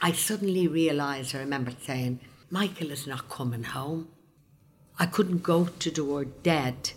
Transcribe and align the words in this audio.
I 0.00 0.12
suddenly 0.12 0.68
realised, 0.68 1.34
I 1.34 1.40
remember 1.40 1.72
saying, 1.82 2.20
Michael 2.50 2.90
is 2.90 3.06
not 3.06 3.28
coming 3.28 3.64
home. 3.64 4.08
I 4.98 5.06
couldn't 5.06 5.42
go 5.42 5.66
to 5.66 5.90
the 5.90 6.04
word 6.04 6.42
dead, 6.42 6.92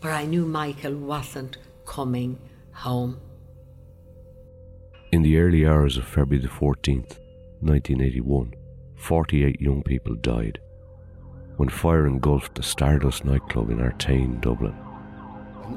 but 0.00 0.10
I 0.10 0.24
knew 0.24 0.44
Michael 0.44 0.96
wasn't 0.96 1.58
coming 1.86 2.38
home. 2.72 3.20
In 5.12 5.22
the 5.22 5.38
early 5.38 5.66
hours 5.66 5.96
of 5.96 6.06
February 6.06 6.42
the 6.42 6.48
14th, 6.48 7.18
1981, 7.60 8.54
48 8.96 9.60
young 9.60 9.82
people 9.82 10.14
died 10.16 10.58
when 11.56 11.68
fire 11.68 12.06
engulfed 12.06 12.54
the 12.54 12.62
Stardust 12.62 13.24
nightclub 13.24 13.70
in 13.70 13.78
Artane, 13.78 14.40
Dublin. 14.40 14.74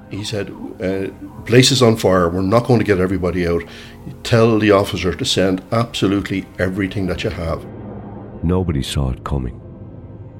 He 0.09 0.23
said, 0.23 0.49
uh, 0.81 1.07
Place 1.45 1.71
is 1.71 1.81
on 1.81 1.97
fire, 1.97 2.29
we're 2.29 2.41
not 2.41 2.65
going 2.65 2.79
to 2.79 2.85
get 2.85 2.99
everybody 2.99 3.47
out. 3.47 3.63
Tell 4.23 4.59
the 4.59 4.71
officer 4.71 5.13
to 5.13 5.25
send 5.25 5.63
absolutely 5.71 6.45
everything 6.59 7.07
that 7.07 7.23
you 7.23 7.29
have. 7.29 7.65
Nobody 8.43 8.83
saw 8.83 9.09
it 9.11 9.23
coming. 9.23 9.61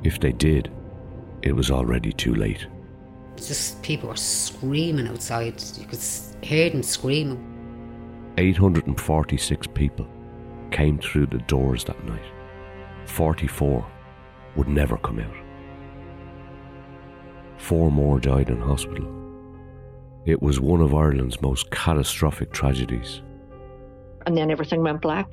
If 0.03 0.19
they 0.19 0.31
did, 0.31 0.71
it 1.41 1.55
was 1.55 1.71
already 1.71 2.11
too 2.11 2.35
late. 2.35 2.67
Just 3.37 3.81
people 3.81 4.09
were 4.09 4.15
screaming 4.15 5.07
outside. 5.07 5.61
You 5.77 5.85
could 5.85 5.99
hear 6.41 6.69
them 6.69 6.83
screaming. 6.83 7.51
846 8.37 9.67
people 9.67 10.07
came 10.71 10.99
through 10.99 11.27
the 11.27 11.39
doors 11.39 11.83
that 11.85 12.03
night. 12.05 12.25
44 13.05 13.85
would 14.55 14.67
never 14.67 14.97
come 14.97 15.19
out. 15.19 15.35
Four 17.57 17.91
more 17.91 18.19
died 18.19 18.49
in 18.49 18.59
hospital. 18.59 19.14
It 20.25 20.41
was 20.41 20.59
one 20.59 20.81
of 20.81 20.93
Ireland's 20.93 21.41
most 21.41 21.69
catastrophic 21.71 22.51
tragedies. 22.51 23.21
And 24.25 24.35
then 24.35 24.49
everything 24.49 24.81
went 24.81 25.01
black. 25.01 25.31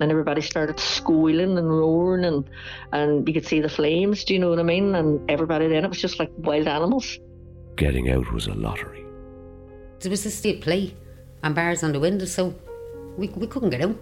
And 0.00 0.12
everybody 0.12 0.40
started 0.42 0.78
squealing 0.78 1.58
and 1.58 1.68
roaring, 1.68 2.24
and, 2.24 2.48
and 2.92 3.26
you 3.26 3.34
could 3.34 3.44
see 3.44 3.60
the 3.60 3.68
flames, 3.68 4.22
do 4.22 4.32
you 4.32 4.38
know 4.38 4.48
what 4.48 4.60
I 4.60 4.62
mean? 4.62 4.94
And 4.94 5.28
everybody 5.28 5.66
then, 5.66 5.84
it 5.84 5.88
was 5.88 6.00
just 6.00 6.20
like 6.20 6.30
wild 6.36 6.68
animals. 6.68 7.18
Getting 7.74 8.08
out 8.08 8.32
was 8.32 8.46
a 8.46 8.54
lottery. 8.54 9.04
There 9.98 10.10
was 10.10 10.24
a 10.24 10.30
state 10.30 10.60
play 10.60 10.94
and 11.42 11.52
bars 11.52 11.82
on 11.82 11.90
the 11.90 11.98
windows, 11.98 12.32
so 12.32 12.54
we, 13.16 13.28
we 13.30 13.48
couldn't 13.48 13.70
get 13.70 13.80
out. 13.80 13.96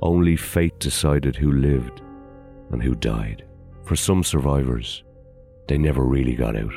Only 0.00 0.34
fate 0.34 0.78
decided 0.78 1.36
who 1.36 1.52
lived 1.52 2.00
and 2.70 2.82
who 2.82 2.94
died. 2.94 3.44
For 3.84 3.96
some 3.96 4.24
survivors, 4.24 5.04
they 5.68 5.76
never 5.76 6.04
really 6.04 6.36
got 6.36 6.56
out. 6.56 6.72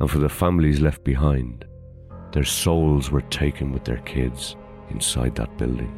And 0.00 0.10
for 0.10 0.18
the 0.18 0.28
families 0.28 0.80
left 0.80 1.02
behind, 1.04 1.64
their 2.32 2.44
souls 2.44 3.10
were 3.10 3.22
taken 3.22 3.72
with 3.72 3.84
their 3.84 3.98
kids 3.98 4.56
inside 4.90 5.34
that 5.36 5.56
building. 5.58 5.94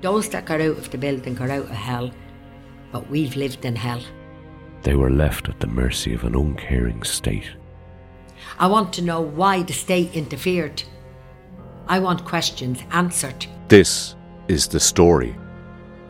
Those 0.00 0.28
that 0.30 0.46
got 0.46 0.60
out 0.60 0.78
of 0.78 0.90
the 0.90 0.98
building 0.98 1.34
got 1.34 1.50
out 1.50 1.62
of 1.62 1.70
hell, 1.70 2.10
but 2.92 3.08
we've 3.10 3.36
lived 3.36 3.64
in 3.64 3.76
hell. 3.76 4.02
They 4.82 4.94
were 4.94 5.10
left 5.10 5.48
at 5.48 5.60
the 5.60 5.66
mercy 5.66 6.14
of 6.14 6.24
an 6.24 6.34
uncaring 6.34 7.02
state. 7.02 7.50
I 8.58 8.66
want 8.68 8.92
to 8.94 9.02
know 9.02 9.20
why 9.20 9.62
the 9.62 9.72
state 9.72 10.14
interfered. 10.14 10.82
I 11.88 11.98
want 11.98 12.24
questions 12.24 12.82
answered. 12.92 13.46
This 13.68 14.14
is 14.46 14.68
the 14.68 14.80
story 14.80 15.34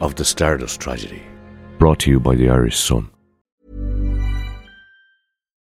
of 0.01 0.15
the 0.15 0.25
Stardust 0.25 0.81
tragedy. 0.81 1.23
Brought 1.79 2.01
to 2.01 2.11
you 2.11 2.21
by 2.21 2.35
the 2.35 2.51
Irish 2.51 2.79
Sun. 2.79 3.11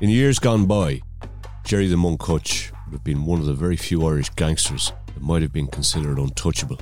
In 0.00 0.10
years 0.10 0.40
gone 0.40 0.66
by, 0.66 1.00
Jerry 1.62 1.86
the 1.86 1.96
Monk 1.96 2.20
Hutch 2.20 2.72
would 2.84 2.94
have 2.94 3.04
been 3.04 3.24
one 3.24 3.38
of 3.38 3.46
the 3.46 3.54
very 3.54 3.76
few 3.76 4.04
Irish 4.06 4.28
gangsters 4.30 4.92
that 5.06 5.22
might 5.22 5.40
have 5.40 5.52
been 5.52 5.68
considered 5.68 6.18
untouchable. 6.18 6.78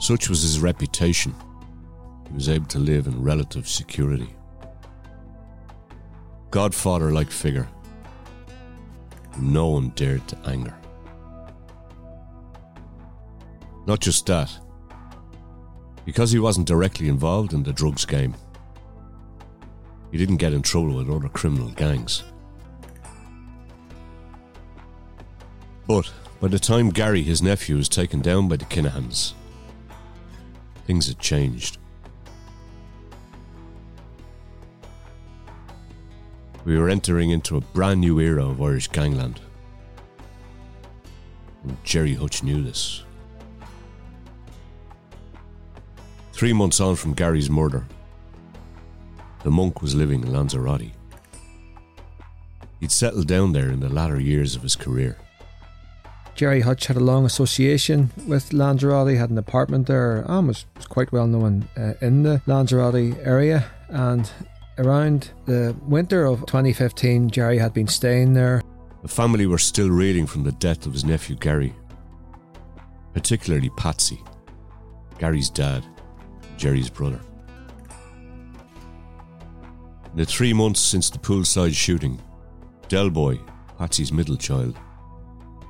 Such 0.00 0.28
was 0.28 0.42
his 0.42 0.58
reputation, 0.58 1.32
he 2.26 2.34
was 2.34 2.48
able 2.48 2.66
to 2.66 2.80
live 2.80 3.06
in 3.06 3.22
relative 3.22 3.68
security. 3.68 4.34
Godfather 6.50 7.12
like 7.12 7.30
figure, 7.30 7.68
no 9.38 9.68
one 9.68 9.90
dared 9.90 10.26
to 10.26 10.38
anger. 10.44 10.74
Not 13.86 14.00
just 14.00 14.26
that, 14.26 14.50
because 16.04 16.32
he 16.32 16.40
wasn't 16.40 16.66
directly 16.66 17.08
involved 17.08 17.52
in 17.52 17.62
the 17.62 17.72
drugs 17.72 18.04
game, 18.04 18.34
he 20.12 20.18
didn't 20.18 20.36
get 20.36 20.52
in 20.52 20.62
trouble 20.62 20.94
with 20.94 21.10
other 21.10 21.30
criminal 21.30 21.70
gangs. 21.70 22.22
But 25.88 26.12
by 26.40 26.48
the 26.48 26.58
time 26.58 26.90
Gary, 26.90 27.22
his 27.22 27.42
nephew, 27.42 27.76
was 27.76 27.88
taken 27.88 28.20
down 28.20 28.46
by 28.46 28.56
the 28.56 28.66
Kinahans, 28.66 29.32
things 30.86 31.08
had 31.08 31.18
changed. 31.18 31.78
We 36.64 36.78
were 36.78 36.90
entering 36.90 37.30
into 37.30 37.56
a 37.56 37.60
brand 37.60 38.00
new 38.00 38.20
era 38.20 38.46
of 38.46 38.62
Irish 38.62 38.88
gangland. 38.88 39.40
And 41.64 41.76
Jerry 41.84 42.14
Hutch 42.14 42.42
knew 42.42 42.62
this. 42.62 43.02
Three 46.32 46.52
months 46.52 46.80
on 46.80 46.96
from 46.96 47.14
Gary's 47.14 47.50
murder, 47.50 47.84
the 49.42 49.50
monk 49.50 49.82
was 49.82 49.94
living 49.94 50.22
in 50.22 50.32
Lanzarote. 50.32 50.92
He'd 52.80 52.92
settled 52.92 53.28
down 53.28 53.52
there 53.52 53.70
in 53.70 53.80
the 53.80 53.88
latter 53.88 54.20
years 54.20 54.56
of 54.56 54.62
his 54.62 54.76
career. 54.76 55.16
Jerry 56.34 56.62
Hutch 56.62 56.86
had 56.86 56.96
a 56.96 57.00
long 57.00 57.26
association 57.26 58.10
with 58.26 58.52
Lanzarote, 58.52 59.16
had 59.16 59.30
an 59.30 59.38
apartment 59.38 59.86
there, 59.86 60.24
and 60.26 60.48
was, 60.48 60.64
was 60.76 60.86
quite 60.86 61.12
well 61.12 61.26
known 61.26 61.68
uh, 61.76 61.94
in 62.00 62.22
the 62.22 62.40
Lanzarote 62.46 63.18
area. 63.22 63.66
And 63.88 64.30
around 64.78 65.30
the 65.44 65.76
winter 65.82 66.24
of 66.24 66.40
2015, 66.46 67.30
Jerry 67.30 67.58
had 67.58 67.74
been 67.74 67.86
staying 67.86 68.32
there. 68.32 68.62
The 69.02 69.08
family 69.08 69.46
were 69.46 69.58
still 69.58 69.90
reeling 69.90 70.26
from 70.26 70.44
the 70.44 70.52
death 70.52 70.86
of 70.86 70.92
his 70.92 71.04
nephew 71.04 71.36
Gary, 71.36 71.74
particularly 73.12 73.70
Patsy, 73.76 74.22
Gary's 75.18 75.50
dad, 75.50 75.84
Jerry's 76.56 76.88
brother. 76.88 77.20
In 80.12 80.18
the 80.18 80.26
three 80.26 80.52
months 80.52 80.78
since 80.78 81.08
the 81.08 81.18
poolside 81.18 81.74
shooting, 81.74 82.20
Del 82.88 83.08
Boy, 83.08 83.40
Patsy's 83.78 84.12
middle 84.12 84.36
child, 84.36 84.76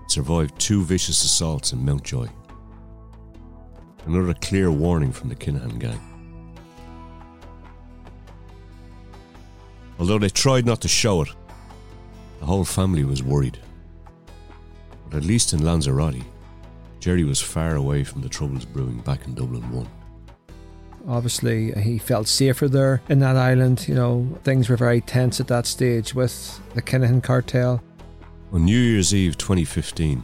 survived 0.09 0.59
two 0.59 0.83
vicious 0.83 1.23
assaults 1.23 1.73
in 1.73 1.85
Mountjoy. 1.85 2.27
Another 4.05 4.35
clear 4.35 4.73
warning 4.73 5.13
from 5.13 5.29
the 5.29 5.37
Kinahan 5.37 5.79
gang. 5.79 6.01
Although 10.01 10.19
they 10.19 10.29
tried 10.29 10.67
not 10.67 10.81
to 10.81 10.89
show 10.89 11.23
it, 11.23 11.29
the 12.41 12.47
whole 12.47 12.65
family 12.65 13.05
was 13.05 13.23
worried. 13.23 13.61
But 15.09 15.19
at 15.19 15.25
least 15.25 15.53
in 15.53 15.65
Lanzarote, 15.65 16.25
Jerry 16.99 17.23
was 17.23 17.41
far 17.41 17.77
away 17.77 18.03
from 18.03 18.23
the 18.23 18.29
troubles 18.29 18.65
brewing 18.65 18.99
back 19.03 19.25
in 19.25 19.35
Dublin 19.35 19.71
1. 19.71 20.02
Obviously, 21.09 21.73
he 21.73 21.99
felt 21.99 22.29
safer 22.29 22.69
there 22.69 23.03
in 23.09 23.19
that 23.19 23.37
island. 23.37 23.89
You 23.89 23.95
know, 23.95 24.39
things 24.45 24.69
were 24.69 24.77
very 24.77 25.01
tense 25.01 25.41
at 25.41 25.49
that 25.49 25.67
stage 25.67 26.15
with 26.15 26.61
the 26.75 26.83
Kinahan 26.83 27.23
cartel. 27.23 27.83
On 28.53 28.65
New 28.65 28.79
Year's 28.79 29.15
Eve 29.15 29.37
2015, 29.37 30.23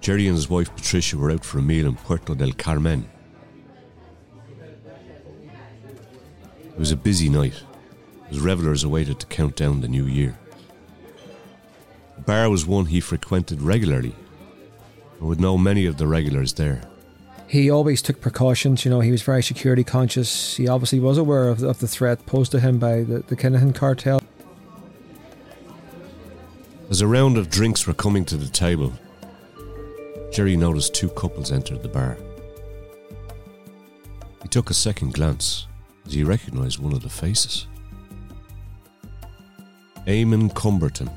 Jerry 0.00 0.26
and 0.26 0.36
his 0.36 0.50
wife 0.50 0.74
Patricia 0.74 1.16
were 1.16 1.30
out 1.30 1.44
for 1.44 1.58
a 1.58 1.62
meal 1.62 1.86
in 1.86 1.94
Puerto 1.94 2.34
del 2.34 2.52
Carmen. 2.52 3.08
It 6.64 6.78
was 6.78 6.90
a 6.90 6.96
busy 6.96 7.28
night 7.28 7.62
as 8.30 8.40
revelers 8.40 8.84
awaited 8.84 9.20
to 9.20 9.26
count 9.26 9.56
down 9.56 9.80
the 9.80 9.88
new 9.88 10.04
year. 10.04 10.36
The 12.16 12.22
bar 12.22 12.50
was 12.50 12.66
one 12.66 12.86
he 12.86 13.00
frequented 13.00 13.62
regularly 13.62 14.14
and 15.18 15.28
would 15.28 15.40
know 15.40 15.56
many 15.56 15.86
of 15.86 15.96
the 15.96 16.06
regulars 16.06 16.52
there. 16.54 16.82
He 17.54 17.70
always 17.70 18.02
took 18.02 18.20
precautions, 18.20 18.84
you 18.84 18.90
know, 18.90 18.98
he 18.98 19.12
was 19.12 19.22
very 19.22 19.40
security 19.40 19.84
conscious. 19.84 20.56
He 20.56 20.66
obviously 20.66 20.98
was 20.98 21.18
aware 21.18 21.46
of, 21.46 21.62
of 21.62 21.78
the 21.78 21.86
threat 21.86 22.26
posed 22.26 22.50
to 22.50 22.58
him 22.58 22.80
by 22.80 23.04
the, 23.04 23.20
the 23.20 23.36
Kinahan 23.36 23.72
cartel. 23.72 24.20
As 26.90 27.00
a 27.00 27.06
round 27.06 27.38
of 27.38 27.50
drinks 27.50 27.86
were 27.86 27.94
coming 27.94 28.24
to 28.24 28.36
the 28.36 28.48
table, 28.48 28.92
Jerry 30.32 30.56
noticed 30.56 30.94
two 30.94 31.10
couples 31.10 31.52
entered 31.52 31.84
the 31.84 31.88
bar. 31.88 32.18
He 34.42 34.48
took 34.48 34.68
a 34.68 34.74
second 34.74 35.14
glance 35.14 35.68
as 36.06 36.14
he 36.14 36.24
recognised 36.24 36.80
one 36.80 36.92
of 36.92 37.02
the 37.04 37.08
faces. 37.08 37.68
Eamon 40.08 40.52
Cumberton, 40.54 41.08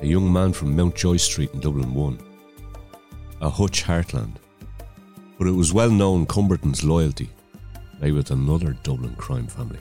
a 0.00 0.06
young 0.06 0.32
man 0.32 0.52
from 0.52 0.76
Mountjoy 0.76 1.16
Street 1.16 1.52
in 1.54 1.58
Dublin 1.58 1.92
1, 1.92 2.31
a 3.42 3.50
Hutch 3.50 3.82
heartland. 3.82 4.36
But 5.36 5.48
it 5.48 5.52
was 5.52 5.72
well 5.72 5.90
known 5.90 6.26
Cumberton's 6.26 6.84
loyalty 6.84 7.28
lay 8.00 8.12
with 8.12 8.30
another 8.30 8.76
Dublin 8.84 9.14
crime 9.16 9.48
family. 9.48 9.80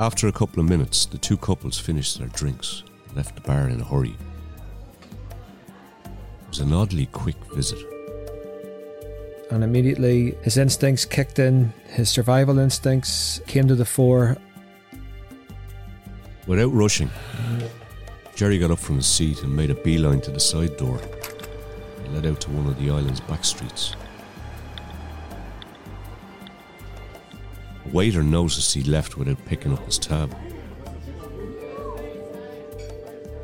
After 0.00 0.28
a 0.28 0.32
couple 0.32 0.60
of 0.60 0.68
minutes, 0.68 1.06
the 1.06 1.18
two 1.18 1.36
couples 1.36 1.78
finished 1.78 2.18
their 2.18 2.28
drinks 2.28 2.82
and 3.06 3.16
left 3.16 3.34
the 3.34 3.42
bar 3.42 3.68
in 3.68 3.80
a 3.80 3.84
hurry. 3.84 4.16
It 6.04 6.48
was 6.48 6.58
an 6.60 6.72
oddly 6.72 7.06
quick 7.06 7.36
visit. 7.54 7.78
And 9.50 9.62
immediately 9.62 10.34
his 10.42 10.56
instincts 10.56 11.04
kicked 11.04 11.38
in, 11.38 11.72
his 11.88 12.10
survival 12.10 12.58
instincts 12.58 13.40
came 13.46 13.68
to 13.68 13.74
the 13.74 13.84
fore. 13.84 14.38
Without 16.46 16.72
rushing, 16.72 17.10
Jerry 18.42 18.58
got 18.58 18.72
up 18.72 18.80
from 18.80 18.96
his 18.96 19.06
seat 19.06 19.44
and 19.44 19.54
made 19.54 19.70
a 19.70 19.74
beeline 19.76 20.20
to 20.22 20.32
the 20.32 20.40
side 20.40 20.76
door 20.76 21.00
and 21.98 22.12
led 22.12 22.26
out 22.26 22.40
to 22.40 22.50
one 22.50 22.66
of 22.66 22.76
the 22.76 22.90
island's 22.90 23.20
back 23.20 23.44
streets. 23.44 23.94
A 27.86 27.88
waiter 27.90 28.24
noticed 28.24 28.74
he 28.74 28.82
left 28.82 29.16
without 29.16 29.38
picking 29.46 29.72
up 29.72 29.86
his 29.86 29.96
tab. 29.96 30.36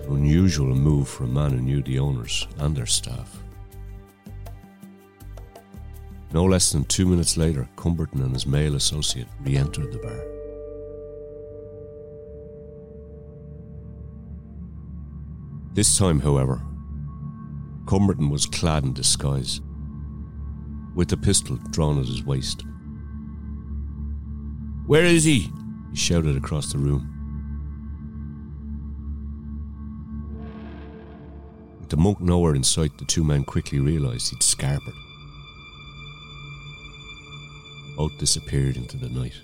An 0.02 0.16
unusual 0.16 0.74
move 0.74 1.08
for 1.08 1.22
a 1.22 1.28
man 1.28 1.52
who 1.52 1.60
knew 1.60 1.80
the 1.80 2.00
owners 2.00 2.48
and 2.58 2.76
their 2.76 2.84
staff. 2.84 3.40
No 6.32 6.44
less 6.44 6.72
than 6.72 6.82
two 6.86 7.06
minutes 7.06 7.36
later, 7.36 7.68
Cumberton 7.76 8.20
and 8.24 8.34
his 8.34 8.48
male 8.48 8.74
associate 8.74 9.28
re 9.44 9.56
entered 9.56 9.92
the 9.92 9.98
bar. 9.98 10.37
This 15.78 15.96
time, 15.96 16.18
however, 16.18 16.60
Cumberton 17.84 18.32
was 18.32 18.46
clad 18.46 18.82
in 18.82 18.92
disguise, 18.94 19.60
with 20.96 21.12
a 21.12 21.16
pistol 21.16 21.56
drawn 21.70 22.00
at 22.00 22.06
his 22.06 22.24
waist. 22.24 22.64
Where 24.86 25.04
is 25.04 25.22
he? 25.22 25.52
He 25.92 25.96
shouted 25.96 26.36
across 26.36 26.72
the 26.72 26.78
room. 26.78 27.06
With 31.78 31.90
the 31.90 31.96
monk 31.96 32.20
nowhere 32.20 32.56
in 32.56 32.64
sight, 32.64 32.98
the 32.98 33.04
two 33.04 33.22
men 33.22 33.44
quickly 33.44 33.78
realised 33.78 34.30
he'd 34.30 34.40
scarpered. 34.40 34.98
Both 37.96 38.18
disappeared 38.18 38.76
into 38.76 38.96
the 38.96 39.10
night. 39.10 39.40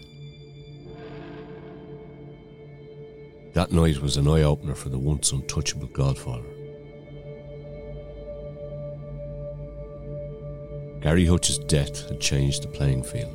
That 3.54 3.70
night 3.70 4.02
was 4.02 4.16
an 4.16 4.26
eye 4.26 4.42
opener 4.42 4.74
for 4.74 4.88
the 4.88 4.98
once 4.98 5.30
untouchable 5.30 5.86
Godfather. 5.86 6.42
Gary 11.00 11.24
Hutch's 11.24 11.58
death 11.58 12.08
had 12.08 12.20
changed 12.20 12.64
the 12.64 12.68
playing 12.68 13.04
field. 13.04 13.30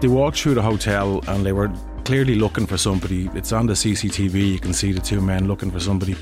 They 0.00 0.08
walked 0.08 0.40
through 0.40 0.54
the 0.54 0.62
hotel 0.62 1.22
and 1.28 1.46
they 1.46 1.52
were 1.52 1.72
clearly 2.04 2.34
looking 2.34 2.66
for 2.66 2.76
somebody. 2.76 3.30
It's 3.34 3.52
on 3.52 3.66
the 3.66 3.74
CCTV, 3.74 4.52
you 4.52 4.58
can 4.58 4.72
see 4.72 4.90
the 4.90 5.00
two 5.00 5.20
men 5.20 5.46
looking 5.46 5.70
for 5.70 5.78
somebody. 5.78 6.16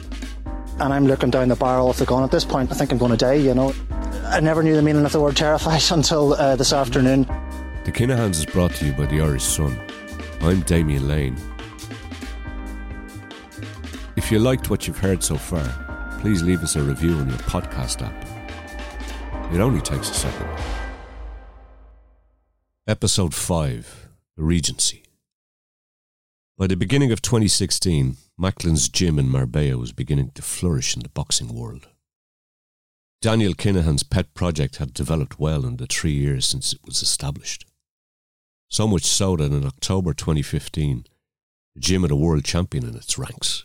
And 0.81 0.93
I'm 0.93 1.07
looking 1.07 1.31
down 1.31 1.49
the 1.49 1.57
barrel 1.57 1.89
of 1.89 1.97
the 1.97 2.05
gun 2.05 2.25
at 2.25 2.31
this 2.31 2.45
point. 2.45 2.71
I 2.71 2.75
think 2.75 2.93
I'm 2.93 2.99
going 2.99 3.13
to 3.13 3.17
die, 3.17 3.35
you 3.35 3.55
know. 3.55 3.73
I 4.27 4.41
never 4.41 4.63
knew 4.63 4.77
the 4.77 4.83
meaning 4.83 5.07
of 5.07 5.13
the 5.13 5.21
word 5.21 5.37
terrified 5.37 5.83
until 5.91 6.35
uh, 6.35 6.57
this 6.57 6.75
afternoon. 6.75 7.27
The 7.87 7.93
Kinahans 7.93 8.31
is 8.31 8.45
brought 8.45 8.73
to 8.73 8.85
you 8.85 8.93
by 8.95 9.07
the 9.07 9.21
Irish 9.21 9.45
Sun. 9.45 9.81
I'm 10.41 10.63
Damien 10.63 11.07
Lane. 11.07 11.37
If 14.17 14.33
you 14.33 14.41
liked 14.41 14.71
what 14.71 14.89
you've 14.89 14.99
heard 14.99 15.23
so 15.23 15.37
far, 15.37 16.19
please 16.21 16.43
leave 16.43 16.65
us 16.65 16.75
a 16.75 16.83
review 16.83 17.13
on 17.13 17.29
your 17.29 17.39
podcast 17.39 18.03
app. 18.03 19.55
It 19.55 19.61
only 19.61 19.81
takes 19.81 20.11
a 20.11 20.15
second. 20.15 20.49
Episode 22.89 23.33
5 23.33 24.09
The 24.37 24.43
Regency. 24.43 25.05
By 26.59 26.67
the 26.67 26.77
beginning 26.77 27.13
of 27.13 27.23
2016, 27.23 28.17
Macklin's 28.37 28.89
gym 28.89 29.17
in 29.17 29.29
Marbella 29.29 29.79
was 29.79 29.93
beginning 29.93 30.33
to 30.33 30.43
flourish 30.43 30.97
in 30.97 31.05
the 31.05 31.09
boxing 31.11 31.55
world. 31.55 31.87
Daniel 33.23 33.55
Kinahan's 33.55 34.03
pet 34.03 34.35
project 34.35 34.79
had 34.79 34.93
developed 34.93 35.39
well 35.39 35.65
in 35.65 35.77
the 35.77 35.87
three 35.87 36.15
years 36.15 36.47
since 36.47 36.73
it 36.73 36.81
was 36.85 37.01
established. 37.01 37.65
So 38.69 38.89
much 38.89 39.05
so 39.05 39.37
that 39.37 39.53
in 39.53 39.65
October 39.65 40.13
2015, 40.13 41.05
the 41.75 41.81
gym 41.81 42.03
had 42.03 42.11
a 42.11 42.17
world 42.17 42.45
champion 42.45 42.85
in 42.85 42.97
its 42.97 43.17
ranks. 43.17 43.65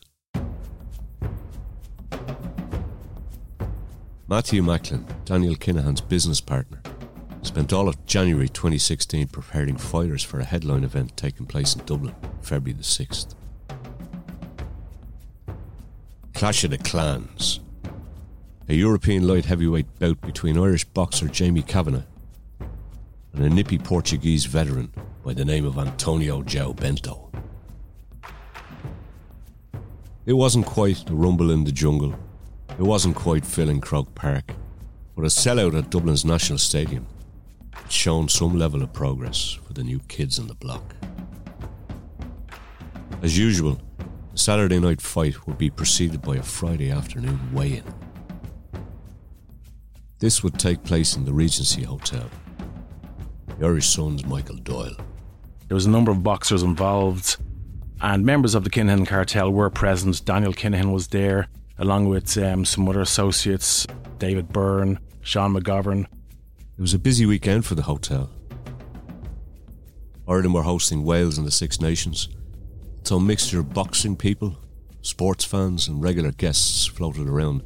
Matthew 4.28 4.61
Macklin, 4.61 5.06
Daniel 5.25 5.56
Kinahan's 5.56 6.02
business 6.02 6.40
partner, 6.40 6.81
spent 7.42 7.73
all 7.73 7.90
of 7.90 8.06
January 8.06 8.47
2016 8.47 9.28
preparing 9.28 9.75
fighters 9.75 10.23
for 10.23 10.40
a 10.40 10.45
headline 10.45 10.83
event 10.83 11.18
taking 11.18 11.47
place 11.47 11.75
in 11.75 11.83
Dublin, 11.85 12.16
February 12.42 12.78
the 12.78 12.83
6th. 12.83 13.33
Clash 16.33 16.64
of 16.64 16.69
the 16.69 16.78
Clans, 16.78 17.59
a 18.69 18.73
European 18.73 19.28
light 19.28 19.45
heavyweight 19.45 19.99
bout 19.99 20.21
between 20.21 20.57
Irish 20.57 20.85
boxer 20.85 21.28
Jamie 21.28 21.64
Kavanagh 21.64 22.06
and 23.33 23.45
a 23.45 23.50
nippy 23.50 23.78
Portuguese 23.78 24.45
veteran 24.45 24.92
by 25.23 25.33
the 25.33 25.45
name 25.45 25.66
of 25.66 25.78
Antonio 25.78 26.42
João 26.42 26.76
Bento. 26.76 27.31
It 30.26 30.33
wasn't 30.33 30.66
quite 30.66 31.09
a 31.09 31.14
rumble 31.14 31.52
in 31.52 31.64
the 31.64 31.71
jungle. 31.71 32.16
It 32.69 32.83
wasn't 32.83 33.16
quite 33.16 33.45
filling 33.45 33.81
Croke 33.81 34.14
Park, 34.16 34.54
but 35.16 35.23
a 35.23 35.30
sellout 35.30 35.78
at 35.78 35.90
Dublin's 35.90 36.23
National 36.23 36.59
Stadium 36.59 37.07
had 37.73 37.92
shown 37.92 38.30
some 38.30 38.57
level 38.57 38.81
of 38.81 38.94
progress 38.94 39.57
for 39.66 39.73
the 39.73 39.83
new 39.83 40.00
kids 40.07 40.40
on 40.40 40.47
the 40.47 40.56
block. 40.56 40.95
As 43.21 43.38
usual, 43.38 43.80
the 44.31 44.38
Saturday 44.38 44.80
night 44.80 45.02
fight 45.02 45.45
would 45.45 45.57
be 45.57 45.69
preceded 45.69 46.21
by 46.21 46.38
a 46.38 46.44
Friday 46.44 46.92
afternoon 46.92 47.40
weigh 47.54 47.78
in. 47.78 47.83
This 50.19 50.44
would 50.44 50.59
take 50.59 50.83
place 50.83 51.16
in 51.16 51.26
the 51.26 51.33
Regency 51.33 51.83
Hotel. 51.83 52.30
Irish 53.61 53.89
Sun's 53.89 54.25
Michael 54.25 54.57
Doyle. 54.57 54.95
There 55.68 55.75
was 55.75 55.85
a 55.85 55.89
number 55.89 56.11
of 56.11 56.23
boxers 56.23 56.63
involved, 56.63 57.37
and 58.01 58.25
members 58.25 58.56
of 58.56 58.63
the 58.63 58.69
Kinahan 58.69 59.07
cartel 59.07 59.51
were 59.51 59.69
present. 59.69 60.25
Daniel 60.25 60.53
Kinahan 60.53 60.91
was 60.91 61.09
there, 61.09 61.47
along 61.77 62.09
with 62.09 62.37
um, 62.37 62.65
some 62.65 62.89
other 62.89 63.01
associates 63.01 63.87
David 64.18 64.49
Byrne, 64.49 64.99
Sean 65.21 65.53
McGovern. 65.53 66.06
It 66.77 66.81
was 66.81 66.94
a 66.94 66.99
busy 66.99 67.25
weekend 67.25 67.65
for 67.65 67.75
the 67.75 67.83
hotel. 67.83 68.30
Ireland 70.27 70.53
were 70.53 70.63
hosting 70.63 71.03
Wales 71.03 71.37
and 71.37 71.45
the 71.45 71.51
Six 71.51 71.80
Nations, 71.80 72.30
so 73.03 73.18
a 73.18 73.19
mixture 73.21 73.59
of 73.59 73.73
boxing 73.73 74.15
people, 74.15 74.57
sports 75.01 75.44
fans, 75.44 75.87
and 75.87 76.03
regular 76.03 76.31
guests 76.31 76.85
floated 76.85 77.27
around. 77.27 77.63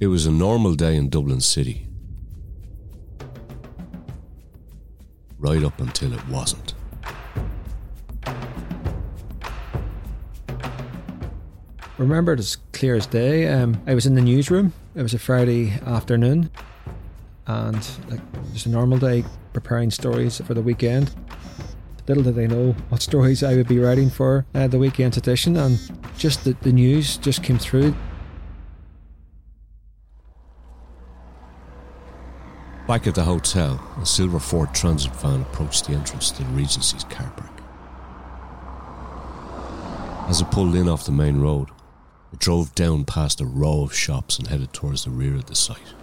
It 0.00 0.08
was 0.08 0.26
a 0.26 0.30
normal 0.30 0.74
day 0.74 0.96
in 0.96 1.10
Dublin 1.10 1.40
City. 1.40 1.89
Right 5.40 5.64
up 5.64 5.80
until 5.80 6.12
it 6.12 6.28
wasn't. 6.28 6.74
remember 12.00 12.32
it 12.32 12.38
as 12.38 12.56
clear 12.72 12.94
as 12.96 13.06
day. 13.06 13.46
Um, 13.46 13.80
I 13.86 13.94
was 13.94 14.06
in 14.06 14.14
the 14.14 14.22
newsroom. 14.22 14.72
It 14.94 15.02
was 15.02 15.14
a 15.14 15.18
Friday 15.18 15.72
afternoon, 15.86 16.50
and 17.46 17.88
like 18.08 18.20
just 18.52 18.66
a 18.66 18.70
normal 18.70 18.98
day, 18.98 19.24
preparing 19.52 19.90
stories 19.90 20.40
for 20.40 20.54
the 20.54 20.62
weekend. 20.62 21.14
Little 22.08 22.24
did 22.24 22.34
they 22.34 22.48
know 22.48 22.72
what 22.88 23.02
stories 23.02 23.44
I 23.44 23.54
would 23.54 23.68
be 23.68 23.78
writing 23.78 24.10
for 24.10 24.46
uh, 24.54 24.66
the 24.66 24.78
weekend's 24.78 25.16
edition, 25.16 25.56
and 25.56 25.78
just 26.16 26.44
the, 26.44 26.56
the 26.62 26.72
news 26.72 27.18
just 27.18 27.44
came 27.44 27.58
through. 27.58 27.94
Back 32.90 33.06
at 33.06 33.14
the 33.14 33.22
hotel, 33.22 33.80
a 34.02 34.04
silver 34.04 34.40
Ford 34.40 34.74
Transit 34.74 35.14
van 35.14 35.42
approached 35.42 35.86
the 35.86 35.92
entrance 35.92 36.32
to 36.32 36.42
the 36.42 36.50
Regency's 36.50 37.04
car 37.04 37.32
park. 37.36 37.62
As 40.28 40.40
it 40.40 40.50
pulled 40.50 40.74
in 40.74 40.88
off 40.88 41.06
the 41.06 41.12
main 41.12 41.40
road, 41.40 41.68
it 42.32 42.40
drove 42.40 42.74
down 42.74 43.04
past 43.04 43.40
a 43.40 43.46
row 43.46 43.84
of 43.84 43.94
shops 43.94 44.40
and 44.40 44.48
headed 44.48 44.72
towards 44.72 45.04
the 45.04 45.10
rear 45.10 45.36
of 45.36 45.46
the 45.46 45.54
site. 45.54 45.94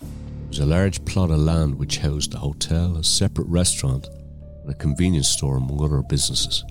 It 0.00 0.06
was 0.50 0.60
a 0.60 0.66
large 0.66 1.04
plot 1.04 1.32
of 1.32 1.40
land 1.40 1.80
which 1.80 1.98
housed 1.98 2.32
a 2.34 2.38
hotel, 2.38 2.96
a 2.96 3.02
separate 3.02 3.48
restaurant, 3.48 4.08
and 4.62 4.70
a 4.70 4.74
convenience 4.74 5.30
store, 5.30 5.56
among 5.56 5.82
other 5.82 6.00
businesses. 6.02 6.62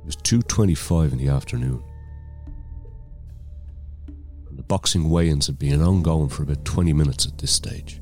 It 0.00 0.06
was 0.06 0.16
2.25 0.16 1.12
in 1.12 1.18
the 1.18 1.28
afternoon. 1.28 1.82
And 4.48 4.58
the 4.58 4.62
boxing 4.62 5.10
weigh-ins 5.10 5.46
had 5.46 5.58
been 5.58 5.82
ongoing 5.82 6.28
for 6.28 6.42
about 6.42 6.64
20 6.64 6.92
minutes 6.92 7.26
at 7.26 7.38
this 7.38 7.52
stage. 7.52 8.00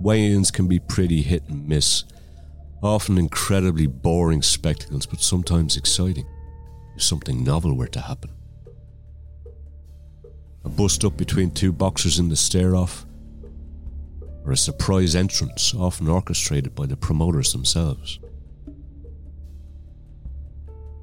Weigh-ins 0.00 0.50
can 0.50 0.68
be 0.68 0.78
pretty 0.78 1.22
hit 1.22 1.42
and 1.48 1.66
miss, 1.66 2.04
often 2.82 3.18
incredibly 3.18 3.86
boring 3.86 4.42
spectacles, 4.42 5.06
but 5.06 5.20
sometimes 5.20 5.76
exciting 5.76 6.26
if 6.94 7.02
something 7.02 7.42
novel 7.42 7.76
were 7.76 7.88
to 7.88 8.00
happen. 8.00 8.30
A 10.64 10.68
bust 10.68 11.04
up 11.04 11.16
between 11.16 11.50
two 11.50 11.72
boxers 11.72 12.18
in 12.18 12.28
the 12.28 12.36
stare 12.36 12.76
off, 12.76 13.06
or 14.44 14.52
a 14.52 14.56
surprise 14.56 15.14
entrance, 15.14 15.74
often 15.74 16.08
orchestrated 16.08 16.74
by 16.74 16.86
the 16.86 16.96
promoters 16.96 17.52
themselves. 17.52 18.18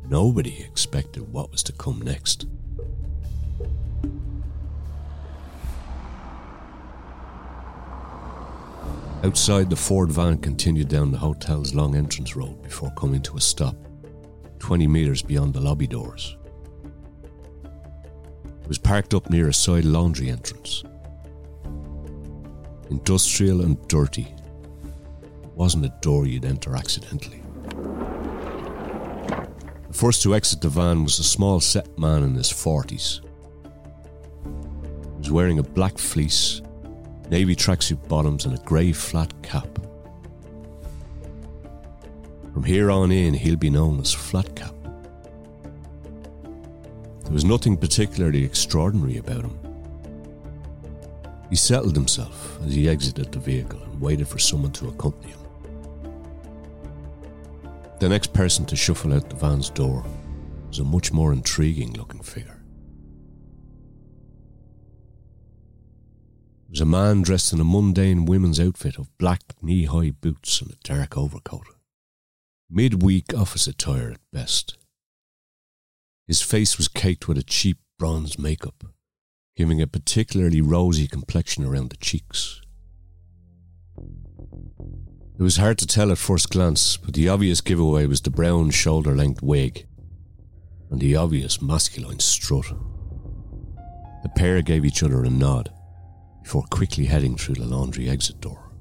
Nobody 0.10 0.62
expected 0.62 1.32
what 1.34 1.52
was 1.52 1.64
to 1.64 1.72
come 1.72 2.02
next. 2.02 2.46
Outside, 9.24 9.72
the 9.72 9.76
Ford 9.76 10.12
van 10.12 10.38
continued 10.38 10.90
down 10.90 11.12
the 11.12 11.18
hotel's 11.18 11.74
long 11.74 11.96
entrance 11.96 12.36
road 12.36 12.62
before 12.62 12.92
coming 12.92 13.24
to 13.24 13.38
a 13.38 13.42
stop, 13.42 13.76
20 14.60 14.86
metres 14.86 15.24
beyond 15.24 15.56
the 15.56 15.60
lobby 15.62 15.88
doors. 15.88 16.38
It 18.62 18.68
was 18.68 18.78
parked 18.78 19.16
up 19.16 19.32
near 19.32 19.48
a 19.48 19.54
side 19.54 19.86
laundry 19.86 20.30
entrance. 20.30 20.84
Industrial 22.92 23.62
and 23.62 23.88
dirty. 23.88 24.28
It 25.44 25.52
wasn't 25.56 25.86
a 25.86 25.94
door 26.02 26.28
you'd 26.28 26.46
enter 26.46 26.76
accidentally. 26.76 27.45
The 29.96 30.02
first 30.02 30.24
to 30.24 30.36
exit 30.36 30.60
the 30.60 30.68
van 30.68 31.06
was 31.06 31.20
a 31.20 31.24
small 31.24 31.62
set 31.62 31.98
man 31.98 32.22
in 32.24 32.36
his 32.36 32.52
40s. 32.52 33.22
He 34.44 35.20
was 35.20 35.32
wearing 35.32 35.58
a 35.58 35.64
black 35.64 35.98
fleece, 35.98 36.62
navy 37.30 37.56
tracksuit 37.56 38.06
bottoms, 38.10 38.44
and 38.44 38.54
a 38.54 38.62
grey 38.64 38.92
flat 38.92 39.32
cap. 39.42 39.70
From 42.52 42.66
here 42.66 42.92
on 42.92 43.10
in, 43.10 43.34
he'll 43.36 43.56
be 43.56 43.70
known 43.70 44.02
as 44.02 44.12
Flat 44.12 44.54
Cap. 44.54 44.76
There 47.24 47.32
was 47.32 47.46
nothing 47.46 47.78
particularly 47.78 48.44
extraordinary 48.44 49.16
about 49.16 49.46
him. 49.46 49.58
He 51.50 51.56
settled 51.56 51.96
himself 51.96 52.60
as 52.66 52.76
he 52.76 52.90
exited 52.90 53.32
the 53.32 53.40
vehicle 53.40 53.82
and 53.82 54.02
waited 54.02 54.28
for 54.28 54.40
someone 54.40 54.74
to 54.74 54.90
accompany 54.90 55.30
him. 55.30 55.45
The 58.06 58.10
next 58.10 58.34
person 58.34 58.66
to 58.66 58.76
shuffle 58.76 59.14
out 59.14 59.32
the 59.32 59.36
van's 59.36 59.72
door 59.72 60.06
was 60.68 60.78
a 60.78 60.84
much 60.84 61.12
more 61.12 61.34
intriguing 61.34 61.94
looking 61.94 62.22
figure. 62.22 62.62
It 66.68 66.70
was 66.70 66.82
a 66.82 66.86
man 66.86 67.24
dressed 67.24 67.52
in 67.52 67.60
a 67.60 67.64
mundane 67.64 68.26
women's 68.26 68.60
outfit 68.60 69.00
of 69.00 69.18
black 69.18 69.42
knee 69.60 69.86
high 69.86 70.12
boots 70.12 70.62
and 70.62 70.70
a 70.70 70.76
dark 70.84 71.18
overcoat. 71.18 71.66
Midweek 72.70 73.34
office 73.34 73.66
attire 73.66 74.12
at 74.12 74.32
best. 74.32 74.78
His 76.28 76.44
face 76.44 76.78
was 76.78 76.88
caked 76.88 77.28
with 77.28 77.40
a 77.40 77.44
cheap 77.44 77.80
bronze 77.98 78.38
makeup, 78.38 78.84
giving 79.56 79.82
a 79.82 79.88
particularly 79.88 80.62
rosy 80.62 81.08
complexion 81.08 81.66
around 81.66 81.90
the 81.90 81.98
cheeks. 81.98 82.62
It 85.38 85.44
was 85.44 85.58
hard 85.58 85.78
to 85.80 85.88
tell 85.88 86.12
at 86.14 86.18
first 86.18 86.50
glance, 86.50 86.96
but 86.96 87.14
the 87.14 87.28
obvious 87.28 87.60
giveaway 87.60 88.06
was 88.06 88.22
the 88.22 88.30
brown 88.30 88.70
shoulder 88.70 89.14
length 89.14 89.42
wig 89.42 89.86
and 90.90 91.02
the 91.02 91.18
obvious 91.18 91.62
masculine 91.62 92.20
strut. 92.20 92.68
The 94.24 94.30
pair 94.30 94.62
gave 94.62 94.86
each 94.86 95.04
other 95.04 95.26
a 95.26 95.30
nod 95.30 95.74
before 96.42 96.64
quickly 96.70 97.06
heading 97.06 97.36
through 97.36 97.56
the 97.56 97.66
laundry 97.66 98.10
exit 98.10 98.40
door. 98.40 98.72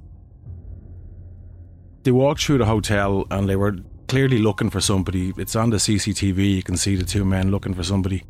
They 2.04 2.12
walked 2.12 2.44
through 2.44 2.58
the 2.58 2.66
hotel 2.66 3.26
and 3.32 3.48
they 3.48 3.56
were 3.56 3.78
clearly 4.06 4.38
looking 4.38 4.70
for 4.70 4.80
somebody. 4.80 5.32
It's 5.36 5.56
on 5.56 5.70
the 5.70 5.78
CCTV, 5.78 6.54
you 6.54 6.62
can 6.62 6.76
see 6.76 6.94
the 6.94 7.04
two 7.04 7.24
men 7.24 7.50
looking 7.50 7.74
for 7.74 7.82
somebody. 7.82 8.22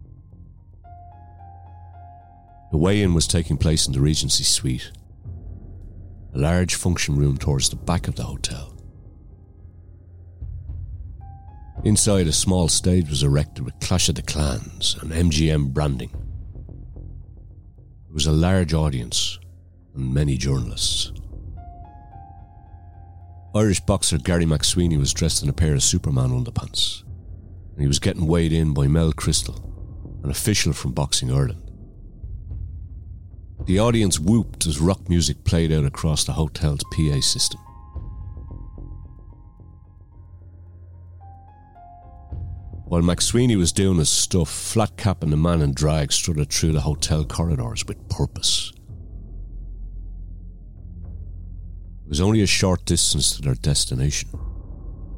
The 2.70 2.78
weigh 2.78 3.02
in 3.02 3.12
was 3.12 3.26
taking 3.26 3.58
place 3.58 3.86
in 3.86 3.92
the 3.92 4.00
Regency 4.00 4.44
suite, 4.44 4.92
a 6.34 6.38
large 6.38 6.74
function 6.74 7.16
room 7.16 7.36
towards 7.36 7.70
the 7.70 7.76
back 7.76 8.08
of 8.08 8.16
the 8.16 8.24
hotel. 8.24 8.74
Inside, 11.84 12.26
a 12.26 12.32
small 12.32 12.68
stage 12.68 13.08
was 13.08 13.22
erected 13.22 13.64
with 13.64 13.78
Clash 13.80 14.08
of 14.08 14.16
the 14.16 14.22
Clans 14.22 14.96
and 15.00 15.12
MGM 15.12 15.72
branding. 15.72 16.10
There 18.06 18.14
was 18.14 18.26
a 18.26 18.32
large 18.32 18.72
audience 18.74 19.38
and 19.94 20.12
many 20.12 20.36
journalists. 20.36 21.12
Irish 23.54 23.80
boxer 23.80 24.18
Gary 24.18 24.46
McSweeney 24.46 24.98
was 24.98 25.12
dressed 25.12 25.42
in 25.44 25.48
a 25.48 25.52
pair 25.52 25.74
of 25.74 25.82
Superman 25.82 26.30
underpants, 26.30 27.04
and 27.72 27.82
he 27.82 27.86
was 27.86 28.00
getting 28.00 28.26
weighed 28.26 28.52
in 28.52 28.74
by 28.74 28.88
Mel 28.88 29.12
Crystal, 29.12 29.54
an 30.24 30.30
official 30.30 30.72
from 30.72 30.92
Boxing 30.92 31.30
Ireland. 31.30 31.63
The 33.66 33.78
audience 33.78 34.20
whooped 34.20 34.66
as 34.66 34.78
rock 34.78 35.08
music 35.08 35.42
played 35.44 35.72
out 35.72 35.86
across 35.86 36.24
the 36.24 36.32
hotel's 36.32 36.84
PA 36.92 37.20
system. 37.20 37.60
While 42.84 43.00
McSweeney 43.00 43.56
was 43.56 43.72
doing 43.72 43.98
his 43.98 44.10
stuff, 44.10 44.50
Flat 44.50 44.98
Cap 44.98 45.22
and 45.22 45.32
the 45.32 45.38
man 45.38 45.62
in 45.62 45.72
drag 45.72 46.12
strutted 46.12 46.52
through 46.52 46.72
the 46.72 46.82
hotel 46.82 47.24
corridors 47.24 47.86
with 47.86 48.06
purpose. 48.10 48.70
It 52.04 52.10
was 52.10 52.20
only 52.20 52.42
a 52.42 52.46
short 52.46 52.84
distance 52.84 53.34
to 53.34 53.42
their 53.42 53.54
destination, 53.54 54.28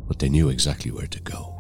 but 0.07 0.21
they 0.21 0.29
knew 0.29 0.51
exactly 0.51 0.93
where 0.93 1.09
to 1.09 1.21
go. 1.21 1.53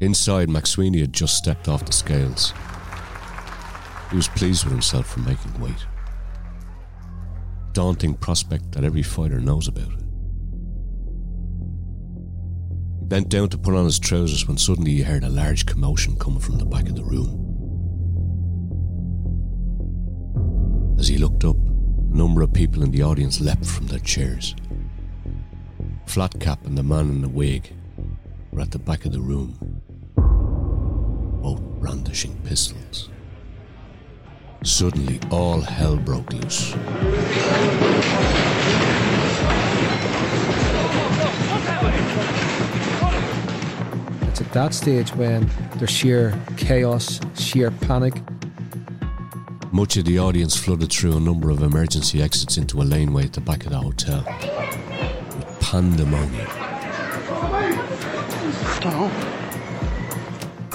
Inside, 0.00 0.48
McSweeney 0.48 1.00
had 1.00 1.14
just 1.14 1.38
stepped 1.38 1.66
off 1.66 1.86
the 1.86 1.92
scales. 1.92 2.52
He 4.10 4.16
was 4.16 4.28
pleased 4.28 4.64
with 4.64 4.72
himself 4.72 5.06
for 5.06 5.20
making 5.20 5.60
weight. 5.60 5.86
Daunting 7.72 8.14
prospect 8.14 8.72
that 8.72 8.84
every 8.84 9.02
fighter 9.02 9.38
knows 9.40 9.68
about. 9.68 9.92
He 13.00 13.06
bent 13.06 13.28
down 13.28 13.50
to 13.50 13.58
put 13.58 13.74
on 13.74 13.84
his 13.84 13.98
trousers 13.98 14.48
when 14.48 14.56
suddenly 14.56 14.92
he 14.92 15.02
heard 15.02 15.24
a 15.24 15.28
large 15.28 15.66
commotion 15.66 16.16
coming 16.16 16.40
from 16.40 16.58
the 16.58 16.64
back 16.64 16.88
of 16.88 16.96
the 16.96 17.04
room. 17.04 17.44
As 20.98 21.08
he 21.08 21.18
looked 21.18 21.44
up, 21.44 21.56
a 21.56 22.16
number 22.16 22.42
of 22.42 22.52
people 22.52 22.82
in 22.82 22.90
the 22.90 23.02
audience 23.02 23.40
leapt 23.40 23.66
from 23.66 23.86
their 23.88 23.98
chairs. 24.00 24.56
Flatcap 26.06 26.64
and 26.66 26.76
the 26.78 26.82
man 26.82 27.10
in 27.10 27.20
the 27.20 27.28
wig 27.28 27.72
were 28.50 28.62
at 28.62 28.70
the 28.70 28.78
back 28.78 29.04
of 29.04 29.12
the 29.12 29.20
room, 29.20 29.82
both 31.42 31.60
brandishing 31.78 32.36
pistols. 32.44 33.10
Suddenly, 34.68 35.18
all 35.30 35.62
hell 35.62 35.96
broke 35.96 36.30
loose. 36.30 36.74
It's 44.28 44.40
at 44.42 44.52
that 44.52 44.74
stage 44.74 45.14
when 45.14 45.50
there's 45.76 45.90
sheer 45.90 46.38
chaos, 46.58 47.18
sheer 47.34 47.70
panic. 47.70 48.22
Much 49.72 49.96
of 49.96 50.04
the 50.04 50.18
audience 50.18 50.54
flooded 50.54 50.92
through 50.92 51.16
a 51.16 51.20
number 51.20 51.48
of 51.50 51.62
emergency 51.62 52.22
exits 52.22 52.58
into 52.58 52.82
a 52.82 52.84
laneway 52.84 53.24
at 53.24 53.32
the 53.32 53.40
back 53.40 53.64
of 53.64 53.72
the 53.72 53.78
hotel. 53.78 54.22
With 55.34 55.60
pandemonium. 55.60 56.46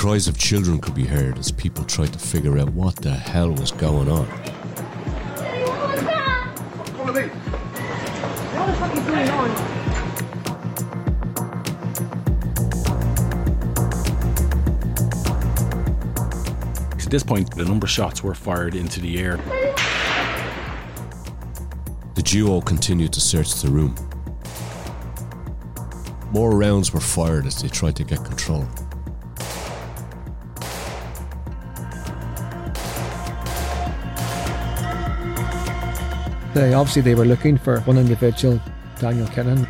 Cries 0.04 0.28
of 0.28 0.38
children 0.38 0.80
could 0.80 0.96
be 0.96 1.06
heard 1.06 1.38
as 1.40 1.50
people 1.50 1.86
tried 1.86 2.12
to 2.12 2.20
figure 2.20 2.58
out 2.58 2.74
what 2.74 2.98
the 2.98 3.10
hell 3.10 3.50
was 3.52 3.72
going 3.72 4.10
on. 4.10 4.26
What 6.98 7.14
the 7.14 7.30
fuck 8.74 8.98
is 8.98 9.04
going 9.06 9.30
on? 9.30 9.50
At 17.00 17.10
this 17.10 17.24
point, 17.24 17.56
a 17.56 17.64
number 17.64 17.86
of 17.86 17.90
shots 17.90 18.22
were 18.22 18.36
fired 18.36 18.76
into 18.76 19.00
the 19.00 19.18
air. 19.20 19.38
The 22.16 22.24
duo 22.24 22.60
continued 22.60 23.14
to 23.14 23.22
search 23.22 23.62
the 23.62 23.70
room. 23.70 23.96
More 26.34 26.58
rounds 26.58 26.92
were 26.94 27.00
fired 27.00 27.46
as 27.46 27.62
they 27.62 27.70
tried 27.70 27.96
to 27.96 28.04
get 28.04 28.26
control. 28.26 28.68
They 36.54 36.76
obviously 36.76 37.02
they 37.02 37.16
were 37.16 37.26
looking 37.26 37.58
for 37.58 37.80
one 37.82 37.98
individual, 37.98 38.62
Daniel 39.00 39.26
Kinahan. 39.28 39.68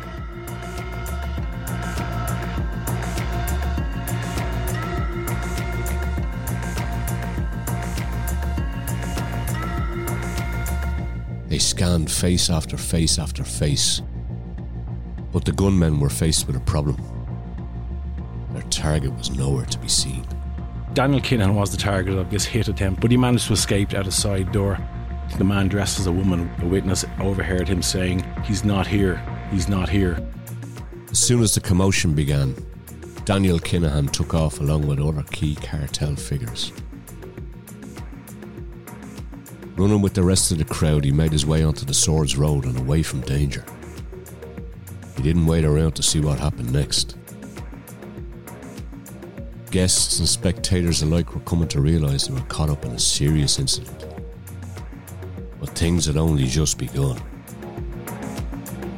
They 11.48 11.58
scanned 11.58 12.10
face 12.10 12.50
after 12.50 12.76
face 12.76 13.18
after 13.18 13.44
face. 13.44 14.02
But 15.32 15.46
the 15.46 15.52
gunmen 15.52 16.00
were 16.00 16.10
faced 16.10 16.46
with 16.46 16.56
a 16.56 16.60
problem. 16.60 17.00
Their 18.52 18.62
target 18.64 19.14
was 19.14 19.30
nowhere 19.30 19.64
to 19.64 19.78
be 19.78 19.88
seen. 19.88 20.26
Daniel 20.92 21.22
Kinahan 21.22 21.54
was 21.54 21.70
the 21.70 21.78
target 21.78 22.18
of 22.18 22.30
this 22.30 22.44
hit 22.44 22.68
attempt, 22.68 23.00
but 23.00 23.10
he 23.10 23.16
managed 23.16 23.46
to 23.46 23.54
escape 23.54 23.94
out 23.94 24.06
a 24.06 24.12
side 24.12 24.52
door. 24.52 24.78
The 25.36 25.44
man 25.44 25.66
dressed 25.66 25.98
as 25.98 26.06
a 26.06 26.12
woman, 26.12 26.48
a 26.62 26.66
witness, 26.66 27.04
overheard 27.20 27.66
him 27.66 27.82
saying, 27.82 28.24
He's 28.44 28.64
not 28.64 28.86
here, 28.86 29.20
he's 29.50 29.68
not 29.68 29.88
here. 29.88 30.16
As 31.10 31.18
soon 31.18 31.42
as 31.42 31.54
the 31.54 31.60
commotion 31.60 32.14
began, 32.14 32.54
Daniel 33.24 33.58
Kinahan 33.58 34.12
took 34.12 34.32
off 34.32 34.60
along 34.60 34.86
with 34.86 35.00
other 35.00 35.24
key 35.24 35.56
cartel 35.56 36.14
figures. 36.14 36.70
Running 39.76 40.02
with 40.02 40.14
the 40.14 40.22
rest 40.22 40.52
of 40.52 40.58
the 40.58 40.64
crowd, 40.64 41.04
he 41.04 41.10
made 41.10 41.32
his 41.32 41.44
way 41.44 41.64
onto 41.64 41.84
the 41.84 41.94
Swords 41.94 42.36
Road 42.36 42.64
and 42.64 42.78
away 42.78 43.02
from 43.02 43.20
danger. 43.22 43.64
He 45.16 45.22
didn't 45.24 45.46
wait 45.46 45.64
around 45.64 45.92
to 45.96 46.02
see 46.04 46.20
what 46.20 46.38
happened 46.38 46.72
next. 46.72 47.16
Guests 49.72 50.20
and 50.20 50.28
spectators 50.28 51.02
alike 51.02 51.34
were 51.34 51.40
coming 51.40 51.66
to 51.68 51.80
realise 51.80 52.28
they 52.28 52.34
were 52.34 52.40
caught 52.42 52.70
up 52.70 52.84
in 52.84 52.92
a 52.92 53.00
serious 53.00 53.58
incident. 53.58 54.13
But 55.64 55.78
things 55.78 56.04
had 56.04 56.18
only 56.18 56.44
just 56.44 56.76
begun. 56.76 57.16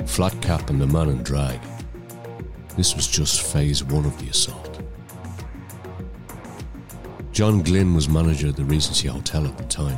Flat 0.04 0.34
Cap 0.42 0.68
and 0.68 0.80
the 0.80 0.86
man 0.88 1.10
in 1.10 1.22
drag. 1.22 1.60
This 2.76 2.96
was 2.96 3.06
just 3.06 3.52
phase 3.52 3.84
one 3.84 4.04
of 4.04 4.18
the 4.18 4.28
assault. 4.30 4.82
John 7.30 7.62
Glynn 7.62 7.94
was 7.94 8.08
manager 8.08 8.48
of 8.48 8.56
the 8.56 8.64
Regency 8.64 9.06
Hotel 9.06 9.46
at 9.46 9.56
the 9.56 9.64
time. 9.64 9.96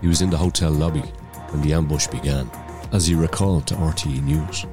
He 0.00 0.08
was 0.08 0.22
in 0.22 0.30
the 0.30 0.36
hotel 0.36 0.72
lobby 0.72 1.04
when 1.50 1.62
the 1.62 1.72
ambush 1.72 2.08
began, 2.08 2.50
as 2.90 3.06
he 3.06 3.14
recalled 3.14 3.68
to 3.68 3.74
RTE 3.76 4.24
News. 4.24 4.66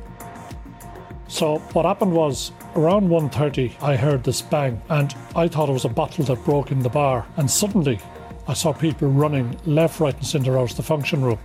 So 1.27 1.60
what 1.74 1.86
happened 1.86 2.14
was 2.14 2.51
around 2.75 3.07
1.30 3.10 3.83
I 3.83 3.96
heard 3.98 4.24
this 4.24 4.42
bang 4.42 4.81
and 4.90 5.14
I 5.36 5.48
thought 5.48 5.70
it 5.70 5.74
was 5.74 5.86
a 5.86 5.90
bottle 5.90 6.25
that 6.25 6.44
broke 6.44 6.72
in 6.72 6.81
the 6.81 6.90
bar 6.90 7.27
and 7.36 7.51
suddenly 7.51 8.00
I 8.48 8.53
saw 8.53 8.74
people 8.74 9.10
running 9.10 9.57
left, 9.66 10.00
right 10.00 10.16
and 10.16 10.25
centre 10.25 10.57
out 10.57 10.72
of 10.72 10.77
the 10.77 10.83
function 10.83 11.22
room. 11.22 11.40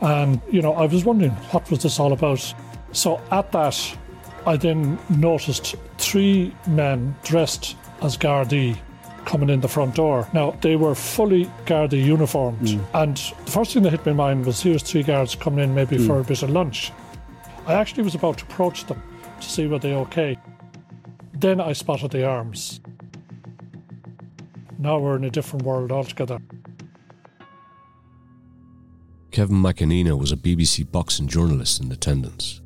And, 0.00 0.40
you 0.50 0.62
know, 0.62 0.74
I 0.74 0.86
was 0.86 1.04
wondering 1.04 1.32
what 1.52 1.70
was 1.70 1.82
this 1.82 2.00
all 2.00 2.12
about. 2.12 2.54
So 2.92 3.20
at 3.30 3.52
that 3.52 3.96
I 4.46 4.56
then 4.56 4.98
noticed 5.10 5.76
three 5.98 6.54
men 6.66 7.14
dressed 7.24 7.76
as 8.02 8.16
Gardaí 8.16 8.76
coming 9.26 9.50
in 9.50 9.60
the 9.60 9.68
front 9.68 9.94
door. 9.94 10.26
Now, 10.32 10.52
they 10.62 10.76
were 10.76 10.94
fully 10.94 11.44
Gardaí 11.66 12.02
uniformed, 12.02 12.70
hmm. 12.70 12.80
and 12.94 13.16
the 13.16 13.50
first 13.50 13.74
thing 13.74 13.82
that 13.82 13.90
hit 13.90 14.06
my 14.06 14.12
mind 14.12 14.46
was 14.46 14.62
here's 14.62 14.82
three 14.82 15.02
guards 15.02 15.34
coming 15.34 15.62
in 15.62 15.74
maybe 15.74 15.98
hmm. 15.98 16.06
for 16.06 16.20
a 16.20 16.24
bit 16.24 16.42
of 16.42 16.50
lunch. 16.50 16.90
I 17.66 17.74
actually 17.74 18.02
was 18.02 18.14
about 18.14 18.38
to 18.38 18.44
approach 18.44 18.86
them 18.86 19.02
to 19.40 19.48
see 19.48 19.66
were 19.66 19.78
they 19.78 19.94
okay. 19.94 20.38
Then 21.34 21.60
I 21.60 21.74
spotted 21.74 22.10
the 22.10 22.26
arms. 22.26 22.80
Now 24.80 24.98
we're 24.98 25.16
in 25.16 25.24
a 25.24 25.30
different 25.30 25.66
world 25.66 25.92
altogether. 25.92 26.38
Kevin 29.30 29.56
McAnina 29.56 30.18
was 30.18 30.32
a 30.32 30.36
BBC 30.36 30.90
boxing 30.90 31.28
journalist 31.28 31.82
in 31.82 31.92
attendance. 31.92 32.62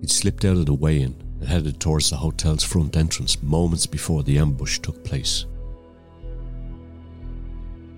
He'd 0.00 0.10
slipped 0.10 0.46
out 0.46 0.56
of 0.56 0.64
the 0.64 0.72
weigh 0.72 1.02
in 1.02 1.14
and 1.38 1.48
headed 1.48 1.80
towards 1.80 2.08
the 2.08 2.16
hotel's 2.16 2.64
front 2.64 2.96
entrance 2.96 3.42
moments 3.42 3.84
before 3.84 4.22
the 4.22 4.38
ambush 4.38 4.78
took 4.78 5.04
place. 5.04 5.44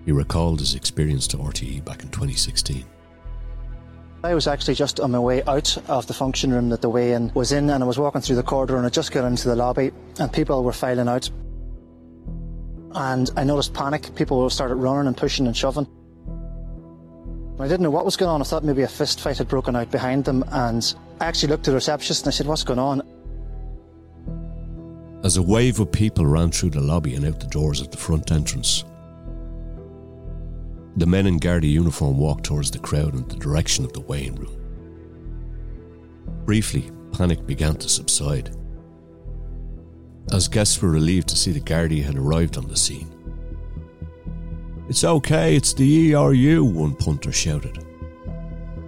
He 0.04 0.10
recalled 0.10 0.58
his 0.58 0.74
experience 0.74 1.28
to 1.28 1.36
RTE 1.36 1.84
back 1.84 2.02
in 2.02 2.08
2016. 2.08 2.84
I 4.24 4.34
was 4.34 4.48
actually 4.48 4.74
just 4.74 4.98
on 4.98 5.12
my 5.12 5.20
way 5.20 5.44
out 5.44 5.78
of 5.88 6.08
the 6.08 6.14
function 6.14 6.52
room 6.52 6.68
that 6.70 6.82
the 6.82 6.90
weigh-in 6.90 7.30
was 7.34 7.52
in, 7.52 7.70
and 7.70 7.84
I 7.84 7.86
was 7.86 7.98
walking 7.98 8.22
through 8.22 8.36
the 8.36 8.42
corridor, 8.42 8.76
and 8.76 8.84
I 8.84 8.88
just 8.88 9.12
got 9.12 9.24
into 9.24 9.48
the 9.48 9.54
lobby, 9.54 9.92
and 10.18 10.32
people 10.32 10.64
were 10.64 10.72
filing 10.72 11.08
out. 11.08 11.30
And 12.94 13.30
I 13.36 13.44
noticed 13.44 13.74
panic. 13.74 14.14
People 14.14 14.48
started 14.50 14.76
running 14.76 15.08
and 15.08 15.16
pushing 15.16 15.46
and 15.46 15.56
shoving. 15.56 15.86
I 17.58 17.68
didn't 17.68 17.82
know 17.82 17.90
what 17.90 18.04
was 18.04 18.16
going 18.16 18.30
on. 18.30 18.40
I 18.40 18.44
thought 18.44 18.64
maybe 18.64 18.82
a 18.82 18.88
fist 18.88 19.20
fight 19.20 19.38
had 19.38 19.48
broken 19.48 19.76
out 19.76 19.90
behind 19.90 20.24
them, 20.24 20.44
and 20.48 20.94
I 21.20 21.26
actually 21.26 21.50
looked 21.50 21.66
at 21.68 21.72
the 21.72 21.76
receptionist 21.76 22.22
and 22.22 22.32
I 22.32 22.36
said, 22.36 22.46
"What's 22.46 22.64
going 22.64 22.78
on?" 22.78 23.02
As 25.22 25.36
a 25.36 25.42
wave 25.42 25.80
of 25.80 25.90
people 25.90 26.26
ran 26.26 26.50
through 26.50 26.70
the 26.70 26.80
lobby 26.80 27.14
and 27.14 27.24
out 27.24 27.40
the 27.40 27.46
doors 27.46 27.80
at 27.80 27.90
the 27.90 27.96
front 27.96 28.30
entrance, 28.30 28.84
the 30.96 31.06
men 31.06 31.26
in 31.26 31.38
Garda 31.38 31.66
uniform 31.66 32.18
walked 32.18 32.44
towards 32.44 32.70
the 32.70 32.78
crowd 32.78 33.14
in 33.14 33.26
the 33.28 33.36
direction 33.36 33.84
of 33.84 33.92
the 33.92 34.00
weighing 34.00 34.34
room. 34.34 34.56
Briefly, 36.44 36.90
panic 37.12 37.46
began 37.46 37.76
to 37.76 37.88
subside. 37.88 38.54
As 40.34 40.48
guests 40.48 40.82
were 40.82 40.90
relieved 40.90 41.28
to 41.28 41.36
see 41.36 41.52
the 41.52 41.60
Gardaí 41.60 42.02
had 42.02 42.16
arrived 42.16 42.58
on 42.58 42.66
the 42.66 42.76
scene. 42.76 43.08
It's 44.88 45.04
okay, 45.04 45.54
it's 45.54 45.72
the 45.74 46.12
ERU, 46.12 46.64
one 46.64 46.96
punter 46.96 47.30
shouted. 47.30 47.86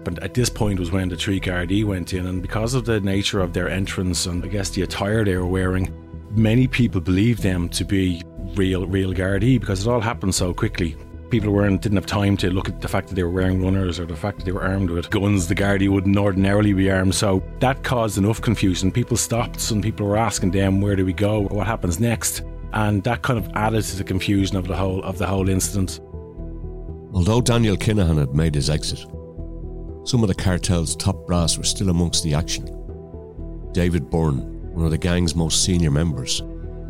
But 0.03 0.21
at 0.25 0.35
this 0.35 0.51
point 0.51 0.81
was 0.81 0.91
when 0.91 1.09
the 1.09 1.17
three 1.17 1.39
Gardaí 1.39 1.85
went 1.85 2.13
in, 2.15 2.27
and 2.27 2.43
because 2.43 2.75
of 2.75 2.85
the 2.85 3.01
nature 3.01 3.39
of 3.39 3.53
their 3.53 3.69
entrance 3.69 4.27
and 4.27 4.45
I 4.45 4.49
guess 4.49 4.71
the 4.71 4.83
attire 4.83 5.25
they 5.25 5.37
were 5.37 5.47
wearing, 5.47 5.89
many 6.33 6.67
people 6.67 7.01
believed 7.01 7.45
them 7.45 7.69
to 7.69 7.85
be 7.85 8.23
real, 8.57 8.85
real 8.85 9.15
Gardaí 9.15 9.61
because 9.61 9.87
it 9.87 9.89
all 9.89 10.01
happened 10.01 10.35
so 10.35 10.53
quickly. 10.53 10.97
People 11.31 11.53
weren't 11.53 11.83
didn't 11.83 11.97
have 11.97 12.07
time 12.07 12.37
to 12.37 12.51
look 12.51 12.69
at 12.69 12.81
the 12.81 12.89
fact 12.89 13.09
that 13.09 13.15
they 13.15 13.25
were 13.25 13.31
wearing 13.31 13.63
runners 13.63 13.99
or 13.99 14.07
the 14.07 14.15
fact 14.15 14.39
that 14.39 14.45
they 14.45 14.53
were 14.53 14.63
armed 14.63 14.91
with 14.91 15.11
guns. 15.11 15.49
The 15.49 15.57
Gardaí 15.57 15.89
wouldn't 15.89 16.17
ordinarily 16.17 16.73
be 16.73 16.91
armed, 16.91 17.15
so 17.15 17.43
that 17.59 17.83
caused 17.83 18.17
enough 18.17 18.41
confusion. 18.41 18.93
People 18.93 19.17
stopped, 19.17 19.71
and 19.71 19.83
people 19.83 20.07
were 20.07 20.17
asking 20.17 20.53
them, 20.53 20.81
"Where 20.81 20.95
do 20.95 21.05
we 21.05 21.13
go? 21.13 21.43
What 21.43 21.67
happens 21.67 21.99
next?" 21.99 22.43
And 22.73 23.03
that 23.05 23.23
kind 23.23 23.39
of 23.39 23.49
added 23.55 23.83
to 23.85 23.97
the 23.97 24.05
confusion 24.05 24.57
of 24.57 24.69
the 24.69 24.77
whole 24.77 25.03
of 25.03 25.19
the 25.19 25.27
whole 25.27 25.49
incident. 25.49 26.01
Although 27.13 27.41
Daniel 27.41 27.77
Kinahan 27.77 28.19
had 28.19 28.35
made 28.35 28.55
his 28.55 28.71
exit, 28.71 29.01
some 30.05 30.23
of 30.23 30.29
the 30.29 30.35
cartel's 30.35 30.95
top 30.95 31.27
brass 31.27 31.59
were 31.59 31.65
still 31.65 31.89
amongst 31.89 32.23
the 32.23 32.35
action. 32.35 32.69
David 33.73 34.11
Byrne, 34.11 34.41
one 34.75 34.85
of 34.85 34.91
the 34.91 34.99
gang's 34.99 35.35
most 35.35 35.65
senior 35.65 35.91
members, 35.91 36.43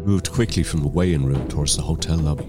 moved 0.05 0.31
quickly 0.31 0.63
from 0.63 0.83
the 0.83 0.89
weigh-in 0.89 1.25
room 1.25 1.49
towards 1.49 1.77
the 1.77 1.83
hotel 1.83 2.19
lobby. 2.19 2.47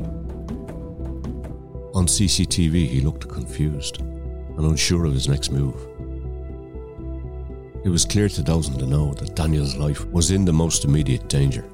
On 1.97 2.05
CCTV, 2.05 2.87
he 2.87 3.01
looked 3.01 3.27
confused 3.27 4.01
and 4.01 4.59
unsure 4.59 5.05
of 5.05 5.13
his 5.13 5.27
next 5.27 5.49
move. 5.49 5.87
It 7.83 7.89
was 7.89 8.05
clear 8.05 8.29
to 8.29 8.37
in 8.37 8.77
the 8.77 8.85
know 8.85 9.15
that 9.15 9.33
Daniel's 9.33 9.75
life 9.75 10.05
was 10.11 10.29
in 10.29 10.45
the 10.45 10.53
most 10.53 10.85
immediate 10.85 11.27
danger. 11.27 11.65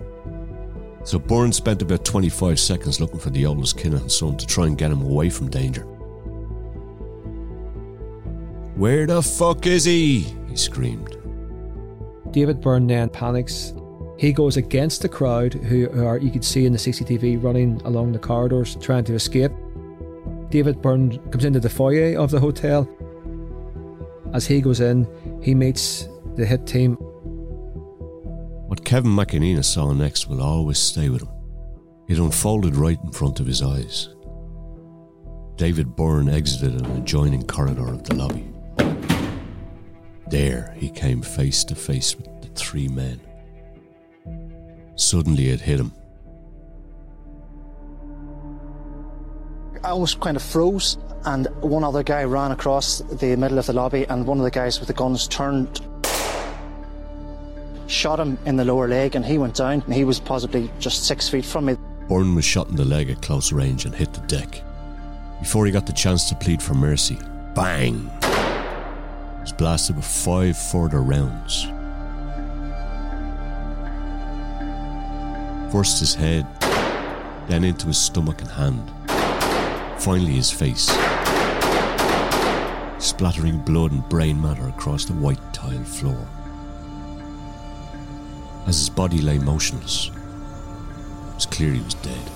So 1.04 1.20
Byrne 1.20 1.52
spent 1.52 1.82
about 1.82 2.06
25 2.06 2.58
seconds 2.58 3.02
looking 3.02 3.20
for 3.20 3.32
the 3.32 3.46
oldest 3.46 3.76
Kinahan 3.76 4.10
son 4.10 4.38
to 4.38 4.48
try 4.48 4.66
and 4.68 4.78
get 4.78 4.94
him 4.94 5.02
away 5.02 5.30
from 5.30 5.50
danger. 5.50 5.82
Where 8.76 9.06
the 9.06 9.22
fuck 9.22 9.68
is 9.68 9.84
he? 9.84 10.20
he 10.48 10.56
screamed. 10.56 11.18
David 12.32 12.62
Byrne 12.62 12.88
then 12.88 13.10
panics. 13.10 13.74
He 14.18 14.32
goes 14.32 14.56
against 14.56 15.02
the 15.02 15.10
crowd 15.10 15.54
who 15.54 15.90
are, 16.02 16.18
you 16.18 16.32
could 16.32 16.46
see 16.46 16.66
in 16.66 16.72
the 16.72 16.80
CCTV, 16.80 17.44
running 17.44 17.82
along 17.84 18.14
the 18.14 18.20
corridors 18.20 18.78
trying 18.78 19.04
to 19.04 19.16
escape. 19.16 19.52
David 20.54 20.84
Byrne 20.84 21.18
comes 21.32 21.46
into 21.46 21.60
the 21.60 21.68
foyer 21.68 22.16
of 22.16 22.30
the 22.30 22.40
hotel. 22.40 22.88
As 24.36 24.46
he 24.46 24.62
goes 24.62 24.82
in, 24.82 25.08
he 25.42 25.56
meets 25.56 26.08
the 26.36 26.46
hit 26.46 26.68
team. 26.68 26.94
What 28.68 28.86
Kevin 28.86 29.10
McEnena 29.10 29.66
saw 29.66 29.94
next 29.94 30.28
will 30.28 30.44
always 30.44 30.78
stay 30.78 31.10
with 31.10 31.24
him. 31.24 31.32
It 32.08 32.20
unfolded 32.20 32.76
right 32.76 33.00
in 33.04 33.12
front 33.12 33.40
of 33.40 33.48
his 33.48 33.64
eyes. 33.64 34.10
David 35.56 35.96
Byrne 35.96 36.30
exited 36.30 36.80
an 36.80 36.98
adjoining 36.98 37.48
corridor 37.48 37.92
of 37.92 38.04
the 38.04 38.14
lobby. 38.14 38.48
There 40.28 40.76
he 40.78 40.92
came 40.92 41.24
face 41.24 41.64
to 41.64 41.74
face 41.74 42.16
with 42.16 42.28
the 42.44 42.50
three 42.50 42.90
men. 42.90 43.20
Suddenly 44.98 45.50
it 45.50 45.62
hit 45.62 45.80
him. 45.80 45.94
I 49.84 49.90
almost 49.90 50.22
kind 50.22 50.38
of 50.38 50.44
froze, 50.44 50.98
and 51.26 51.46
one 51.60 51.84
other 51.84 52.04
guy 52.04 52.24
ran 52.24 52.52
across 52.52 53.00
the 53.00 53.36
middle 53.36 53.60
of 53.60 53.66
the 53.66 53.74
lobby, 53.74 54.06
and 54.08 54.26
one 54.26 54.38
of 54.38 54.46
the 54.46 54.52
guys 54.52 54.80
with 54.80 54.88
the 54.88 54.94
guns 54.94 55.28
turned, 55.28 55.82
shot 57.88 58.18
him 58.18 58.38
in 58.46 58.56
the 58.56 58.64
lower 58.64 58.88
leg, 58.88 59.16
and 59.16 59.26
he 59.26 59.38
went 59.38 59.56
down. 59.56 59.82
And 59.82 59.94
he 59.94 60.06
was 60.06 60.22
possibly 60.22 60.72
just 60.80 61.06
six 61.06 61.28
feet 61.28 61.44
from 61.44 61.66
me. 61.66 61.76
Byrne 62.08 62.34
was 62.34 62.46
shot 62.46 62.70
in 62.70 62.78
the 62.78 62.86
leg 62.86 63.10
at 63.10 63.22
close 63.22 63.52
range 63.52 63.84
and 63.84 63.94
hit 63.94 64.14
the 64.14 64.22
deck. 64.22 64.64
Before 65.40 65.66
he 65.66 65.72
got 65.74 65.86
the 65.86 65.92
chance 65.92 66.30
to 66.30 66.36
plead 66.36 66.62
for 66.62 66.76
mercy, 66.76 67.18
bang! 67.54 68.10
He 68.22 69.42
was 69.42 69.52
blasted 69.52 69.98
with 69.98 70.06
five 70.06 70.58
further 70.58 71.02
rounds. 71.02 71.68
First 75.74 76.00
his 76.00 76.16
head, 76.16 76.48
then 77.50 77.66
into 77.66 77.88
his 77.88 77.98
stomach 77.98 78.40
and 78.40 78.50
hand. 78.50 79.03
Finally 80.04 80.34
his 80.34 80.52
face. 80.52 80.88
Splattering 83.00 83.60
blood 83.60 83.94
and 83.94 84.10
brain 84.10 84.42
matter 84.42 84.68
across 84.68 85.06
the 85.06 85.14
white 85.14 85.40
tile 85.54 85.86
floor. 85.86 86.28
As 88.68 88.80
his 88.80 88.90
body 88.90 89.22
lay 89.22 89.40
motionless, 89.40 90.08
it 90.10 91.36
was 91.36 91.46
clear 91.46 91.72
he 91.72 91.80
was 91.80 91.94
dead. 91.94 92.30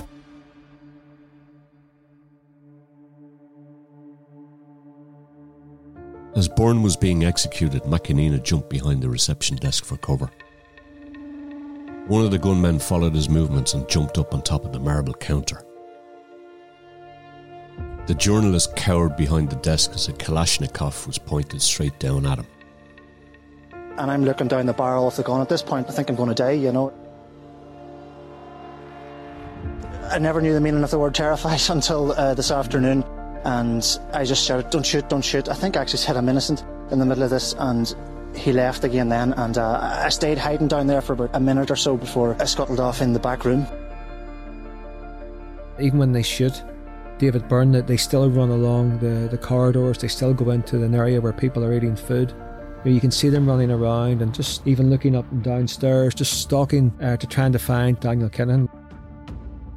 As 6.37 6.47
Byrne 6.47 6.83
was 6.83 6.95
being 6.95 7.25
executed, 7.25 7.81
McEnena 7.83 8.41
jumped 8.41 8.69
behind 8.69 9.03
the 9.03 9.09
reception 9.09 9.57
desk 9.57 9.83
for 9.83 9.97
cover. 9.97 10.31
One 12.07 12.23
of 12.23 12.31
the 12.31 12.39
gunmen 12.39 12.79
followed 12.79 13.13
his 13.13 13.27
movements 13.27 13.73
and 13.73 13.89
jumped 13.89 14.17
up 14.17 14.33
on 14.33 14.41
top 14.41 14.63
of 14.63 14.71
the 14.71 14.79
marble 14.79 15.15
counter. 15.15 15.65
The 18.07 18.15
journalist 18.15 18.73
cowered 18.77 19.17
behind 19.17 19.49
the 19.49 19.57
desk 19.57 19.91
as 19.93 20.07
a 20.07 20.13
Kalashnikov 20.13 21.05
was 21.07 21.17
pointed 21.17 21.61
straight 21.61 21.99
down 21.99 22.25
at 22.25 22.39
him. 22.39 22.47
And 23.97 24.09
I'm 24.09 24.23
looking 24.23 24.47
down 24.47 24.65
the 24.65 24.71
barrel 24.71 25.09
of 25.09 25.17
the 25.17 25.23
gun. 25.23 25.41
At 25.41 25.49
this 25.49 25.61
point, 25.61 25.89
I 25.89 25.91
think 25.91 26.09
I'm 26.09 26.15
going 26.15 26.29
to 26.29 26.35
die, 26.35 26.51
you 26.51 26.71
know. 26.71 26.93
I 30.09 30.19
never 30.19 30.39
knew 30.39 30.53
the 30.53 30.61
meaning 30.61 30.85
of 30.85 30.89
the 30.89 30.97
word 30.97 31.15
terrified 31.15 31.59
until 31.69 32.13
uh, 32.13 32.33
this 32.33 32.49
afternoon. 32.49 33.03
And 33.43 33.99
I 34.13 34.23
just 34.23 34.45
shouted, 34.45 34.69
Don't 34.69 34.85
shoot, 34.85 35.09
don't 35.09 35.21
shoot. 35.21 35.49
I 35.49 35.53
think 35.53 35.75
I 35.75 35.81
actually 35.81 35.99
said 35.99 36.15
I'm 36.15 36.29
innocent 36.29 36.63
in 36.91 36.99
the 36.99 37.05
middle 37.05 37.25
of 37.25 37.29
this. 37.29 37.55
And 37.59 37.93
he 38.33 38.53
left 38.53 38.85
again 38.85 39.09
then. 39.09 39.33
And 39.33 39.57
uh, 39.57 39.79
I 39.81 40.07
stayed 40.07 40.37
hiding 40.37 40.69
down 40.69 40.87
there 40.87 41.01
for 41.01 41.11
about 41.11 41.31
a 41.33 41.41
minute 41.41 41.69
or 41.69 41.75
so 41.75 41.97
before 41.97 42.37
I 42.39 42.45
scuttled 42.45 42.79
off 42.79 43.01
in 43.01 43.11
the 43.11 43.19
back 43.19 43.43
room. 43.43 43.67
Even 45.77 45.99
when 45.99 46.13
they 46.13 46.23
shoot 46.23 46.63
David 47.17 47.47
Byrne, 47.47 47.71
that 47.71 47.87
they 47.87 47.97
still 47.97 48.29
run 48.29 48.49
along 48.49 48.99
the, 48.99 49.27
the 49.29 49.37
corridors, 49.37 49.97
they 49.97 50.07
still 50.07 50.33
go 50.33 50.51
into 50.51 50.83
an 50.83 50.93
area 50.93 51.19
where 51.19 51.33
people 51.33 51.63
are 51.63 51.73
eating 51.73 51.95
food. 51.95 52.31
You, 52.31 52.91
know, 52.91 52.91
you 52.91 53.01
can 53.01 53.11
see 53.11 53.29
them 53.29 53.47
running 53.47 53.71
around 53.71 54.21
and 54.21 54.33
just 54.33 54.65
even 54.67 54.89
looking 54.89 55.15
up 55.15 55.29
and 55.31 55.43
downstairs, 55.43 56.13
just 56.13 56.41
stalking 56.41 56.93
uh, 57.01 57.17
to 57.17 57.27
trying 57.27 57.51
to 57.51 57.59
find 57.59 57.99
Daniel 57.99 58.29
Kinahan. 58.29 58.69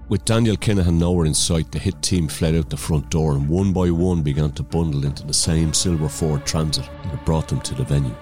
With 0.09 0.25
Daniel 0.25 0.57
Kinahan 0.57 0.99
nowhere 0.99 1.27
in 1.27 1.35
sight, 1.35 1.71
the 1.71 1.79
hit 1.79 2.03
team 2.03 2.27
fled 2.27 2.57
out 2.57 2.69
the 2.69 2.77
front 2.77 3.11
door 3.11 3.33
and 3.33 3.49
one 3.49 3.73
by 3.73 3.91
one 3.91 4.23
began 4.23 4.51
to 4.53 4.63
bundle 4.63 5.05
into 5.05 5.25
the 5.25 5.33
same 5.33 5.73
silver 5.73 6.09
Ford 6.09 6.45
Transit 6.45 6.89
that 7.05 7.25
brought 7.25 7.49
them 7.49 7.61
to 7.61 7.75
the 7.75 7.85
venue. 7.85 8.15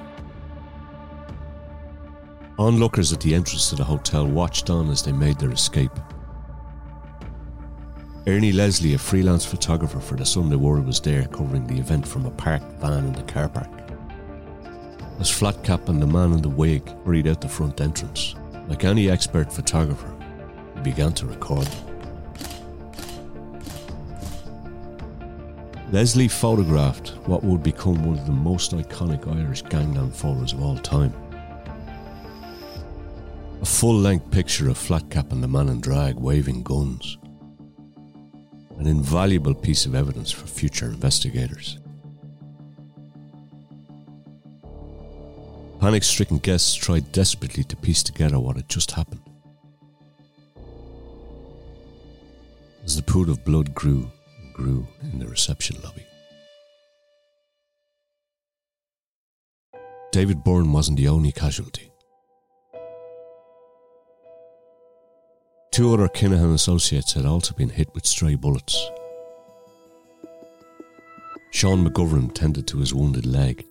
Onlookers 2.59 3.12
at 3.12 3.20
the 3.20 3.35
entrance 3.35 3.70
to 3.70 3.76
the 3.76 3.85
hotel 3.85 4.26
watched 4.26 4.68
on 4.68 4.90
as 4.90 5.02
they 5.02 5.12
made 5.12 5.38
their 5.38 5.52
escape. 5.52 5.92
Ernie 8.28 8.52
Leslie, 8.52 8.92
a 8.92 8.98
freelance 8.98 9.46
photographer 9.46 10.00
for 10.00 10.16
the 10.16 10.26
Sunday 10.26 10.56
World, 10.56 10.86
was 10.86 11.00
there 11.00 11.24
covering 11.28 11.66
the 11.66 11.78
event 11.78 12.06
from 12.06 12.26
a 12.26 12.30
parked 12.30 12.70
van 12.78 13.06
in 13.06 13.12
the 13.14 13.22
car 13.22 13.48
park. 13.48 13.70
As 15.18 15.30
Flatcap 15.30 15.88
and 15.88 16.02
the 16.02 16.06
man 16.06 16.34
in 16.34 16.42
the 16.42 16.48
wig 16.50 16.86
hurried 17.06 17.26
out 17.26 17.40
the 17.40 17.48
front 17.48 17.80
entrance, 17.80 18.34
like 18.68 18.84
any 18.84 19.08
expert 19.08 19.50
photographer, 19.50 20.14
he 20.74 20.82
began 20.82 21.14
to 21.14 21.24
record. 21.24 21.66
Leslie 25.90 26.28
photographed 26.28 27.14
what 27.24 27.42
would 27.42 27.62
become 27.62 28.04
one 28.04 28.18
of 28.18 28.26
the 28.26 28.32
most 28.32 28.72
iconic 28.72 29.26
Irish 29.26 29.62
gangland 29.62 30.14
photos 30.14 30.52
of 30.52 30.60
all 30.62 30.76
time. 30.76 31.14
A 33.62 33.64
full 33.64 33.96
length 33.96 34.30
picture 34.30 34.68
of 34.68 34.76
Flatcap 34.76 35.32
and 35.32 35.42
the 35.42 35.48
man 35.48 35.70
in 35.70 35.80
drag 35.80 36.16
waving 36.16 36.62
guns. 36.62 37.16
An 38.78 38.86
invaluable 38.86 39.54
piece 39.54 39.86
of 39.86 39.94
evidence 39.94 40.30
for 40.30 40.46
future 40.46 40.86
investigators. 40.86 41.78
Panic 45.80 46.04
stricken 46.04 46.38
guests 46.38 46.74
tried 46.74 47.10
desperately 47.10 47.64
to 47.64 47.76
piece 47.76 48.02
together 48.02 48.38
what 48.38 48.56
had 48.56 48.68
just 48.68 48.92
happened. 48.92 49.22
As 52.84 52.96
the 52.96 53.02
pool 53.02 53.30
of 53.30 53.44
blood 53.44 53.74
grew 53.74 54.10
and 54.40 54.54
grew 54.54 54.86
in 55.02 55.18
the 55.18 55.26
reception 55.26 55.76
lobby. 55.82 56.06
David 60.12 60.42
Byrne 60.42 60.72
wasn't 60.72 60.98
the 60.98 61.08
only 61.08 61.32
casualty. 61.32 61.90
Two 65.78 65.94
other 65.94 66.08
Kinahan 66.08 66.54
associates 66.54 67.12
had 67.12 67.24
also 67.24 67.54
been 67.54 67.68
hit 67.68 67.94
with 67.94 68.04
stray 68.04 68.34
bullets. 68.34 68.90
Sean 71.52 71.86
McGovern 71.86 72.34
tended 72.34 72.66
to 72.66 72.78
his 72.78 72.92
wounded 72.92 73.24
leg. 73.24 73.64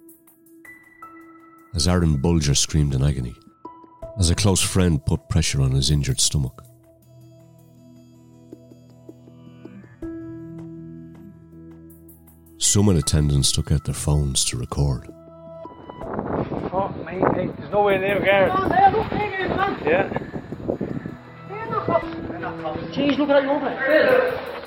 As 1.75 1.85
Aaron 1.85 2.15
Bulger 2.15 2.55
screamed 2.55 2.95
in 2.95 3.03
agony, 3.03 3.35
as 4.17 4.29
a 4.29 4.35
close 4.35 4.61
friend 4.61 5.05
put 5.05 5.27
pressure 5.27 5.61
on 5.61 5.71
his 5.71 5.91
injured 5.91 6.21
stomach. 6.21 6.63
Some 12.57 12.87
in 12.87 12.95
attendance 12.95 13.51
took 13.51 13.69
out 13.69 13.83
their 13.83 13.93
phones 13.93 14.45
to 14.45 14.57
record. 14.57 15.07
Fuck 16.71 16.95
me, 17.05 17.19
hey, 17.35 17.51
there's 17.57 17.69
no 17.69 17.83
way 17.83 17.97
near 17.97 18.21
Gareth. 18.21 18.53
There, 18.69 18.91
look, 18.91 19.09
there, 19.09 19.29
there's 19.29 19.57
man. 19.57 19.81
Yeah. 19.85 20.36
Jeez, 21.87 23.17
look 23.17 23.29
at 23.29 23.43
that. 23.43 24.57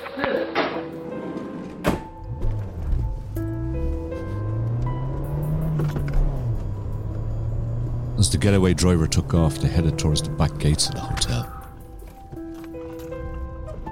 As 8.17 8.29
the 8.31 8.37
getaway 8.39 8.73
driver 8.73 9.05
took 9.07 9.35
off, 9.35 9.59
they 9.59 9.67
headed 9.67 9.99
towards 9.99 10.23
the 10.23 10.31
back 10.31 10.57
gates 10.57 10.87
of 10.89 10.95
the 10.95 11.01
hotel, 11.01 11.43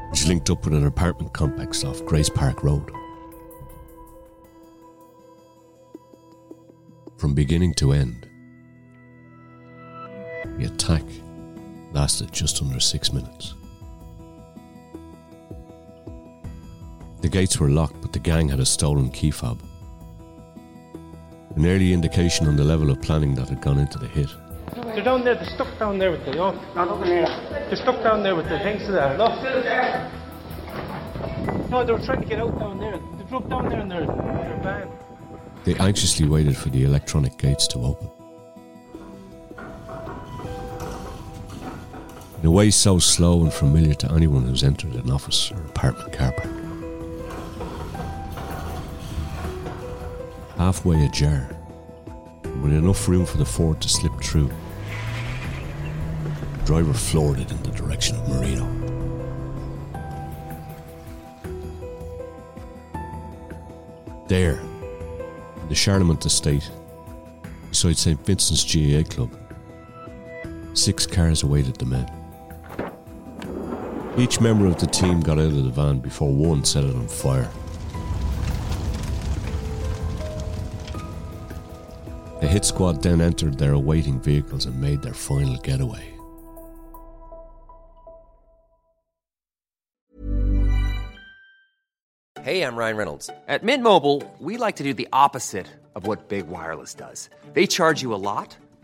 which 0.09 0.25
linked 0.25 0.49
up 0.49 0.65
with 0.65 0.73
an 0.73 0.87
apartment 0.87 1.31
complex 1.33 1.83
off 1.83 2.03
Grace 2.05 2.29
Park 2.29 2.63
Road. 2.63 2.91
From 7.17 7.35
beginning 7.35 7.75
to 7.75 7.91
end, 7.91 8.27
the 10.57 10.65
attack 10.65 11.03
lasted 11.91 12.31
just 12.31 12.61
under 12.61 12.79
six 12.79 13.11
minutes. 13.11 13.53
The 17.21 17.29
gates 17.29 17.59
were 17.59 17.69
locked, 17.69 18.01
but 18.01 18.13
the 18.13 18.19
gang 18.19 18.47
had 18.49 18.59
a 18.59 18.65
stolen 18.65 19.09
key 19.09 19.31
fob. 19.31 19.61
An 21.55 21.65
early 21.65 21.91
indication 21.91 22.47
on 22.47 22.55
the 22.55 22.63
level 22.63 22.89
of 22.89 23.01
planning 23.01 23.35
that 23.35 23.49
had 23.49 23.61
gone 23.61 23.77
into 23.77 23.97
the 23.97 24.07
hit. 24.07 24.29
They're 24.73 25.03
down 25.03 25.23
there, 25.23 25.35
they're 25.35 25.49
stuck 25.55 25.77
down 25.77 25.97
there 25.99 26.11
with 26.11 26.23
the, 26.25 26.37
oh. 26.39 26.53
They're 27.03 27.75
stuck 27.75 28.01
down 28.03 28.23
there 28.23 28.35
with 28.35 28.47
the 28.47 28.59
things 28.59 28.85
to 28.85 28.91
that, 28.93 29.17
look. 29.17 29.31
No, 31.69 31.83
they 31.85 31.91
were 31.91 31.99
trying 31.99 32.21
to 32.21 32.27
get 32.27 32.39
out 32.39 32.57
down 32.57 32.79
there. 32.79 32.97
They 33.17 33.23
drove 33.29 33.49
down 33.49 33.69
there 33.69 33.81
in 33.81 33.89
their, 33.89 34.05
their 34.05 34.59
van. 34.63 34.89
They 35.65 35.75
anxiously 35.75 36.27
waited 36.27 36.55
for 36.55 36.69
the 36.69 36.83
electronic 36.83 37.37
gates 37.37 37.67
to 37.67 37.79
open. 37.79 38.09
In 42.41 42.45
a 42.45 42.51
way 42.51 42.71
so 42.71 42.99
slow 42.99 43.41
and 43.41 43.51
familiar 43.51 43.93
to 43.93 44.11
anyone 44.13 44.43
who's 44.43 44.63
entered 44.63 44.95
an 44.95 45.11
office 45.11 45.51
or 45.51 45.57
apartment 45.61 46.13
car 46.13 46.31
park. 46.31 46.53
Halfway 50.57 51.05
ajar, 51.05 51.49
with 52.61 52.73
enough 52.73 53.07
room 53.07 53.25
for 53.25 53.37
the 53.37 53.45
Ford 53.45 53.81
to 53.81 53.89
slip 53.89 54.13
through, 54.21 54.49
the 56.57 56.65
driver 56.65 56.93
floored 56.93 57.39
it 57.39 57.51
in 57.51 57.61
the 57.63 57.71
direction 57.71 58.15
of 58.17 58.29
Marino. 58.29 58.65
There, 64.27 64.59
in 65.61 65.69
the 65.69 65.75
Charlemont 65.75 66.25
estate, 66.25 66.69
beside 67.69 67.97
St. 67.97 68.25
Vincent's 68.25 68.63
GAA 68.63 69.03
Club, 69.09 69.35
six 70.73 71.05
cars 71.05 71.43
awaited 71.43 71.75
the 71.75 71.85
men. 71.85 72.18
Each 74.17 74.41
member 74.41 74.65
of 74.65 74.77
the 74.79 74.87
team 74.87 75.21
got 75.21 75.37
out 75.39 75.45
of 75.45 75.63
the 75.63 75.69
van 75.69 75.99
before 75.99 76.33
one 76.33 76.65
set 76.65 76.83
it 76.83 76.95
on 76.95 77.07
fire. 77.07 77.49
The 82.41 82.47
hit 82.47 82.63
squad 82.65 83.01
then 83.01 83.21
entered 83.21 83.57
their 83.57 83.73
awaiting 83.73 84.19
vehicles 84.19 84.65
and 84.65 84.79
made 84.79 85.01
their 85.01 85.13
final 85.13 85.57
getaway. 85.57 86.13
Hey, 92.41 92.63
I'm 92.63 92.77
Ryan 92.77 92.97
Reynolds. 92.97 93.29
At 93.47 93.63
Mint 93.63 93.83
Mobile, 93.83 94.23
we 94.39 94.57
like 94.57 94.77
to 94.77 94.83
do 94.83 94.93
the 94.93 95.09
opposite 95.11 95.67
of 95.93 96.07
what 96.07 96.29
Big 96.29 96.47
Wireless 96.47 96.93
does. 96.93 97.29
They 97.53 97.67
charge 97.67 98.01
you 98.01 98.13
a 98.13 98.17
lot, 98.17 98.55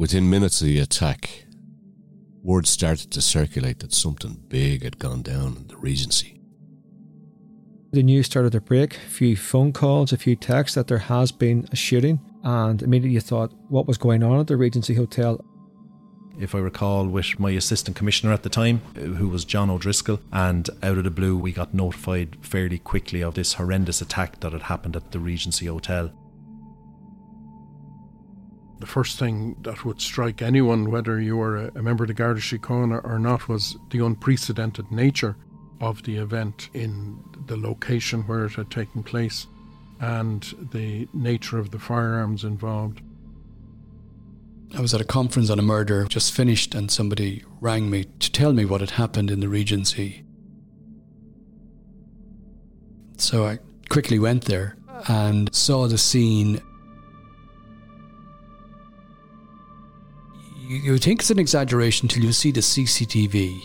Within 0.00 0.30
minutes 0.30 0.62
of 0.62 0.66
the 0.66 0.78
attack, 0.78 1.44
word 2.42 2.66
started 2.66 3.10
to 3.10 3.20
circulate 3.20 3.80
that 3.80 3.92
something 3.92 4.42
big 4.48 4.82
had 4.82 4.98
gone 4.98 5.20
down 5.20 5.58
in 5.58 5.66
the 5.68 5.76
Regency. 5.76 6.40
The 7.92 8.02
news 8.02 8.24
started 8.24 8.52
to 8.52 8.62
break, 8.62 8.96
a 8.96 8.98
few 9.00 9.36
phone 9.36 9.74
calls, 9.74 10.10
a 10.10 10.16
few 10.16 10.36
texts 10.36 10.74
that 10.74 10.86
there 10.86 10.96
has 10.96 11.32
been 11.32 11.68
a 11.70 11.76
shooting, 11.76 12.18
and 12.42 12.80
immediately 12.80 13.12
you 13.12 13.20
thought 13.20 13.52
what 13.68 13.86
was 13.86 13.98
going 13.98 14.22
on 14.22 14.40
at 14.40 14.46
the 14.46 14.56
Regency 14.56 14.94
Hotel. 14.94 15.38
If 16.40 16.54
I 16.54 16.60
recall, 16.60 17.06
with 17.06 17.38
my 17.38 17.50
assistant 17.50 17.94
commissioner 17.94 18.32
at 18.32 18.42
the 18.42 18.48
time, 18.48 18.80
uh, 18.96 19.00
who 19.00 19.28
was 19.28 19.44
John 19.44 19.68
O'Driscoll, 19.68 20.20
and 20.32 20.70
out 20.82 20.96
of 20.96 21.04
the 21.04 21.10
blue, 21.10 21.36
we 21.36 21.52
got 21.52 21.74
notified 21.74 22.38
fairly 22.40 22.78
quickly 22.78 23.22
of 23.22 23.34
this 23.34 23.52
horrendous 23.52 24.00
attack 24.00 24.40
that 24.40 24.54
had 24.54 24.62
happened 24.62 24.96
at 24.96 25.10
the 25.10 25.18
Regency 25.18 25.66
Hotel. 25.66 26.10
The 28.80 28.86
first 28.86 29.18
thing 29.18 29.56
that 29.62 29.84
would 29.84 30.00
strike 30.00 30.40
anyone, 30.40 30.90
whether 30.90 31.20
you 31.20 31.36
were 31.36 31.68
a, 31.68 31.82
member 31.82 32.04
of 32.04 32.08
the 32.08 32.14
Garda 32.14 32.40
Síochána 32.40 33.04
or 33.04 33.18
not, 33.18 33.46
was 33.46 33.76
the 33.90 34.04
unprecedented 34.04 34.90
nature 34.90 35.36
of 35.80 36.02
the 36.02 36.16
event 36.16 36.70
in 36.74 37.22
the 37.46 37.56
location 37.56 38.22
where 38.22 38.46
it 38.46 38.52
had 38.52 38.70
taken 38.70 39.02
place 39.02 39.46
and 40.00 40.54
the 40.72 41.06
nature 41.12 41.58
of 41.58 41.70
the 41.70 41.78
firearms 41.78 42.42
involved. 42.42 43.02
I 44.74 44.80
was 44.80 44.94
at 44.94 45.00
a 45.00 45.04
conference 45.04 45.50
on 45.50 45.58
a 45.58 45.62
murder 45.62 46.04
just 46.04 46.32
finished, 46.32 46.74
and 46.74 46.90
somebody 46.90 47.44
rang 47.60 47.90
me 47.90 48.04
to 48.20 48.32
tell 48.32 48.52
me 48.52 48.64
what 48.64 48.80
had 48.80 48.90
happened 48.90 49.30
in 49.30 49.40
the 49.40 49.48
Regency. 49.48 50.24
So 53.18 53.46
I 53.46 53.58
quickly 53.90 54.18
went 54.18 54.44
there 54.44 54.76
and 55.08 55.54
saw 55.54 55.86
the 55.86 55.98
scene. 55.98 56.62
You, 60.70 60.76
you 60.76 60.98
think 60.98 61.20
it's 61.20 61.30
an 61.30 61.38
exaggeration 61.38 62.08
till 62.08 62.22
you 62.22 62.32
see 62.32 62.52
the 62.52 62.60
CCTV. 62.60 63.60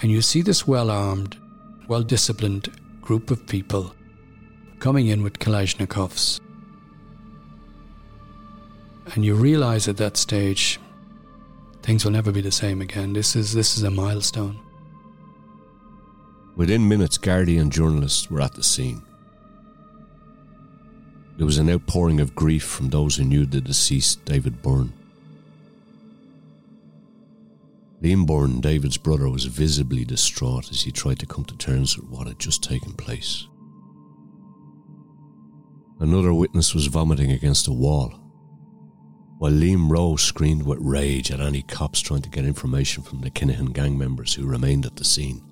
And 0.00 0.10
you 0.12 0.22
see 0.22 0.40
this 0.42 0.66
well 0.66 0.90
armed, 0.90 1.36
well 1.88 2.02
disciplined 2.02 2.70
group 3.00 3.30
of 3.30 3.46
people 3.46 3.94
coming 4.78 5.08
in 5.08 5.22
with 5.22 5.38
Kalashnikovs 5.38 6.40
and 9.14 9.24
you 9.24 9.34
realize 9.34 9.88
at 9.88 9.96
that 9.96 10.16
stage 10.16 10.78
things 11.82 12.04
will 12.04 12.12
never 12.12 12.32
be 12.32 12.40
the 12.40 12.52
same 12.52 12.80
again. 12.80 13.12
This 13.12 13.36
is 13.36 13.52
this 13.52 13.76
is 13.76 13.82
a 13.82 13.90
milestone. 13.90 14.60
Within 16.56 16.88
minutes, 16.88 17.18
Guardian 17.18 17.70
journalists 17.70 18.30
were 18.30 18.40
at 18.40 18.54
the 18.54 18.62
scene. 18.62 19.02
There 21.36 21.46
was 21.46 21.58
an 21.58 21.68
outpouring 21.68 22.20
of 22.20 22.34
grief 22.34 22.64
from 22.64 22.88
those 22.88 23.16
who 23.16 23.24
knew 23.24 23.44
the 23.44 23.60
deceased 23.60 24.24
David 24.24 24.62
Byrne. 24.62 24.92
Liam 28.02 28.26
Byrne, 28.26 28.60
David's 28.60 28.96
brother, 28.96 29.28
was 29.28 29.44
visibly 29.44 30.04
distraught 30.04 30.70
as 30.70 30.82
he 30.82 30.92
tried 30.92 31.18
to 31.18 31.26
come 31.26 31.44
to 31.44 31.56
terms 31.56 31.96
with 31.96 32.08
what 32.08 32.26
had 32.26 32.38
just 32.38 32.62
taken 32.62 32.92
place. 32.92 33.46
Another 35.98 36.32
witness 36.32 36.74
was 36.74 36.86
vomiting 36.86 37.32
against 37.32 37.68
a 37.68 37.72
wall, 37.72 38.14
while 39.38 39.52
Liam 39.52 39.90
Rowe 39.90 40.16
screamed 40.16 40.62
with 40.62 40.78
rage 40.80 41.30
at 41.30 41.40
any 41.40 41.62
cops 41.62 42.00
trying 42.00 42.22
to 42.22 42.30
get 42.30 42.44
information 42.44 43.02
from 43.02 43.20
the 43.20 43.30
Kinahan 43.30 43.72
gang 43.72 43.98
members 43.98 44.34
who 44.34 44.46
remained 44.46 44.86
at 44.86 44.96
the 44.96 45.04
scene. 45.04 45.42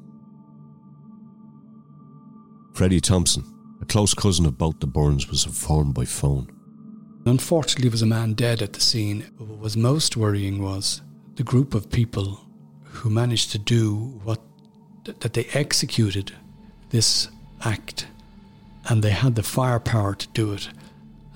Freddie 2.74 3.00
Thompson, 3.00 3.53
a 3.84 3.86
close 3.86 4.14
cousin 4.14 4.46
of 4.46 4.56
both 4.56 4.80
the 4.80 4.86
Byrnes 4.86 5.28
was 5.28 5.44
informed 5.44 5.92
by 5.92 6.06
phone. 6.06 6.50
Unfortunately, 7.26 7.82
there 7.82 7.90
was 7.92 8.00
a 8.00 8.06
man 8.06 8.32
dead 8.32 8.62
at 8.62 8.72
the 8.72 8.80
scene, 8.80 9.26
but 9.36 9.46
what 9.46 9.58
was 9.58 9.76
most 9.76 10.16
worrying 10.16 10.62
was 10.62 11.02
the 11.34 11.42
group 11.42 11.74
of 11.74 11.90
people 11.90 12.40
who 12.84 13.10
managed 13.10 13.50
to 13.52 13.58
do 13.58 14.20
what 14.24 14.40
that 15.20 15.34
they 15.34 15.44
executed 15.52 16.32
this 16.88 17.28
act. 17.62 18.06
And 18.88 19.02
they 19.02 19.10
had 19.10 19.34
the 19.34 19.42
firepower 19.42 20.14
to 20.14 20.28
do 20.28 20.54
it. 20.54 20.70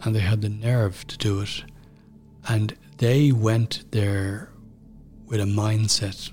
And 0.03 0.15
they 0.15 0.21
had 0.21 0.41
the 0.41 0.49
nerve 0.49 1.07
to 1.09 1.19
do 1.19 1.41
it. 1.43 1.65
And 2.49 2.75
they 2.97 3.31
went 3.31 3.85
there 3.91 4.51
with 5.27 5.41
a 5.41 5.45
mindset 5.45 6.31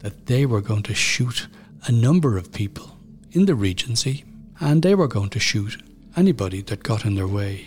that 0.00 0.26
they 0.26 0.44
were 0.44 0.60
going 0.60 0.82
to 0.82 0.94
shoot 0.94 1.48
a 1.86 1.92
number 1.92 2.36
of 2.36 2.52
people 2.52 2.98
in 3.32 3.46
the 3.46 3.54
Regency 3.54 4.24
and 4.60 4.82
they 4.82 4.94
were 4.94 5.08
going 5.08 5.30
to 5.30 5.40
shoot 5.40 5.82
anybody 6.16 6.62
that 6.62 6.82
got 6.82 7.04
in 7.04 7.14
their 7.14 7.26
way. 7.26 7.66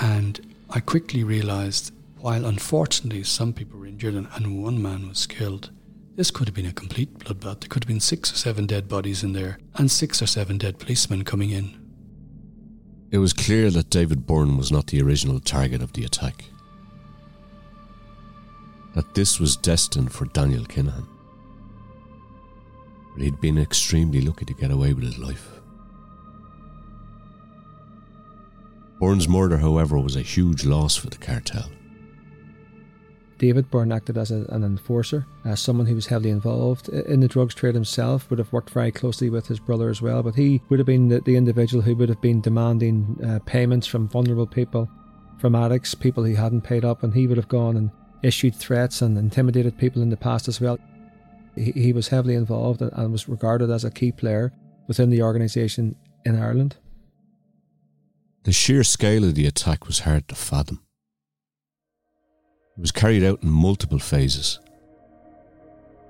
And 0.00 0.54
I 0.70 0.80
quickly 0.80 1.24
realized, 1.24 1.92
while 2.18 2.44
unfortunately 2.44 3.22
some 3.22 3.52
people 3.52 3.78
were 3.78 3.86
injured 3.86 4.14
and, 4.14 4.62
one 4.62 4.82
man 4.82 5.08
was 5.08 5.26
killed, 5.26 5.70
this 6.16 6.30
could 6.30 6.48
have 6.48 6.54
been 6.54 6.66
a 6.66 6.72
complete 6.72 7.18
bloodbath. 7.18 7.60
There 7.60 7.68
could 7.68 7.84
have 7.84 7.88
been 7.88 8.00
six 8.00 8.32
or 8.32 8.36
seven 8.36 8.66
dead 8.66 8.88
bodies 8.88 9.22
in 9.22 9.32
there 9.32 9.58
and 9.76 9.90
six 9.90 10.20
or 10.20 10.26
seven 10.26 10.58
dead 10.58 10.78
policemen 10.78 11.24
coming 11.24 11.50
in. 11.50 11.78
It 13.10 13.18
was 13.18 13.32
clear 13.32 13.70
that 13.70 13.90
David 13.90 14.26
Byrne 14.26 14.56
was 14.56 14.72
not 14.72 14.88
the 14.88 15.00
original 15.00 15.38
target 15.40 15.82
of 15.82 15.92
the 15.92 16.04
attack. 16.04 16.46
That 18.94 19.14
this 19.14 19.38
was 19.38 19.56
destined 19.56 20.12
for 20.12 20.24
Daniel 20.24 20.64
Kinahan. 20.64 21.06
But 23.12 23.22
he'd 23.22 23.40
been 23.40 23.58
extremely 23.58 24.20
lucky 24.20 24.46
to 24.46 24.54
get 24.54 24.70
away 24.70 24.92
with 24.92 25.04
his 25.04 25.18
life. 25.18 25.55
Byrne's 28.98 29.28
murder, 29.28 29.58
however, 29.58 29.98
was 29.98 30.16
a 30.16 30.22
huge 30.22 30.64
loss 30.64 30.96
for 30.96 31.08
the 31.08 31.18
cartel. 31.18 31.70
David 33.38 33.70
Byrne 33.70 33.92
acted 33.92 34.16
as 34.16 34.30
a, 34.30 34.46
an 34.48 34.64
enforcer, 34.64 35.26
as 35.44 35.60
someone 35.60 35.86
who 35.86 35.94
was 35.94 36.06
heavily 36.06 36.30
involved 36.30 36.88
in 36.88 37.20
the 37.20 37.28
drugs 37.28 37.54
trade 37.54 37.74
himself, 37.74 38.30
would 38.30 38.38
have 38.38 38.52
worked 38.52 38.70
very 38.70 38.90
closely 38.90 39.28
with 39.28 39.46
his 39.46 39.60
brother 39.60 39.90
as 39.90 40.00
well. 40.00 40.22
But 40.22 40.34
he 40.34 40.62
would 40.70 40.78
have 40.78 40.86
been 40.86 41.08
the, 41.08 41.20
the 41.20 41.36
individual 41.36 41.82
who 41.82 41.94
would 41.96 42.08
have 42.08 42.22
been 42.22 42.40
demanding 42.40 43.18
uh, 43.22 43.40
payments 43.44 43.86
from 43.86 44.08
vulnerable 44.08 44.46
people, 44.46 44.88
from 45.38 45.54
addicts, 45.54 45.94
people 45.94 46.24
who 46.24 46.34
hadn't 46.34 46.62
paid 46.62 46.84
up, 46.84 47.02
and 47.02 47.12
he 47.12 47.26
would 47.26 47.36
have 47.36 47.48
gone 47.48 47.76
and 47.76 47.90
issued 48.22 48.54
threats 48.54 49.02
and 49.02 49.18
intimidated 49.18 49.76
people 49.76 50.00
in 50.00 50.08
the 50.08 50.16
past 50.16 50.48
as 50.48 50.58
well. 50.58 50.78
He, 51.54 51.72
he 51.72 51.92
was 51.92 52.08
heavily 52.08 52.34
involved 52.34 52.80
and, 52.80 52.92
and 52.94 53.12
was 53.12 53.28
regarded 53.28 53.70
as 53.70 53.84
a 53.84 53.90
key 53.90 54.12
player 54.12 54.54
within 54.86 55.10
the 55.10 55.20
organisation 55.22 55.94
in 56.24 56.40
Ireland. 56.40 56.76
The 58.46 58.52
sheer 58.52 58.84
scale 58.84 59.24
of 59.24 59.34
the 59.34 59.48
attack 59.48 59.88
was 59.88 59.98
hard 59.98 60.28
to 60.28 60.36
fathom. 60.36 60.84
It 62.76 62.80
was 62.80 62.92
carried 62.92 63.24
out 63.24 63.42
in 63.42 63.50
multiple 63.50 63.98
phases. 63.98 64.60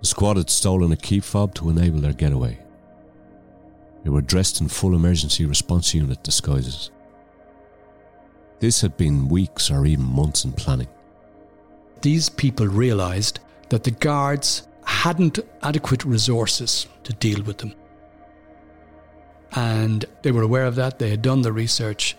The 0.00 0.06
squad 0.06 0.36
had 0.36 0.50
stolen 0.50 0.92
a 0.92 0.98
key 0.98 1.20
fob 1.20 1.54
to 1.54 1.70
enable 1.70 2.00
their 2.00 2.12
getaway. 2.12 2.58
They 4.04 4.10
were 4.10 4.20
dressed 4.20 4.60
in 4.60 4.68
full 4.68 4.94
emergency 4.94 5.46
response 5.46 5.94
unit 5.94 6.22
disguises. 6.22 6.90
This 8.60 8.82
had 8.82 8.98
been 8.98 9.28
weeks 9.28 9.70
or 9.70 9.86
even 9.86 10.04
months 10.04 10.44
in 10.44 10.52
planning. 10.52 10.88
These 12.02 12.28
people 12.28 12.66
realised 12.66 13.40
that 13.70 13.82
the 13.82 13.92
guards 13.92 14.68
hadn't 14.84 15.38
adequate 15.62 16.04
resources 16.04 16.86
to 17.04 17.14
deal 17.14 17.42
with 17.44 17.56
them. 17.56 17.72
And 19.52 20.04
they 20.20 20.32
were 20.32 20.42
aware 20.42 20.66
of 20.66 20.74
that, 20.74 20.98
they 20.98 21.08
had 21.08 21.22
done 21.22 21.40
the 21.40 21.50
research, 21.50 22.14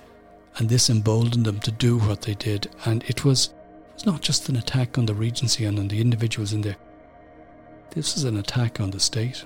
and 0.58 0.70
this 0.70 0.90
emboldened 0.90 1.46
them 1.46 1.60
to 1.60 1.72
do 1.72 1.98
what 2.00 2.24
they 2.24 2.34
did. 2.34 2.70
And 2.86 3.04
it 3.08 3.24
was 3.24 3.54
it's 3.94 4.06
not 4.06 4.22
just 4.22 4.48
an 4.50 4.56
attack 4.56 4.98
on 4.98 5.08
the 5.08 5.16
Regency 5.16 5.66
and 5.66 5.80
on 5.80 5.88
the 5.88 6.00
individuals 6.00 6.54
in 6.54 6.62
there. 6.62 6.78
This 7.92 8.16
is 8.16 8.26
an 8.26 8.38
attack 8.38 8.80
on 8.80 8.92
the 8.92 9.00
state. 9.00 9.44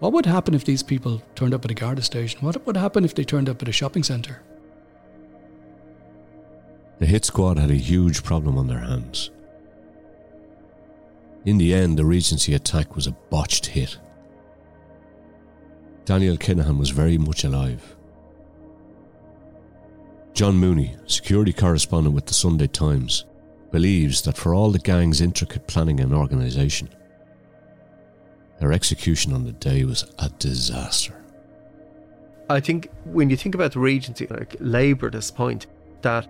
What 0.00 0.12
would 0.12 0.26
happen 0.26 0.54
if 0.54 0.64
these 0.64 0.82
people 0.82 1.22
turned 1.34 1.54
up 1.54 1.64
at 1.64 1.70
a 1.70 1.74
Garda 1.74 2.02
station? 2.02 2.40
What 2.40 2.64
would 2.66 2.76
happen 2.76 3.04
if 3.04 3.14
they 3.14 3.24
turned 3.24 3.48
up 3.48 3.62
at 3.62 3.68
a 3.68 3.72
shopping 3.72 4.02
centre? 4.02 4.42
The 6.98 7.06
hit 7.06 7.24
squad 7.24 7.58
had 7.58 7.70
a 7.70 7.74
huge 7.74 8.22
problem 8.22 8.58
on 8.58 8.66
their 8.66 8.80
hands. 8.80 9.30
In 11.44 11.58
the 11.58 11.72
end, 11.72 11.96
the 11.98 12.04
Regency 12.04 12.54
attack 12.54 12.94
was 12.94 13.06
a 13.06 13.12
botched 13.30 13.66
hit. 13.66 13.96
Daniel 16.08 16.38
Kinahan 16.38 16.78
was 16.78 16.88
very 16.88 17.18
much 17.18 17.44
alive. 17.44 17.94
John 20.32 20.56
Mooney, 20.56 20.96
security 21.06 21.52
correspondent 21.52 22.14
with 22.14 22.24
the 22.24 22.32
Sunday 22.32 22.66
Times, 22.66 23.26
believes 23.72 24.22
that 24.22 24.38
for 24.38 24.54
all 24.54 24.70
the 24.70 24.78
gang's 24.78 25.20
intricate 25.20 25.66
planning 25.66 26.00
and 26.00 26.14
organisation, 26.14 26.88
their 28.58 28.72
execution 28.72 29.34
on 29.34 29.44
the 29.44 29.52
day 29.52 29.84
was 29.84 30.10
a 30.18 30.30
disaster. 30.38 31.22
I 32.48 32.60
think 32.60 32.88
when 33.04 33.28
you 33.28 33.36
think 33.36 33.54
about 33.54 33.72
the 33.72 33.80
Regency, 33.80 34.26
like 34.28 34.56
labour 34.60 35.10
this 35.10 35.30
point, 35.30 35.66
that 36.00 36.26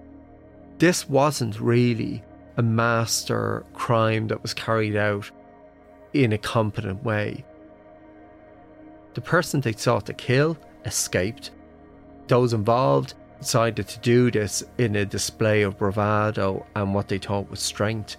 this 0.79 1.09
wasn't 1.09 1.61
really 1.61 2.25
a 2.57 2.65
master 2.65 3.65
crime 3.75 4.27
that 4.27 4.43
was 4.43 4.55
carried 4.55 4.97
out 4.97 5.31
in 6.15 6.33
a 6.33 6.39
competent 6.39 7.05
way. 7.05 7.45
The 9.19 9.23
person 9.23 9.61
they 9.61 9.73
sought 9.73 10.07
to 10.07 10.13
kill 10.13 10.57
escaped. 10.85 11.51
Those 12.29 12.53
involved 12.53 13.15
decided 13.41 13.89
to 13.89 13.99
do 13.99 14.31
this 14.31 14.63
in 14.79 14.95
a 14.95 15.05
display 15.05 15.63
of 15.63 15.77
bravado 15.77 16.65
and 16.77 16.95
what 16.95 17.09
they 17.09 17.19
thought 17.19 17.51
was 17.51 17.59
strength. 17.59 18.17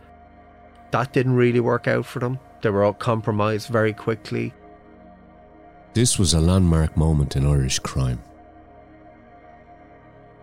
That 0.91 1.13
didn't 1.13 1.37
really 1.37 1.61
work 1.61 1.87
out 1.87 2.05
for 2.05 2.19
them. 2.19 2.37
They 2.61 2.69
were 2.69 2.83
all 2.83 2.91
compromised 2.91 3.69
very 3.69 3.93
quickly. 3.93 4.53
This 5.93 6.19
was 6.19 6.33
a 6.33 6.41
landmark 6.41 6.97
moment 6.97 7.37
in 7.37 7.45
Irish 7.45 7.79
crime. 7.79 8.21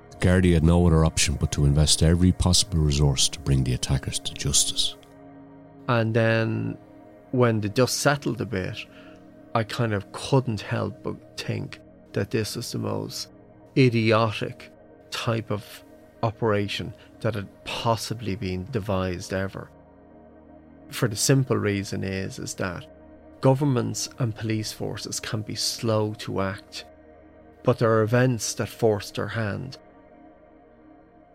The 0.09 0.17
Gardaí 0.17 0.55
had 0.55 0.65
no 0.65 0.87
other 0.87 1.05
option 1.05 1.35
but 1.35 1.53
to 1.53 1.67
invest 1.67 2.03
every 2.03 2.33
possible 2.33 2.79
resource 2.79 3.29
to 3.29 3.41
bring 3.41 3.63
the 3.63 3.75
attackers 3.75 4.19
to 4.21 4.33
justice. 4.33 4.97
And 5.87 6.15
then, 6.15 6.79
when 7.33 7.61
the 7.61 7.69
dust 7.69 7.99
settled 7.99 8.41
a 8.41 8.47
bit, 8.47 8.87
I 9.57 9.65
kind 9.65 9.95
of 9.95 10.13
couldn't 10.13 10.61
help 10.61 11.03
but 11.03 11.17
think 11.39 11.81
that 12.13 12.31
this 12.31 12.57
was 12.57 12.73
the 12.73 12.79
most 12.79 13.31
idiotic 13.75 14.71
type 15.11 15.51
of 15.51 15.83
operation 16.23 16.93
that 17.21 17.37
had 17.37 17.49
possibly 17.65 18.37
been 18.37 18.67
devised 18.71 19.33
ever. 19.33 19.71
For 20.91 21.09
the 21.09 21.17
simple 21.17 21.57
reason 21.57 22.05
is 22.05 22.39
is 22.39 22.53
that 22.57 22.85
governments 23.41 24.11
and 24.19 24.37
police 24.37 24.73
forces 24.73 25.21
can 25.21 25.41
be 25.41 25.55
slow 25.55 26.13
to 26.19 26.43
act, 26.43 26.85
but 27.63 27.79
there 27.79 27.91
are 27.91 28.03
events 28.03 28.53
that 28.57 28.69
force 28.69 29.11
their 29.11 29.29
hand. 29.29 29.79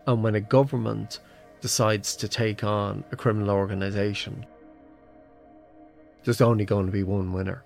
And 0.06 0.22
when 0.22 0.36
a 0.36 0.40
government 0.40 1.18
decides 1.60 2.14
to 2.14 2.28
take 2.28 2.62
on 2.62 3.02
a 3.10 3.16
criminal 3.16 3.50
organisation, 3.50 4.46
there's 6.22 6.40
only 6.40 6.64
going 6.64 6.86
to 6.86 6.92
be 6.92 7.02
one 7.02 7.32
winner. 7.32 7.64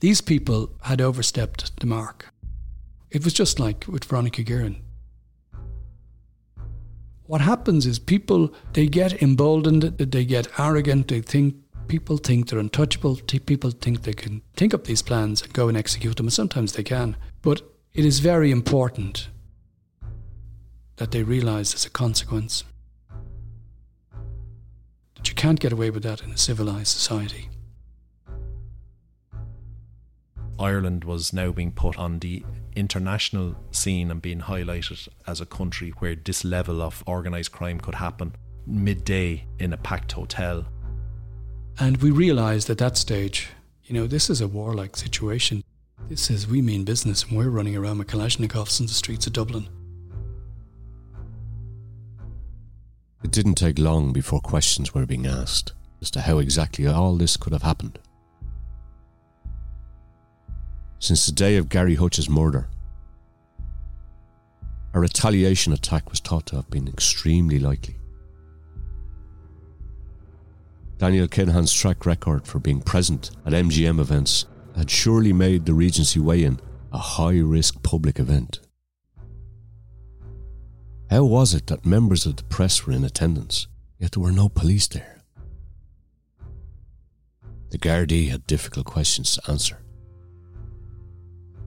These 0.00 0.20
people 0.20 0.70
had 0.82 1.00
overstepped 1.00 1.80
the 1.80 1.86
mark. 1.86 2.32
It 3.10 3.24
was 3.24 3.32
just 3.32 3.58
like 3.58 3.86
with 3.88 4.04
Veronica 4.04 4.42
Guerin. 4.42 4.82
What 7.24 7.40
happens 7.40 7.84
is 7.84 7.98
people 7.98 8.54
they 8.74 8.86
get 8.86 9.22
emboldened, 9.22 9.82
they 9.82 10.24
get 10.24 10.48
arrogant, 10.58 11.08
they 11.08 11.20
think 11.20 11.56
people 11.88 12.16
think 12.16 12.48
they're 12.48 12.58
untouchable, 12.58 13.16
people 13.16 13.70
think 13.70 14.02
they 14.02 14.12
can 14.12 14.42
think 14.54 14.72
up 14.72 14.84
these 14.84 15.02
plans 15.02 15.42
and 15.42 15.52
go 15.52 15.68
and 15.68 15.76
execute 15.76 16.16
them, 16.16 16.26
and 16.26 16.32
sometimes 16.32 16.72
they 16.72 16.84
can. 16.84 17.16
But 17.42 17.62
it 17.92 18.04
is 18.04 18.20
very 18.20 18.50
important 18.50 19.28
that 20.96 21.10
they 21.10 21.22
realise 21.22 21.72
there's 21.72 21.86
a 21.86 21.90
consequence. 21.90 22.64
That 25.16 25.28
you 25.28 25.34
can't 25.34 25.58
get 25.58 25.72
away 25.72 25.90
with 25.90 26.04
that 26.04 26.22
in 26.22 26.30
a 26.30 26.38
civilised 26.38 26.88
society. 26.88 27.48
Ireland 30.58 31.04
was 31.04 31.32
now 31.32 31.52
being 31.52 31.72
put 31.72 31.98
on 31.98 32.18
the 32.18 32.44
international 32.74 33.56
scene 33.70 34.10
and 34.10 34.20
being 34.20 34.40
highlighted 34.40 35.08
as 35.26 35.40
a 35.40 35.46
country 35.46 35.90
where 35.98 36.16
this 36.16 36.44
level 36.44 36.82
of 36.82 37.04
organised 37.06 37.52
crime 37.52 37.80
could 37.80 37.96
happen 37.96 38.34
midday 38.66 39.44
in 39.58 39.72
a 39.72 39.76
packed 39.76 40.12
hotel. 40.12 40.66
And 41.78 41.96
we 41.98 42.10
realised 42.10 42.70
at 42.70 42.78
that 42.78 42.96
stage, 42.96 43.48
you 43.84 43.94
know, 43.94 44.06
this 44.06 44.28
is 44.28 44.40
a 44.40 44.48
warlike 44.48 44.96
situation. 44.96 45.62
This 46.08 46.30
is, 46.30 46.46
we 46.46 46.60
mean 46.60 46.84
business, 46.84 47.24
and 47.24 47.36
we're 47.36 47.50
running 47.50 47.76
around 47.76 47.98
with 47.98 48.08
Kalashnikovs 48.08 48.80
in 48.80 48.86
the 48.86 48.92
streets 48.92 49.26
of 49.26 49.32
Dublin. 49.32 49.68
It 53.22 53.30
didn't 53.30 53.54
take 53.56 53.78
long 53.78 54.12
before 54.12 54.40
questions 54.40 54.94
were 54.94 55.06
being 55.06 55.26
asked 55.26 55.72
as 56.00 56.10
to 56.12 56.20
how 56.20 56.38
exactly 56.38 56.86
all 56.86 57.16
this 57.16 57.36
could 57.36 57.52
have 57.52 57.62
happened. 57.62 57.98
Since 61.00 61.26
the 61.26 61.32
day 61.32 61.56
of 61.56 61.68
Gary 61.68 61.94
Hutch's 61.94 62.28
murder, 62.28 62.68
a 64.94 65.00
retaliation 65.00 65.72
attack 65.72 66.10
was 66.10 66.20
thought 66.20 66.46
to 66.46 66.56
have 66.56 66.70
been 66.70 66.88
extremely 66.88 67.58
likely. 67.58 67.96
Daniel 70.98 71.28
Kinahan's 71.28 71.72
track 71.72 72.04
record 72.04 72.46
for 72.46 72.58
being 72.58 72.80
present 72.80 73.30
at 73.46 73.52
MGM 73.52 74.00
events 74.00 74.46
had 74.76 74.90
surely 74.90 75.32
made 75.32 75.64
the 75.64 75.74
Regency 75.74 76.18
weigh 76.18 76.42
in 76.42 76.58
a 76.92 76.98
high 76.98 77.38
risk 77.38 77.80
public 77.84 78.18
event. 78.18 78.58
How 81.10 81.24
was 81.24 81.54
it 81.54 81.68
that 81.68 81.86
members 81.86 82.26
of 82.26 82.36
the 82.36 82.44
press 82.44 82.84
were 82.84 82.92
in 82.92 83.04
attendance, 83.04 83.68
yet 83.98 84.12
there 84.12 84.22
were 84.22 84.32
no 84.32 84.48
police 84.48 84.88
there? 84.88 85.20
The 87.70 87.78
Gardaí 87.78 88.30
had 88.30 88.46
difficult 88.46 88.86
questions 88.86 89.34
to 89.34 89.50
answer. 89.50 89.78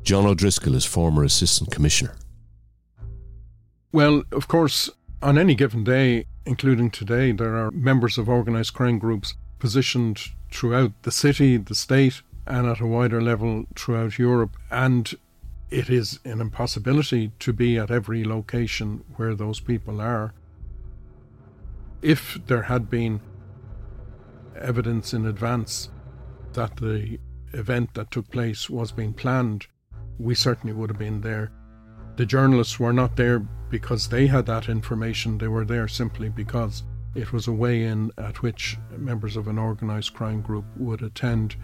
John 0.03 0.25
O'Driscoll 0.25 0.75
is 0.75 0.85
former 0.85 1.23
Assistant 1.23 1.71
Commissioner. 1.71 2.15
Well, 3.91 4.23
of 4.31 4.47
course, 4.47 4.89
on 5.21 5.37
any 5.37 5.53
given 5.53 5.83
day, 5.83 6.25
including 6.45 6.89
today, 6.89 7.31
there 7.31 7.55
are 7.55 7.71
members 7.71 8.17
of 8.17 8.27
organised 8.27 8.73
crime 8.73 8.99
groups 8.99 9.35
positioned 9.59 10.19
throughout 10.49 10.91
the 11.03 11.11
city, 11.11 11.57
the 11.57 11.75
state, 11.75 12.21
and 12.47 12.67
at 12.67 12.79
a 12.79 12.87
wider 12.87 13.21
level 13.21 13.65
throughout 13.75 14.17
Europe. 14.17 14.57
And 14.71 15.13
it 15.69 15.89
is 15.89 16.19
an 16.25 16.41
impossibility 16.41 17.31
to 17.39 17.53
be 17.53 17.77
at 17.77 17.91
every 17.91 18.23
location 18.23 19.03
where 19.15 19.35
those 19.35 19.59
people 19.59 20.01
are. 20.01 20.33
If 22.01 22.39
there 22.47 22.63
had 22.63 22.89
been 22.89 23.21
evidence 24.59 25.13
in 25.13 25.25
advance 25.25 25.89
that 26.53 26.77
the 26.77 27.19
event 27.53 27.93
that 27.93 28.11
took 28.11 28.29
place 28.31 28.69
was 28.69 28.91
being 28.91 29.13
planned, 29.13 29.67
we 30.21 30.35
certainly 30.35 30.73
would 30.73 30.89
have 30.89 30.99
been 30.99 31.21
there. 31.21 31.51
The 32.15 32.25
journalists 32.25 32.79
were 32.79 32.93
not 32.93 33.15
there 33.15 33.39
because 33.69 34.07
they 34.07 34.27
had 34.27 34.45
that 34.45 34.69
information, 34.69 35.37
they 35.37 35.47
were 35.47 35.65
there 35.65 35.87
simply 35.87 36.29
because 36.29 36.83
it 37.15 37.33
was 37.33 37.47
a 37.47 37.51
way 37.51 37.83
in 37.83 38.11
at 38.17 38.41
which 38.41 38.77
members 38.97 39.35
of 39.35 39.47
an 39.47 39.57
organised 39.57 40.13
crime 40.13 40.41
group 40.41 40.65
would 40.77 41.01
attend. 41.01 41.55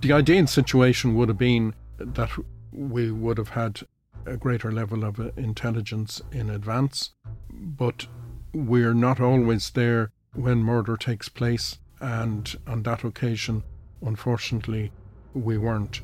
The 0.00 0.12
ideal 0.12 0.46
situation 0.46 1.14
would 1.14 1.28
have 1.28 1.38
been 1.38 1.74
that 1.98 2.30
we 2.72 3.10
would 3.10 3.38
have 3.38 3.50
had 3.50 3.80
a 4.26 4.36
greater 4.36 4.70
level 4.70 5.04
of 5.04 5.18
uh, 5.18 5.30
intelligence 5.36 6.22
in 6.32 6.50
advance, 6.50 7.10
but 7.52 8.06
we're 8.52 8.94
not 8.94 9.20
always 9.20 9.70
there 9.70 10.12
when 10.34 10.58
murder 10.58 10.96
takes 10.96 11.28
place, 11.28 11.78
and 12.00 12.56
on 12.66 12.82
that 12.84 13.04
occasion, 13.04 13.62
unfortunately, 14.02 14.92
we 15.34 15.58
weren't. 15.58 16.00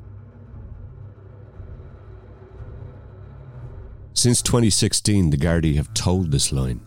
Since 4.16 4.40
2016, 4.40 5.28
the 5.28 5.36
Gardaí 5.36 5.76
have 5.76 5.92
told 5.92 6.32
this 6.32 6.50
line 6.50 6.80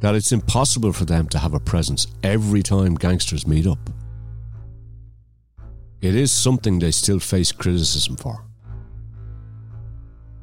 that 0.00 0.14
it's 0.14 0.32
impossible 0.32 0.92
for 0.92 1.06
them 1.06 1.26
to 1.28 1.38
have 1.38 1.54
a 1.54 1.58
presence 1.58 2.06
every 2.22 2.62
time 2.62 2.94
gangsters 2.94 3.46
meet 3.46 3.66
up. 3.66 3.78
It 6.02 6.14
is 6.14 6.30
something 6.30 6.78
they 6.78 6.90
still 6.90 7.20
face 7.20 7.52
criticism 7.52 8.16
for. 8.16 8.44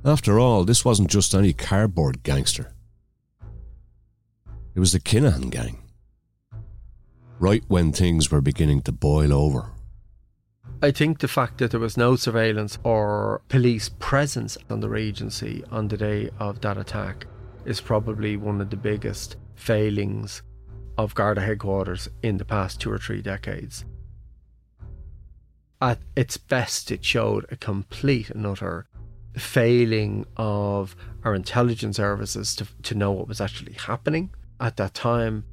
After 0.04 0.40
all, 0.40 0.66
this 0.66 0.84
wasn't 0.84 1.12
just 1.12 1.36
any 1.36 1.54
cardboard 1.54 2.24
gangster. 2.24 2.74
It 4.74 4.80
was 4.80 4.94
the 4.94 5.00
Kinahan 5.00 5.52
gang. 5.52 5.78
Right 7.38 7.64
when 7.68 7.92
things 7.92 8.32
were 8.32 8.42
beginning 8.42 8.82
to 8.82 8.92
boil 8.92 9.32
over. 9.32 9.70
I 10.84 10.90
think 10.90 11.20
the 11.20 11.28
fact 11.28 11.60
that 11.60 11.70
there 11.70 11.80
was 11.80 11.96
no 11.96 12.16
surveillance 12.16 12.80
or 12.84 13.44
police 13.50 13.88
presence 13.88 14.58
on 14.68 14.80
the 14.80 14.90
Regency 14.90 15.64
on 15.70 15.88
the 15.88 15.98
day 15.98 16.32
of 16.40 16.62
that 16.62 16.80
attack 16.80 17.28
is 17.66 17.80
probably 17.80 18.36
one 18.36 18.60
of 18.60 18.72
the 18.72 18.78
biggest 18.78 19.36
failings 19.54 20.42
of 20.98 21.14
Garda 21.14 21.42
headquarters 21.42 22.10
in 22.24 22.38
the 22.38 22.46
past 22.46 22.82
two 22.82 22.92
or 22.92 22.98
three 22.98 23.22
decades. 23.22 23.86
At 25.80 26.00
its 26.16 26.38
best, 26.38 26.90
it 26.90 27.06
showed 27.06 27.46
a 27.52 27.58
complete 27.58 28.32
and 28.32 28.48
utter 28.48 28.88
failing 29.38 30.26
of 30.36 30.96
our 31.24 31.36
intelligence 31.36 31.98
services 31.98 32.56
to, 32.56 32.68
to 32.82 32.96
know 32.96 33.12
what 33.12 33.28
was 33.28 33.40
actually 33.40 33.74
happening 33.74 34.32
at 34.60 34.78
that 34.78 34.96
time 34.96 35.46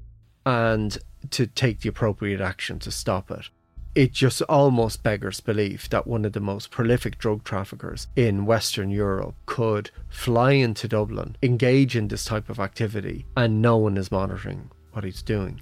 and 0.46 0.96
to 1.28 1.46
take 1.46 1.80
the 1.80 1.90
appropriate 1.90 2.40
action 2.40 2.78
to 2.78 2.90
stop 2.90 3.30
it 3.30 3.50
it 3.99 4.12
just 4.12 4.40
almost 4.42 5.03
beggars 5.03 5.40
belief 5.40 5.88
that 5.88 6.07
one 6.07 6.24
of 6.24 6.32
the 6.32 6.38
most 6.38 6.70
prolific 6.70 7.18
drug 7.18 7.42
traffickers 7.42 8.07
in 8.14 8.46
Western 8.46 8.90
Europe 8.90 9.34
could 9.44 9.90
fly 10.09 10.53
into 10.53 10.86
Dublin, 10.86 11.34
engage 11.42 11.96
in 11.96 12.07
this 12.07 12.24
type 12.24 12.49
of 12.49 12.61
activity, 12.61 13.26
and 13.36 13.61
no 13.61 13.76
one 13.76 13.96
is 13.96 14.12
monitoring 14.12 14.70
what 14.92 15.03
he's 15.03 15.20
doing. 15.20 15.61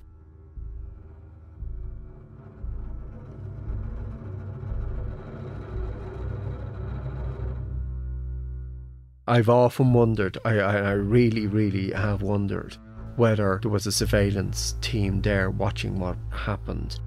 I've 9.26 9.48
often 9.48 9.94
wondered, 9.94 10.36
I, 10.44 10.58
I, 10.58 10.90
really, 10.90 11.46
really 11.46 11.90
have 11.92 12.20
wondered, 12.20 12.76
whether 13.16 13.58
there 13.62 13.70
was 13.70 13.86
a 13.86 13.92
surveillance 13.92 14.74
team 14.82 15.22
there 15.22 15.48
watching 15.48 15.98
what 15.98 16.18
happened 16.28 17.00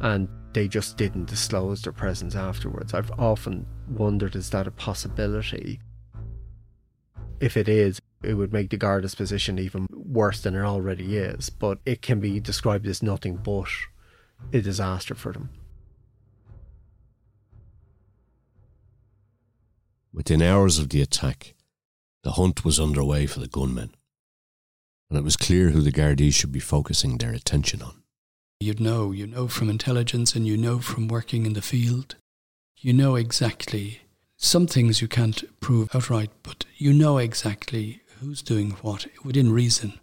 and 0.00 0.28
they 0.52 0.68
just 0.68 0.96
didn't 0.96 1.26
disclose 1.26 1.82
their 1.82 1.92
presence 1.92 2.34
afterwards. 2.34 2.94
I've 2.94 3.10
often 3.18 3.66
wondered 3.88 4.36
is 4.36 4.50
that 4.50 4.66
a 4.66 4.70
possibility? 4.70 5.80
If 7.40 7.56
it 7.56 7.68
is, 7.68 8.00
it 8.22 8.34
would 8.34 8.52
make 8.52 8.70
the 8.70 8.76
Garda's 8.76 9.14
position 9.14 9.58
even 9.58 9.86
worse 9.90 10.40
than 10.40 10.56
it 10.56 10.62
already 10.62 11.16
is, 11.16 11.50
but 11.50 11.78
it 11.86 12.02
can 12.02 12.18
be 12.18 12.40
described 12.40 12.86
as 12.86 13.02
nothing 13.02 13.36
but 13.36 13.68
a 14.52 14.60
disaster 14.60 15.14
for 15.14 15.32
them. 15.32 15.50
Within 20.12 20.42
hours 20.42 20.78
of 20.78 20.88
the 20.88 21.00
attack, 21.00 21.54
the 22.24 22.32
hunt 22.32 22.64
was 22.64 22.80
underway 22.80 23.26
for 23.26 23.38
the 23.38 23.46
gunmen, 23.46 23.94
and 25.08 25.18
it 25.18 25.22
was 25.22 25.36
clear 25.36 25.70
who 25.70 25.80
the 25.80 25.92
Gardaí 25.92 26.34
should 26.34 26.50
be 26.50 26.58
focusing 26.58 27.18
their 27.18 27.32
attention 27.32 27.82
on. 27.82 28.02
You 28.60 28.74
know, 28.80 29.12
you 29.12 29.28
know 29.28 29.46
from 29.46 29.70
intelligence 29.70 30.34
and 30.34 30.44
you 30.44 30.56
know 30.56 30.80
from 30.80 31.06
working 31.06 31.46
in 31.46 31.52
the 31.52 31.62
field. 31.62 32.16
You 32.76 32.92
know 32.92 33.14
exactly. 33.14 34.00
Some 34.36 34.66
things 34.66 35.00
you 35.00 35.06
can't 35.06 35.44
prove 35.60 35.94
outright, 35.94 36.30
but 36.42 36.64
you 36.76 36.92
know 36.92 37.18
exactly 37.18 38.02
who's 38.18 38.42
doing 38.42 38.72
what 38.82 39.06
within 39.24 39.52
reason 39.52 40.00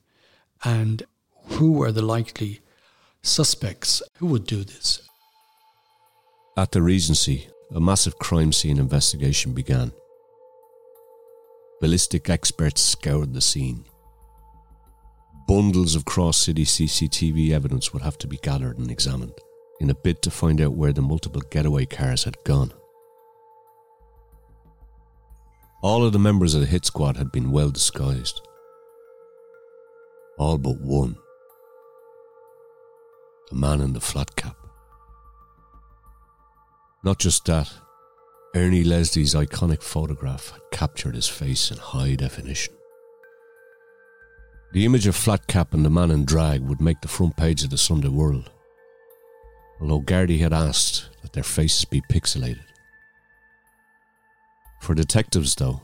and 0.64 1.04
who 1.48 1.84
are 1.84 1.92
the 1.92 2.02
likely 2.02 2.62
suspects 3.22 4.02
who 4.20 4.28
would 4.28 4.48
do 4.48 4.64
this. 4.64 5.02
At 6.56 6.72
the 6.72 6.82
Regency, 6.82 7.50
a 7.74 7.82
massive 7.82 8.18
crime 8.20 8.54
scene 8.54 8.80
investigation 8.80 9.52
began. 9.52 9.92
Ballistic 11.82 12.30
experts 12.30 12.82
scoured 12.82 13.34
the 13.34 13.42
scene 13.42 13.84
Bundles 15.48 15.96
of 15.96 16.06
cross 16.06 16.38
city 16.38 16.66
CCTV 16.66 17.52
evidence 17.52 17.94
would 17.94 18.02
have 18.02 18.18
to 18.18 18.28
be 18.28 18.38
gathered 18.38 18.80
and 18.80 18.90
examined 18.90 19.34
in 19.80 19.92
a 19.92 19.96
bid 19.96 20.22
to 20.24 20.32
find 20.32 20.60
out 20.60 20.74
where 20.74 20.94
the 20.94 21.02
multiple 21.02 21.42
getaway 21.52 21.86
cars 21.86 22.24
had 22.24 22.44
gone. 22.44 22.74
All 25.84 26.04
of 26.04 26.14
the 26.14 26.20
members 26.20 26.56
of 26.56 26.62
the 26.62 26.68
hit 26.68 26.86
squad 26.86 27.18
had 27.18 27.32
been 27.32 27.52
well 27.52 27.70
disguised. 27.70 28.42
All 30.40 30.58
but 30.58 30.82
one. 30.82 31.16
The 33.52 33.56
man 33.56 33.82
in 33.82 33.94
the 33.94 34.02
flat 34.02 34.36
cap. 34.36 34.56
Not 37.04 37.20
just 37.20 37.46
that, 37.46 37.72
Ernie 38.56 38.84
Leslie's 38.84 39.36
iconic 39.36 39.84
photograph 39.84 40.50
had 40.50 40.62
captured 40.72 41.14
his 41.14 41.28
face 41.28 41.70
in 41.70 41.78
high 41.78 42.16
definition. 42.16 42.74
The 44.76 44.84
image 44.84 45.08
of 45.08 45.16
Flatcap 45.16 45.74
and 45.74 45.86
the 45.86 45.90
man 45.90 46.12
in 46.12 46.26
drag 46.26 46.60
would 46.60 46.82
make 46.82 47.00
the 47.00 47.08
front 47.08 47.38
page 47.38 47.64
of 47.64 47.70
the 47.70 47.78
Sunday 47.78 48.10
World, 48.10 48.52
although 49.80 50.02
Gardaí 50.02 50.40
had 50.40 50.52
asked 50.52 51.08
that 51.22 51.32
their 51.32 51.44
faces 51.44 51.86
be 51.86 52.02
pixelated. 52.02 52.66
For 54.82 54.94
detectives, 54.94 55.56
though, 55.56 55.84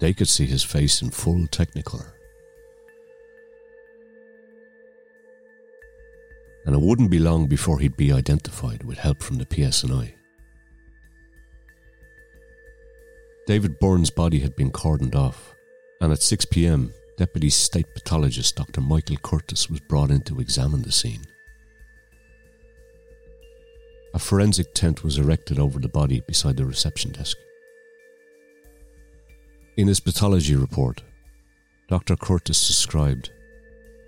they 0.00 0.14
could 0.14 0.30
see 0.30 0.46
his 0.46 0.62
face 0.62 1.02
in 1.02 1.10
full 1.10 1.46
technicolor. 1.48 2.12
And 6.64 6.74
it 6.74 6.80
wouldn't 6.80 7.10
be 7.10 7.18
long 7.18 7.46
before 7.46 7.78
he'd 7.78 7.98
be 7.98 8.10
identified 8.10 8.84
with 8.84 8.96
help 8.96 9.22
from 9.22 9.36
the 9.36 9.44
PSNI. 9.44 10.14
David 13.46 13.78
Byrne's 13.78 14.08
body 14.08 14.38
had 14.38 14.56
been 14.56 14.70
cordoned 14.70 15.14
off, 15.14 15.54
and 16.00 16.10
at 16.10 16.22
6 16.22 16.46
pm, 16.46 16.90
Deputy 17.16 17.48
State 17.48 17.86
Pathologist 17.94 18.56
Dr. 18.56 18.80
Michael 18.80 19.16
Curtis 19.18 19.70
was 19.70 19.78
brought 19.78 20.10
in 20.10 20.22
to 20.22 20.40
examine 20.40 20.82
the 20.82 20.90
scene. 20.90 21.22
A 24.14 24.18
forensic 24.18 24.74
tent 24.74 25.04
was 25.04 25.16
erected 25.16 25.60
over 25.60 25.78
the 25.78 25.88
body 25.88 26.22
beside 26.26 26.56
the 26.56 26.66
reception 26.66 27.12
desk. 27.12 27.36
In 29.76 29.86
his 29.86 30.00
pathology 30.00 30.56
report, 30.56 31.02
Dr. 31.88 32.16
Curtis 32.16 32.66
described 32.66 33.30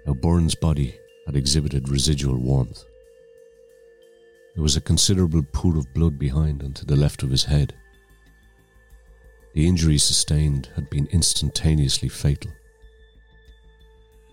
how 0.04 0.14
Byrne's 0.14 0.56
body 0.56 0.98
had 1.26 1.36
exhibited 1.36 1.88
residual 1.88 2.38
warmth. 2.38 2.84
There 4.54 4.64
was 4.64 4.76
a 4.76 4.80
considerable 4.80 5.44
pool 5.52 5.78
of 5.78 5.94
blood 5.94 6.18
behind 6.18 6.60
and 6.60 6.74
to 6.74 6.84
the 6.84 6.96
left 6.96 7.22
of 7.22 7.30
his 7.30 7.44
head. 7.44 7.72
The 9.54 9.66
injuries 9.68 10.02
sustained 10.02 10.70
had 10.74 10.90
been 10.90 11.06
instantaneously 11.12 12.08
fatal 12.08 12.50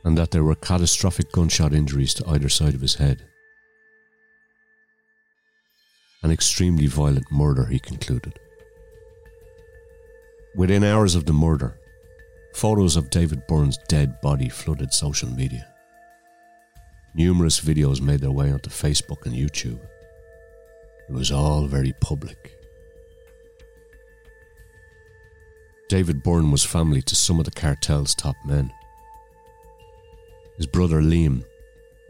and 0.04 0.18
that 0.18 0.32
there 0.32 0.44
were 0.44 0.56
catastrophic 0.56 1.32
gunshot 1.32 1.74
injuries 1.74 2.14
to 2.14 2.28
either 2.28 2.50
side 2.50 2.74
of 2.74 2.82
his 2.82 2.96
head. 2.96 3.26
An 6.22 6.32
extremely 6.32 6.88
violent 6.88 7.32
murder, 7.32 7.66
he 7.66 7.80
concluded. 7.80 8.40
Within 10.56 10.84
hours 10.84 11.16
of 11.16 11.26
the 11.26 11.34
murder, 11.34 11.80
photos 12.54 12.96
of 12.96 13.10
David 13.10 13.48
Byrne's 13.48 13.78
dead 13.88 14.22
body 14.22 14.50
flooded 14.50 14.94
social 14.94 15.30
media. 15.30 15.68
Numerous 17.16 17.60
videos 17.60 18.02
made 18.02 18.22
their 18.22 18.32
way 18.32 18.52
onto 18.52 18.70
Facebook 18.70 19.26
and 19.26 19.36
YouTube. 19.36 19.80
It 21.10 21.14
was 21.14 21.32
all 21.32 21.68
very 21.68 21.94
public. 22.00 22.58
David 25.90 26.24
Byrne 26.24 26.52
was 26.52 26.64
family 26.64 27.02
to 27.04 27.16
some 27.16 27.40
of 27.40 27.46
the 27.46 27.52
cartel's 27.52 28.16
top 28.16 28.36
men. 28.46 28.72
His 30.58 30.68
brother 30.68 31.02
Liam 31.02 31.44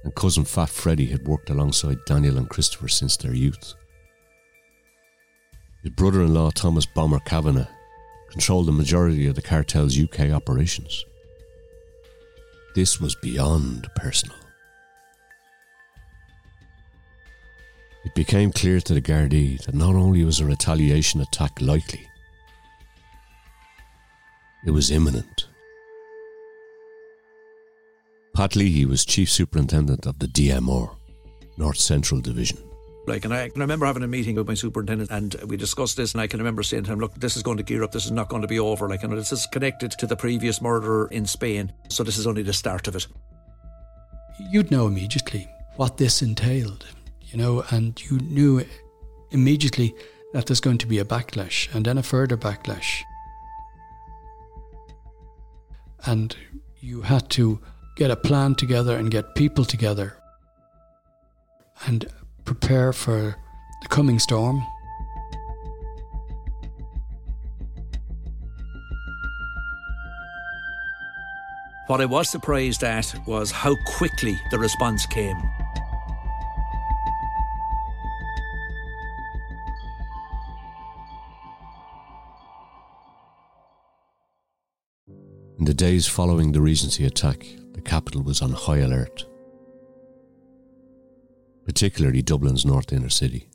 and 0.03 0.15
cousin 0.15 0.43
Fat 0.45 0.69
Freddy 0.69 1.07
had 1.07 1.27
worked 1.27 1.49
alongside 1.49 2.05
Daniel 2.05 2.37
and 2.37 2.49
Christopher 2.49 2.87
since 2.87 3.15
their 3.15 3.33
youth. 3.33 3.73
His 5.81 5.91
brother 5.91 6.21
in 6.21 6.33
law, 6.33 6.51
Thomas 6.51 6.85
Bomber 6.85 7.19
Kavanagh, 7.19 7.67
controlled 8.31 8.67
the 8.67 8.71
majority 8.71 9.27
of 9.27 9.35
the 9.35 9.41
cartel's 9.41 9.99
UK 9.99 10.31
operations. 10.31 11.05
This 12.75 12.99
was 12.99 13.15
beyond 13.15 13.87
personal. 13.95 14.35
It 18.05 18.15
became 18.15 18.51
clear 18.51 18.81
to 18.81 18.93
the 18.93 19.01
Gardaí 19.01 19.63
that 19.65 19.75
not 19.75 19.95
only 19.95 20.23
was 20.25 20.39
a 20.39 20.45
retaliation 20.45 21.21
attack 21.21 21.61
likely, 21.61 22.07
it 24.65 24.71
was 24.71 24.91
imminent. 24.91 25.47
Pat 28.36 28.55
Leahy 28.55 28.86
was 28.86 29.05
Chief 29.05 29.29
Superintendent 29.29 30.07
of 30.07 30.17
the 30.17 30.25
DMR, 30.25 30.95
North 31.57 31.77
Central 31.77 32.19
Division. 32.19 32.57
Like, 33.05 33.25
and 33.25 33.34
I 33.34 33.49
can 33.49 33.61
remember 33.61 33.86
having 33.86 34.01
a 34.01 34.07
meeting 34.07 34.36
with 34.38 34.47
my 34.47 34.55
superintendent, 34.55 35.11
and 35.11 35.36
we 35.45 35.55
discussed 35.55 35.97
this. 35.97 36.13
And 36.13 36.21
I 36.21 36.25
can 36.25 36.39
remember 36.39 36.63
saying 36.63 36.86
to 36.86 36.93
him, 36.93 36.99
"Look, 36.99 37.13
this 37.15 37.38
is 37.38 37.43
going 37.43 37.57
to 37.57 37.63
gear 37.63 37.84
up. 37.84 37.91
This 37.91 38.05
is 38.05 38.11
not 38.11 38.29
going 38.29 38.41
to 38.41 38.47
be 38.47 38.59
over. 38.59 38.89
Like, 38.89 39.03
and 39.03 39.13
this 39.13 39.31
is 39.31 39.45
connected 39.45 39.91
to 39.91 40.07
the 40.07 40.15
previous 40.15 40.61
murder 40.61 41.07
in 41.07 41.27
Spain. 41.27 41.73
So 41.89 42.03
this 42.03 42.17
is 42.17 42.25
only 42.25 42.41
the 42.41 42.53
start 42.53 42.88
of 42.88 42.95
it." 42.95 43.05
You'd 44.39 44.71
know 44.71 44.88
immediately 44.88 45.47
what 45.75 45.97
this 45.97 46.21
entailed, 46.23 46.86
you 47.21 47.38
know, 47.38 47.63
and 47.69 48.01
you 48.09 48.17
knew 48.17 48.65
immediately 49.29 49.93
that 50.34 50.47
there's 50.47 50.61
going 50.61 50.79
to 50.79 50.88
be 50.88 50.97
a 50.97 51.05
backlash, 51.05 51.73
and 51.75 51.86
then 51.86 51.99
a 51.99 52.03
further 52.03 52.38
backlash, 52.38 53.03
and 56.05 56.36
you 56.79 57.01
had 57.01 57.29
to 57.31 57.59
get 57.95 58.09
a 58.11 58.15
plan 58.15 58.55
together 58.55 58.97
and 58.97 59.11
get 59.11 59.35
people 59.35 59.65
together 59.65 60.17
and 61.85 62.05
prepare 62.45 62.91
for 62.93 63.35
the 63.81 63.87
coming 63.87 64.19
storm. 64.19 64.63
What 71.87 72.01
I 72.01 72.05
was 72.05 72.29
surprised 72.29 72.83
at 72.83 73.13
was 73.27 73.51
how 73.51 73.75
quickly 73.85 74.39
the 74.51 74.57
response 74.57 75.05
came. 75.05 75.37
In 85.59 85.65
the 85.65 85.73
days 85.73 86.07
following 86.07 86.53
the 86.53 86.61
Regency 86.61 87.05
attack, 87.05 87.39
the 87.39 87.62
capital 87.93 88.23
was 88.23 88.41
on 88.41 88.53
high 88.53 88.79
alert, 88.79 89.23
particularly 91.63 92.23
Dublin's 92.23 92.65
north 92.65 92.91
inner 92.91 93.07
city, 93.07 93.51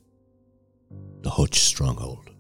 the 1.23 1.31
Hutch 1.31 1.59
stronghold. 1.59 2.31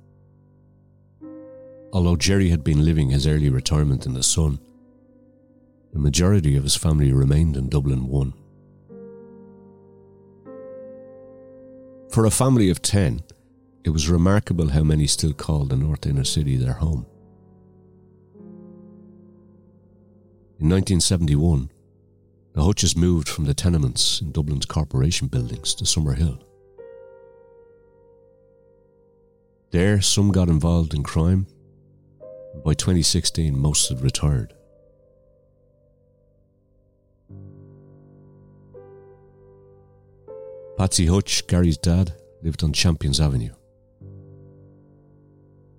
Although 1.92 2.14
Gerry 2.14 2.51
had 2.51 2.62
been 2.62 2.84
living 2.84 3.11
his 3.11 3.26
early 3.26 3.49
retirement 3.49 4.07
in 4.07 4.14
the 4.14 4.22
sun, 4.22 4.61
the 5.92 5.99
majority 5.99 6.57
of 6.57 6.62
his 6.62 6.76
family 6.76 7.12
remained 7.12 7.57
in 7.57 7.68
Dublin 7.68 8.07
1. 8.07 8.32
For 12.12 12.24
a 12.26 12.30
family 12.30 12.70
of 12.70 12.80
10, 12.80 13.24
it 13.82 13.90
was 13.90 14.09
remarkable 14.09 14.68
how 14.68 14.84
many 14.84 15.09
still 15.09 15.32
called 15.32 15.70
the 15.70 15.76
north 15.76 16.07
inner 16.07 16.22
city 16.22 16.57
their 16.57 16.74
home. 16.74 17.07
In 20.61 20.68
1971, 20.68 21.70
the 22.55 22.64
Hutches 22.64 22.96
moved 22.96 23.28
from 23.28 23.44
the 23.44 23.55
tenements 23.55 24.20
in 24.20 24.32
Dublin's 24.32 24.66
corporation 24.66 25.28
buildings 25.28 25.74
to 25.76 25.84
Summerhill. 25.84 26.42
There, 29.70 30.01
some 30.01 30.32
got 30.32 30.49
involved 30.49 30.94
in 30.94 31.03
crime. 31.03 31.46
And 32.55 32.64
By 32.64 32.74
2016, 32.74 33.57
most 33.57 33.88
had 33.90 34.01
retired. 34.01 34.55
Patsy 40.78 41.07
Hutch, 41.07 41.46
Gary's 41.49 41.76
dad, 41.76 42.14
lived 42.42 42.62
on 42.62 42.72
Champions 42.72 43.20
Avenue. 43.20 43.53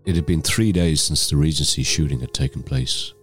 It 0.05 0.15
had 0.15 0.26
been 0.26 0.41
three 0.41 0.72
days 0.72 1.01
since 1.01 1.30
the 1.30 1.38
Regency 1.38 1.84
shooting 1.84 2.20
had 2.20 2.34
taken 2.34 2.63
place. 2.63 3.13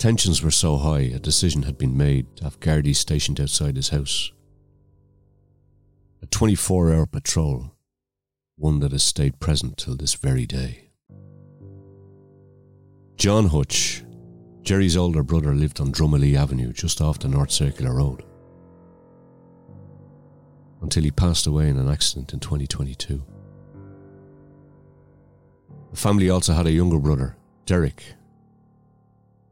Tensions 0.00 0.42
were 0.42 0.50
so 0.50 0.78
high, 0.78 1.00
a 1.00 1.18
decision 1.18 1.64
had 1.64 1.76
been 1.76 1.94
made 1.94 2.34
to 2.36 2.44
have 2.44 2.58
Gardaí 2.58 2.96
stationed 2.96 3.38
outside 3.38 3.76
his 3.76 3.90
house. 3.90 4.32
A 6.22 6.26
24 6.26 6.94
hour 6.94 7.04
patrol, 7.04 7.72
one 8.56 8.80
that 8.80 8.92
has 8.92 9.02
stayed 9.02 9.40
present 9.40 9.76
till 9.76 9.98
this 9.98 10.14
very 10.14 10.46
day. 10.46 10.88
John 13.16 13.48
Hutch, 13.48 14.02
Gerry's 14.62 14.96
older 14.96 15.22
brother, 15.22 15.54
lived 15.54 15.82
on 15.82 15.92
Drummondley 15.92 16.34
Avenue 16.34 16.72
just 16.72 17.02
off 17.02 17.18
the 17.18 17.28
North 17.28 17.50
Circular 17.50 17.92
Road 17.92 18.24
until 20.80 21.02
he 21.02 21.10
passed 21.10 21.46
away 21.46 21.68
in 21.68 21.76
an 21.76 21.90
accident 21.90 22.32
in 22.32 22.40
2022. 22.40 23.22
The 25.90 25.96
family 25.96 26.30
also 26.30 26.54
had 26.54 26.66
a 26.66 26.72
younger 26.72 26.98
brother, 26.98 27.36
Derek, 27.66 28.02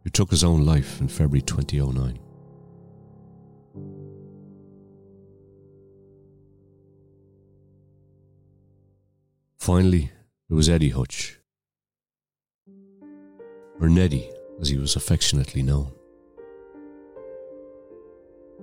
who 0.04 0.10
took 0.10 0.30
his 0.30 0.44
own 0.44 0.64
life 0.64 1.00
in 1.00 1.08
February 1.08 1.42
2009. 1.42 2.18
Finally, 9.58 10.10
there 10.48 10.56
was 10.56 10.68
Eddie 10.68 10.88
Hutch, 10.90 11.38
or 13.80 13.88
Neddy 13.88 14.30
as 14.60 14.68
he 14.68 14.78
was 14.78 14.96
affectionately 14.96 15.62
known. 15.62 15.92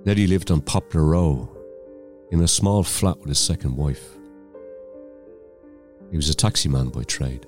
Neddy 0.04 0.26
lived 0.26 0.50
on 0.50 0.60
Poplar 0.60 1.04
Row 1.04 1.48
in 2.30 2.40
a 2.40 2.48
small 2.48 2.82
flat 2.82 3.18
with 3.18 3.28
his 3.28 3.38
second 3.38 3.76
wife. 3.76 4.16
He 6.10 6.16
was 6.16 6.28
a 6.28 6.34
taxi 6.34 6.68
man 6.68 6.88
by 6.88 7.02
trade. 7.04 7.46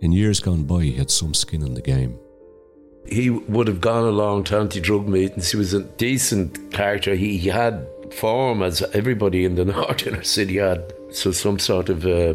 In 0.00 0.12
years 0.12 0.40
gone 0.40 0.64
by, 0.64 0.82
he 0.84 0.92
had 0.92 1.10
some 1.10 1.34
skin 1.34 1.62
in 1.62 1.74
the 1.74 1.82
game. 1.82 2.18
He 3.08 3.30
would 3.30 3.68
have 3.68 3.80
gone 3.80 4.04
along 4.04 4.44
to 4.44 4.58
anti 4.58 4.80
drug 4.80 5.08
meetings. 5.08 5.50
He 5.50 5.56
was 5.56 5.72
a 5.74 5.82
decent 5.82 6.72
character. 6.72 7.14
He, 7.14 7.36
he 7.38 7.48
had 7.48 7.86
form, 8.12 8.62
as 8.62 8.82
everybody 8.92 9.44
in 9.44 9.54
the 9.54 9.64
north 9.76 10.06
inner 10.06 10.22
city 10.22 10.56
had. 10.56 10.92
So, 11.10 11.30
some 11.32 11.58
sort 11.58 11.88
of 11.88 12.04
uh, 12.04 12.34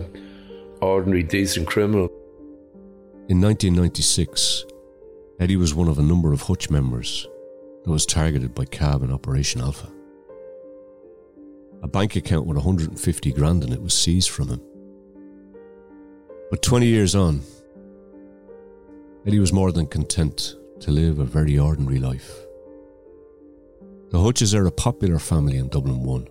ordinary, 0.82 1.24
decent 1.24 1.68
criminal. 1.68 2.10
In 3.28 3.40
1996, 3.40 4.66
Eddie 5.40 5.56
was 5.56 5.74
one 5.74 5.88
of 5.88 6.00
a 6.00 6.04
number 6.04 6.34
of 6.34 6.42
Hutch 6.42 6.70
members 6.70 7.28
that 7.84 7.92
was 7.92 8.06
targeted 8.06 8.54
by 8.54 8.66
CAB 8.66 9.04
in 9.04 9.12
Operation 9.12 9.62
Alpha. 9.62 9.90
A 11.84 11.88
bank 11.88 12.16
account 12.16 12.46
with 12.46 12.58
150 12.58 13.32
grand 13.32 13.64
in 13.64 13.74
it 13.74 13.82
was 13.82 13.94
seized 13.94 14.30
from 14.30 14.50
him. 14.50 14.62
But 16.50 16.62
20 16.62 16.86
years 16.86 17.16
on, 17.16 17.42
Eddie 19.26 19.40
was 19.40 19.54
more 19.54 19.72
than 19.72 19.88
content 19.88 20.56
to 20.82 20.92
live 20.92 21.20
a 21.20 21.26
very 21.26 21.58
ordinary 21.58 22.00
life. 22.00 22.32
The 24.10 24.20
Hutches 24.22 24.54
are 24.54 24.66
a 24.66 24.72
popular 24.72 25.20
family 25.20 25.58
in 25.58 25.70
Dublin 25.70 26.04
1. 26.04 26.28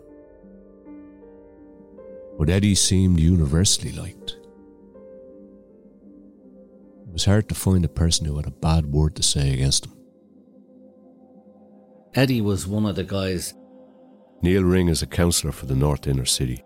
But 2.38 2.50
Eddie 2.50 2.74
seemed 2.74 3.20
universally 3.20 3.92
liked. 3.92 4.36
It 7.06 7.12
was 7.12 7.24
hard 7.24 7.48
to 7.48 7.54
find 7.54 7.84
a 7.84 7.88
person 7.88 8.26
who 8.26 8.36
had 8.36 8.46
a 8.46 8.50
bad 8.50 8.86
word 8.86 9.16
to 9.16 9.22
say 9.22 9.54
against 9.54 9.86
him. 9.86 9.92
Eddie 12.14 12.40
was 12.40 12.66
one 12.66 12.86
of 12.86 12.96
the 12.96 13.04
guys. 13.04 13.54
Neil 14.42 14.62
Ring 14.64 14.88
is 14.88 15.00
a 15.00 15.06
councillor 15.06 15.52
for 15.52 15.66
the 15.66 15.76
North 15.76 16.06
Inner 16.06 16.24
City. 16.24 16.64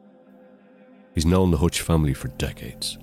He's 1.15 1.27
known 1.27 1.51
the 1.51 1.59
Hutch 1.59 1.81
family 1.83 2.15
for 2.15 2.29
decades. 2.29 2.99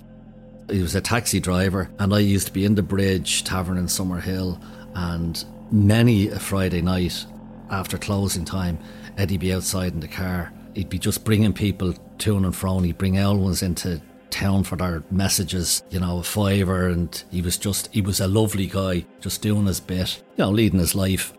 He 0.70 0.80
was 0.80 0.94
a 0.94 1.00
taxi 1.00 1.40
driver, 1.40 1.90
and 1.98 2.14
I 2.14 2.20
used 2.20 2.46
to 2.46 2.52
be 2.52 2.64
in 2.64 2.74
the 2.74 2.82
Bridge 2.82 3.44
Tavern 3.44 3.76
in 3.76 3.86
Summerhill. 3.86 4.62
And 4.94 5.44
many 5.70 6.28
a 6.28 6.38
Friday 6.38 6.82
night 6.82 7.26
after 7.70 7.98
closing 7.98 8.44
time, 8.44 8.78
Eddie'd 9.16 9.40
be 9.40 9.52
outside 9.52 9.92
in 9.92 10.00
the 10.00 10.08
car. 10.08 10.52
He'd 10.74 10.88
be 10.88 10.98
just 10.98 11.24
bringing 11.24 11.52
people 11.52 11.94
to 12.18 12.36
and 12.36 12.54
fro. 12.54 12.76
And 12.76 12.86
he'd 12.86 12.98
bring 12.98 13.18
Elwins 13.18 13.62
into 13.62 14.00
town 14.30 14.64
for 14.64 14.76
their 14.76 15.02
messages, 15.10 15.82
you 15.90 16.00
know, 16.00 16.18
a 16.18 16.22
fiver. 16.22 16.88
And 16.88 17.22
he 17.30 17.42
was 17.42 17.58
just, 17.58 17.88
he 17.92 18.00
was 18.00 18.20
a 18.20 18.28
lovely 18.28 18.66
guy, 18.66 19.04
just 19.20 19.42
doing 19.42 19.66
his 19.66 19.80
bit, 19.80 20.22
you 20.36 20.44
know, 20.44 20.50
leading 20.50 20.78
his 20.78 20.94
life. 20.94 21.34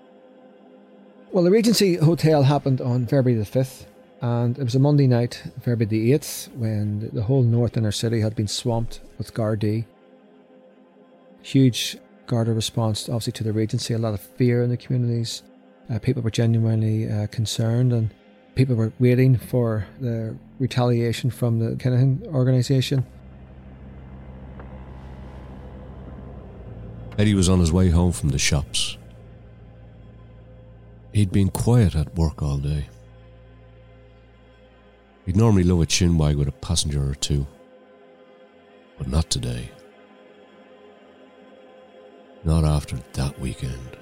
Well, 1.31 1.43
the 1.43 1.49
Regency 1.49 1.95
Hotel 1.95 2.43
happened 2.43 2.79
on 2.79 3.07
February 3.07 3.33
the 3.33 3.49
5th, 3.49 3.85
and 4.23 4.57
it 4.57 4.63
was 4.63 4.73
a 4.73 4.79
Monday 4.79 5.05
night, 5.05 5.43
February 5.61 5.85
the 5.85 6.11
8th, 6.13 6.49
when 6.55 7.11
the 7.13 7.21
whole 7.23 7.43
north 7.43 7.77
inner 7.77 7.91
city 7.91 8.21
had 8.21 8.35
been 8.35 8.47
swamped 8.47 9.01
with 9.19 9.35
Gardaí. 9.35 9.85
Huge 11.43 11.97
Garda 12.25 12.53
response, 12.53 13.07
obviously, 13.07 13.33
to 13.33 13.43
the 13.43 13.53
Regency, 13.53 13.93
a 13.93 13.99
lot 13.99 14.15
of 14.15 14.21
fear 14.21 14.63
in 14.63 14.71
the 14.71 14.77
communities. 14.77 15.43
Uh, 15.89 15.99
people 15.99 16.23
were 16.23 16.31
genuinely 16.31 17.11
uh, 17.11 17.27
concerned, 17.27 17.93
and 17.93 18.09
People 18.55 18.75
were 18.75 18.93
waiting 18.99 19.35
for 19.35 19.87
the 19.99 20.35
retaliation 20.59 21.31
from 21.31 21.57
the 21.57 21.75
Kinahan 21.75 22.27
organisation. 22.27 23.03
Eddie 27.17 27.33
was 27.33 27.49
on 27.49 27.59
his 27.59 27.71
way 27.71 27.89
home 27.89 28.11
from 28.11 28.29
the 28.29 28.37
shops. 28.37 28.97
He'd 31.13 31.31
been 31.31 31.49
quiet 31.49 31.95
at 31.95 32.15
work 32.15 32.43
all 32.43 32.57
day. 32.57 32.89
He'd 35.25 35.37
normally 35.37 35.63
love 35.63 35.81
a 35.81 35.85
chinwag 35.85 36.35
with 36.35 36.49
a 36.49 36.51
passenger 36.51 37.09
or 37.09 37.15
two, 37.15 37.47
but 38.97 39.07
not 39.07 39.29
today. 39.29 39.71
Not 42.43 42.65
after 42.65 42.97
that 43.13 43.39
weekend. 43.39 43.97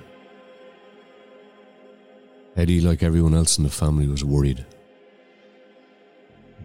Eddie, 2.58 2.82
like 2.82 3.04
everyone 3.04 3.36
else 3.36 3.58
in 3.58 3.64
the 3.64 3.70
family, 3.70 4.08
was 4.08 4.26
worried. 4.26 4.66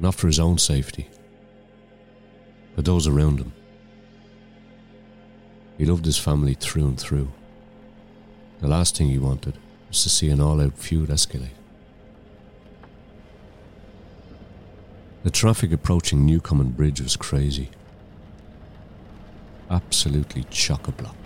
Not 0.01 0.15
for 0.15 0.27
his 0.27 0.41
own 0.41 0.59
safety, 0.59 1.09
but 2.75 2.85
those 2.85 3.07
around 3.07 3.39
him. 3.39 3.53
He 5.77 5.85
loved 5.85 6.07
his 6.07 6.19
family 6.19 6.55
through 6.55 6.87
and 6.87 6.99
through. 7.01 7.31
The 8.61 8.69
last 8.69 8.97
thing 8.97 9.09
he 9.09 9.19
wanted 9.19 9.59
was 9.89 10.03
to 10.03 10.09
see 10.09 10.31
an 10.31 10.41
all 10.41 10.63
out 10.63 10.79
feud 10.79 11.11
escalate. 11.11 11.56
The 15.27 15.33
traffic 15.33 15.72
approaching 15.72 16.24
Newcomen 16.24 16.70
Bridge 16.70 17.01
was 17.01 17.16
crazy. 17.16 17.70
Absolutely 19.68 20.45
chock 20.51 20.87
a 20.87 20.93
block 20.93 21.16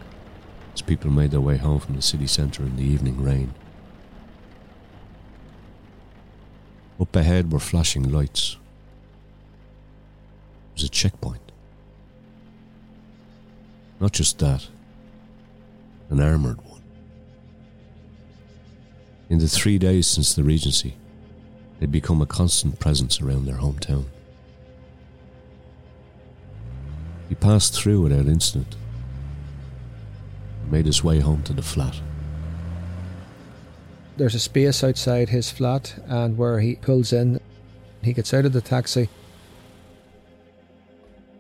as 0.73 0.81
people 0.81 1.11
made 1.11 1.33
their 1.33 1.41
way 1.43 1.59
home 1.59 1.81
from 1.81 1.97
the 1.97 2.01
city 2.01 2.27
centre 2.27 2.63
in 2.63 2.77
the 2.77 2.83
evening 2.83 3.23
rain. 3.23 3.53
Up 6.99 7.15
ahead 7.15 7.53
were 7.53 7.59
flashing 7.59 8.11
lights. 8.11 8.57
It 10.71 10.77
was 10.77 10.85
a 10.85 10.89
checkpoint. 10.89 11.53
Not 14.01 14.13
just 14.13 14.39
that, 14.39 14.67
an 16.09 16.21
armoured 16.21 16.63
one. 16.63 16.81
In 19.29 19.41
the 19.41 19.47
three 19.47 19.77
days 19.77 20.07
since 20.07 20.33
the 20.33 20.43
Regency, 20.43 20.97
they'd 21.81 21.91
become 21.91 22.21
a 22.21 22.27
constant 22.27 22.79
presence 22.79 23.21
around 23.21 23.47
their 23.47 23.57
hometown. 23.57 24.05
He 27.29 27.35
passed 27.35 27.75
through 27.75 28.03
without 28.03 28.27
incident, 28.27 28.77
made 30.71 30.87
his 30.87 31.03
way 31.03 31.21
home 31.21 31.43
to 31.45 31.53
the 31.53 31.63
flat. 31.63 32.01
There's 34.17 34.35
a 34.35 34.41
space 34.41 34.85
outside 34.85 35.31
his 35.31 35.51
flat, 35.51 35.95
and 36.07 36.37
where 36.37 36.61
he 36.61 36.77
pulls 36.77 37.13
in, 37.13 37.41
he 38.03 38.13
gets 38.13 38.35
out 38.35 38.45
of 38.45 38.53
the 38.53 38.61
taxi, 38.61 39.09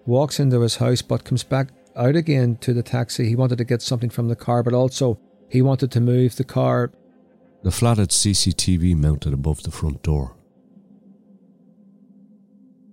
walks 0.06 0.40
into 0.40 0.60
his 0.60 0.76
house, 0.76 1.02
but 1.02 1.24
comes 1.24 1.42
back 1.42 1.68
out 1.96 2.16
again 2.16 2.56
to 2.62 2.72
the 2.72 2.82
taxi. 2.82 3.28
He 3.28 3.36
wanted 3.36 3.58
to 3.58 3.64
get 3.64 3.82
something 3.82 4.10
from 4.10 4.28
the 4.28 4.36
car, 4.36 4.62
but 4.62 4.72
also 4.72 5.18
he 5.50 5.60
wanted 5.60 5.90
to 5.90 6.00
move 6.00 6.36
the 6.36 6.44
car. 6.44 6.90
The 7.62 7.70
flat 7.70 7.98
had 7.98 8.08
CCTV 8.08 8.96
mounted 8.96 9.34
above 9.34 9.62
the 9.62 9.70
front 9.70 10.02
door. 10.02 10.34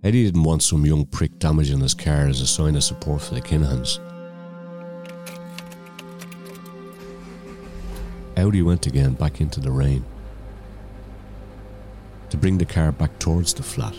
Eddie 0.04 0.26
didn't 0.26 0.44
want 0.44 0.62
some 0.62 0.86
young 0.86 1.06
prick 1.06 1.40
damaging 1.40 1.80
his 1.80 1.94
car 1.94 2.28
as 2.28 2.42
a 2.42 2.48
sign 2.48 2.76
of 2.76 2.84
support 2.84 3.22
for 3.22 3.36
the 3.36 3.42
Kinahans. 3.42 4.00
Out 8.36 8.54
he 8.54 8.62
went 8.62 8.86
again 8.86 9.14
back 9.14 9.40
into 9.40 9.62
the 9.62 9.72
rain 9.72 10.04
to 12.30 12.38
bring 12.38 12.58
the 12.58 12.66
car 12.66 12.92
back 12.92 13.18
towards 13.20 13.54
the 13.54 13.64
flat 13.64 13.96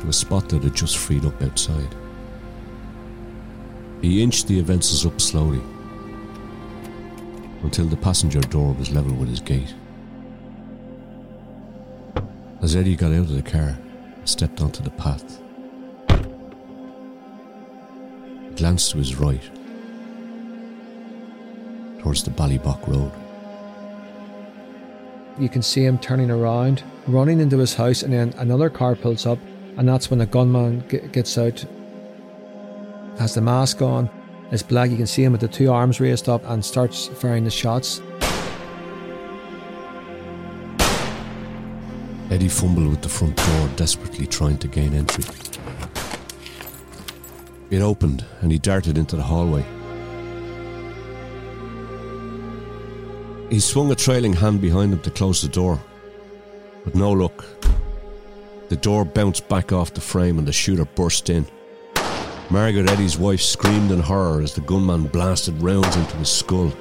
to 0.00 0.08
a 0.08 0.12
spot 0.12 0.48
that 0.48 0.64
had 0.64 0.74
just 0.74 0.98
freed 0.98 1.24
up 1.24 1.40
outside. 1.40 1.94
He 4.02 4.22
inched 4.22 4.48
the 4.48 4.60
Avensis 4.60 5.06
up 5.06 5.20
slowly 5.20 5.62
until 7.62 7.86
the 7.86 7.96
passenger 7.96 8.40
door 8.40 8.72
was 8.74 8.90
level 8.90 9.14
with 9.14 9.28
his 9.28 9.40
gate. 9.40 9.74
As 12.62 12.74
Eddie 12.74 12.96
got 12.96 13.12
out 13.12 13.20
of 13.20 13.34
the 13.34 13.42
car 13.42 13.78
and 14.16 14.28
stepped 14.28 14.60
onto 14.60 14.82
the 14.82 14.90
path, 14.90 15.40
he 18.48 18.54
glanced 18.56 18.90
to 18.92 18.98
his 18.98 19.16
right 19.16 19.42
towards 22.00 22.22
the 22.22 22.30
Ballybough 22.30 22.86
Road. 22.86 23.12
You 25.38 25.48
can 25.48 25.62
see 25.62 25.84
him 25.84 25.98
turning 25.98 26.30
around, 26.30 26.82
running 27.06 27.40
into 27.40 27.58
his 27.58 27.74
house, 27.74 28.02
and 28.02 28.12
then 28.12 28.34
another 28.38 28.68
car 28.68 28.96
pulls 28.96 29.24
up, 29.24 29.38
and 29.76 29.88
that's 29.88 30.10
when 30.10 30.18
the 30.18 30.26
gunman 30.26 30.82
g- 30.88 30.98
gets 31.12 31.38
out. 31.38 31.64
Has 33.18 33.34
the 33.34 33.40
mask 33.40 33.80
on, 33.82 34.10
is 34.50 34.62
black. 34.62 34.90
You 34.90 34.96
can 34.96 35.06
see 35.06 35.24
him 35.24 35.32
with 35.32 35.40
the 35.40 35.48
two 35.48 35.70
arms 35.70 36.00
raised 36.00 36.28
up 36.28 36.42
and 36.48 36.64
starts 36.64 37.06
firing 37.06 37.44
the 37.44 37.50
shots. 37.50 38.00
Eddie 42.30 42.48
fumbled 42.48 42.88
with 42.88 43.02
the 43.02 43.08
front 43.08 43.36
door, 43.36 43.70
desperately 43.76 44.26
trying 44.26 44.58
to 44.58 44.68
gain 44.68 44.92
entry. 44.92 45.24
It 47.70 47.80
opened 47.80 48.24
and 48.40 48.52
he 48.52 48.58
darted 48.58 48.98
into 48.98 49.16
the 49.16 49.22
hallway. 49.22 49.64
He 53.50 53.60
swung 53.60 53.90
a 53.90 53.94
trailing 53.94 54.34
hand 54.34 54.60
behind 54.60 54.92
him 54.92 55.00
to 55.00 55.10
close 55.10 55.40
the 55.40 55.48
door, 55.48 55.80
but 56.84 56.94
no 56.94 57.12
luck. 57.12 57.46
The 58.68 58.76
door 58.76 59.06
bounced 59.06 59.48
back 59.48 59.72
off 59.72 59.94
the 59.94 60.02
frame 60.02 60.38
and 60.38 60.46
the 60.46 60.52
shooter 60.52 60.84
burst 60.84 61.30
in. 61.30 61.46
Margaret 62.50 62.88
Eddie's 62.88 63.18
wife 63.18 63.42
screamed 63.42 63.90
in 63.90 64.00
horror 64.00 64.40
as 64.40 64.54
the 64.54 64.62
gunman 64.62 65.04
blasted 65.04 65.60
rounds 65.60 65.94
into 65.96 66.16
his 66.16 66.30
skull. 66.30 66.72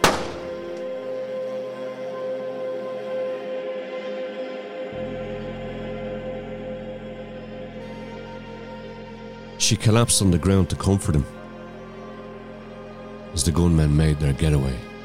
She 9.57 9.75
collapsed 9.75 10.21
on 10.21 10.31
the 10.31 10.37
ground 10.37 10.69
to 10.69 10.77
comfort 10.77 11.15
him 11.15 11.25
as 13.33 13.43
the 13.43 13.51
gunmen 13.51 13.97
made 13.97 14.19
their 14.19 14.31
getaway. 14.31 14.96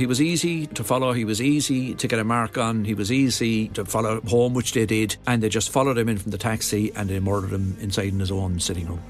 He 0.00 0.06
was 0.06 0.22
easy 0.22 0.66
to 0.68 0.82
follow, 0.82 1.12
he 1.12 1.26
was 1.26 1.42
easy 1.42 1.94
to 1.94 2.08
get 2.08 2.18
a 2.18 2.24
mark 2.24 2.56
on, 2.56 2.86
he 2.86 2.94
was 2.94 3.12
easy 3.12 3.68
to 3.68 3.84
follow 3.84 4.22
home, 4.22 4.54
which 4.54 4.72
they 4.72 4.86
did, 4.86 5.18
and 5.26 5.42
they 5.42 5.50
just 5.50 5.68
followed 5.68 5.98
him 5.98 6.08
in 6.08 6.16
from 6.16 6.30
the 6.30 6.38
taxi 6.38 6.90
and 6.96 7.10
they 7.10 7.20
murdered 7.20 7.50
him 7.50 7.76
inside 7.82 8.08
in 8.08 8.18
his 8.18 8.30
own 8.30 8.60
sitting 8.60 8.86
room. 8.86 9.02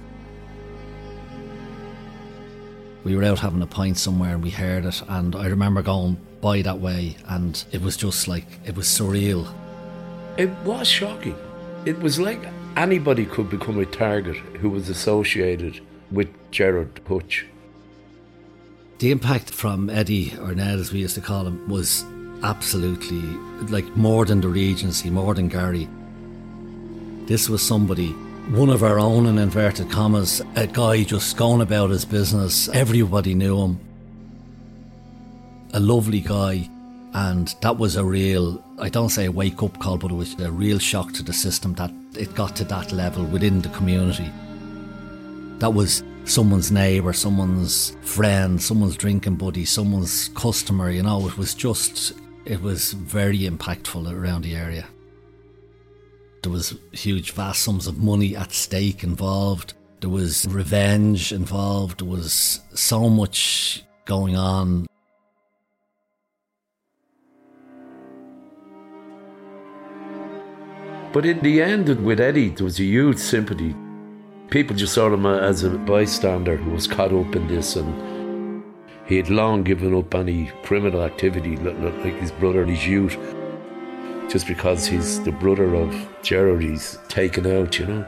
We 3.04 3.14
were 3.14 3.22
out 3.22 3.38
having 3.38 3.62
a 3.62 3.68
pint 3.68 3.98
somewhere 3.98 4.34
and 4.34 4.42
we 4.42 4.50
heard 4.50 4.84
it, 4.84 5.00
and 5.06 5.36
I 5.36 5.46
remember 5.46 5.80
going 5.80 6.16
by 6.40 6.60
that 6.62 6.80
way, 6.80 7.16
and 7.28 7.64
it 7.70 7.82
was 7.82 7.96
just 7.96 8.26
like, 8.26 8.46
it 8.64 8.74
was 8.74 8.86
surreal. 8.86 9.48
It 10.38 10.50
was 10.64 10.88
shocking. 10.88 11.38
It 11.84 12.00
was 12.00 12.18
like 12.18 12.44
anybody 12.76 13.26
could 13.26 13.48
become 13.48 13.78
a 13.78 13.86
target 13.86 14.38
who 14.58 14.70
was 14.70 14.88
associated 14.88 15.80
with 16.10 16.30
Gerard 16.50 17.00
Hutch. 17.06 17.46
The 19.00 19.10
impact 19.10 19.48
from 19.48 19.88
Eddie, 19.88 20.34
or 20.42 20.54
Ned 20.54 20.78
as 20.78 20.92
we 20.92 20.98
used 20.98 21.14
to 21.14 21.22
call 21.22 21.46
him, 21.46 21.66
was 21.66 22.04
absolutely 22.42 23.22
like 23.70 23.86
more 23.96 24.26
than 24.26 24.42
the 24.42 24.48
Regency, 24.48 25.08
more 25.08 25.34
than 25.34 25.48
Gary. 25.48 25.88
This 27.24 27.48
was 27.48 27.62
somebody, 27.62 28.10
one 28.50 28.68
of 28.68 28.82
our 28.82 29.00
own 29.00 29.24
in 29.24 29.38
inverted 29.38 29.90
commas, 29.90 30.42
a 30.54 30.66
guy 30.66 31.02
just 31.04 31.38
going 31.38 31.62
about 31.62 31.88
his 31.88 32.04
business. 32.04 32.68
Everybody 32.68 33.34
knew 33.34 33.58
him. 33.62 33.80
A 35.72 35.80
lovely 35.80 36.20
guy, 36.20 36.68
and 37.14 37.54
that 37.62 37.78
was 37.78 37.96
a 37.96 38.04
real, 38.04 38.62
I 38.78 38.90
don't 38.90 39.08
say 39.08 39.24
a 39.24 39.32
wake 39.32 39.62
up 39.62 39.78
call, 39.78 39.96
but 39.96 40.10
it 40.10 40.14
was 40.14 40.38
a 40.38 40.52
real 40.52 40.78
shock 40.78 41.14
to 41.14 41.22
the 41.22 41.32
system 41.32 41.72
that 41.76 41.90
it 42.18 42.34
got 42.34 42.54
to 42.56 42.64
that 42.64 42.92
level 42.92 43.24
within 43.24 43.62
the 43.62 43.70
community. 43.70 44.30
That 45.58 45.70
was 45.70 46.02
someone's 46.24 46.70
neighbour, 46.70 47.12
someone's 47.12 47.96
friend, 48.02 48.60
someone's 48.62 48.96
drinking 48.96 49.36
buddy, 49.36 49.64
someone's 49.64 50.28
customer, 50.30 50.90
you 50.90 51.02
know, 51.02 51.26
it 51.26 51.36
was 51.36 51.54
just, 51.54 52.12
it 52.44 52.62
was 52.62 52.92
very 52.92 53.40
impactful 53.40 54.10
around 54.12 54.42
the 54.42 54.54
area. 54.54 54.86
There 56.42 56.52
was 56.52 56.78
huge, 56.92 57.32
vast 57.32 57.62
sums 57.62 57.86
of 57.86 57.98
money 57.98 58.34
at 58.34 58.52
stake 58.52 59.04
involved. 59.04 59.74
There 60.00 60.08
was 60.08 60.46
revenge 60.48 61.32
involved. 61.32 62.00
There 62.00 62.08
was 62.08 62.60
so 62.72 63.10
much 63.10 63.84
going 64.06 64.36
on. 64.36 64.86
But 71.12 71.26
in 71.26 71.40
the 71.40 71.60
end, 71.60 71.88
with 72.04 72.20
Eddie, 72.20 72.50
there 72.50 72.64
was 72.64 72.78
a 72.78 72.84
huge 72.84 73.18
sympathy. 73.18 73.74
People 74.50 74.74
just 74.74 74.94
saw 74.94 75.08
him 75.14 75.26
as 75.26 75.62
a 75.62 75.70
bystander 75.70 76.56
who 76.56 76.72
was 76.72 76.88
caught 76.88 77.12
up 77.12 77.36
in 77.36 77.46
this, 77.46 77.76
and 77.76 78.64
he 79.06 79.16
had 79.16 79.30
long 79.30 79.62
given 79.62 79.94
up 79.94 80.12
any 80.12 80.50
criminal 80.64 81.04
activity, 81.04 81.54
like 81.56 82.18
his 82.18 82.32
brother 82.32 82.64
in 82.64 82.68
his 82.68 82.84
youth, 82.84 83.16
just 84.28 84.48
because 84.48 84.86
he's 84.86 85.22
the 85.22 85.30
brother 85.30 85.76
of 85.76 85.94
Gerard 86.22 86.62
he's 86.62 86.98
taken 87.06 87.46
out, 87.46 87.78
you 87.78 87.86
know. 87.86 88.04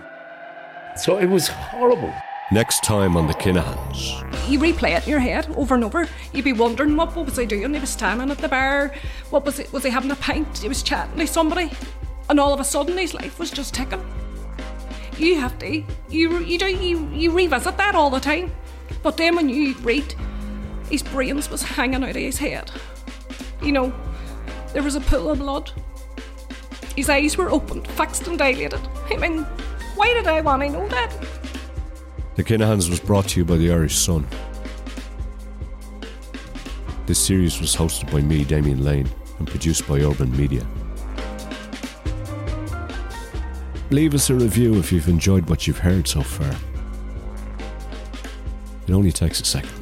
So 0.96 1.18
it 1.18 1.26
was 1.26 1.46
horrible. 1.46 2.12
Next 2.50 2.82
time 2.82 3.16
on 3.16 3.28
the 3.28 3.34
Kinahans. 3.34 4.50
You 4.50 4.58
replay 4.58 4.96
it 4.96 5.04
in 5.04 5.10
your 5.10 5.20
head 5.20 5.46
over 5.56 5.76
and 5.76 5.84
over. 5.84 6.08
You'd 6.32 6.44
be 6.44 6.52
wondering 6.52 6.96
what, 6.96 7.14
what 7.14 7.26
was 7.26 7.38
I 7.38 7.44
doing? 7.44 7.72
He 7.72 7.78
was 7.78 7.90
standing 7.90 8.32
at 8.32 8.38
the 8.38 8.48
bar. 8.48 8.92
What 9.30 9.44
was 9.44 9.60
it? 9.60 9.72
Was 9.72 9.84
he 9.84 9.90
having 9.90 10.10
a 10.10 10.16
pint? 10.16 10.58
He 10.58 10.68
was 10.68 10.82
chatting 10.82 11.18
to 11.18 11.26
somebody, 11.28 11.70
and 12.28 12.40
all 12.40 12.52
of 12.52 12.58
a 12.58 12.64
sudden 12.64 12.98
his 12.98 13.14
life 13.14 13.38
was 13.38 13.52
just 13.52 13.74
ticking. 13.74 14.04
You 15.22 15.38
have 15.38 15.56
to 15.60 15.84
you 16.10 16.38
you 16.40 16.58
do 16.58 16.66
you 16.66 17.08
you 17.14 17.30
revisit 17.30 17.76
that 17.76 17.94
all 17.94 18.10
the 18.10 18.18
time. 18.18 18.50
But 19.04 19.16
then 19.16 19.36
when 19.36 19.48
you 19.48 19.74
read, 19.78 20.14
his 20.90 21.04
brains 21.04 21.48
was 21.48 21.62
hanging 21.62 22.02
out 22.02 22.10
of 22.10 22.16
his 22.16 22.38
head. 22.38 22.72
You 23.62 23.70
know, 23.70 23.92
there 24.72 24.82
was 24.82 24.96
a 24.96 25.00
pool 25.00 25.30
of 25.30 25.38
blood. 25.38 25.70
His 26.96 27.08
eyes 27.08 27.36
were 27.36 27.50
opened, 27.50 27.86
fixed 27.86 28.26
and 28.26 28.36
dilated. 28.36 28.80
I 29.12 29.16
mean, 29.16 29.44
why 29.94 30.12
did 30.12 30.26
I 30.26 30.40
want 30.40 30.62
to 30.62 30.70
know 30.70 30.88
that? 30.88 31.10
The 32.34 32.42
Kinahans 32.42 32.90
was 32.90 32.98
brought 32.98 33.28
to 33.28 33.40
you 33.40 33.44
by 33.44 33.58
the 33.58 33.70
Irish 33.70 33.96
Sun. 33.96 34.26
This 37.06 37.20
series 37.20 37.60
was 37.60 37.76
hosted 37.76 38.10
by 38.10 38.22
me, 38.22 38.42
Damien 38.42 38.82
Lane, 38.82 39.08
and 39.38 39.46
produced 39.46 39.86
by 39.86 40.00
Urban 40.00 40.36
Media. 40.36 40.66
Leave 43.92 44.14
us 44.14 44.30
a 44.30 44.34
review 44.34 44.76
if 44.78 44.90
you've 44.90 45.06
enjoyed 45.06 45.50
what 45.50 45.66
you've 45.66 45.76
heard 45.76 46.08
so 46.08 46.22
far. 46.22 46.56
It 48.88 48.92
only 48.92 49.12
takes 49.12 49.38
a 49.38 49.44
second. 49.44 49.81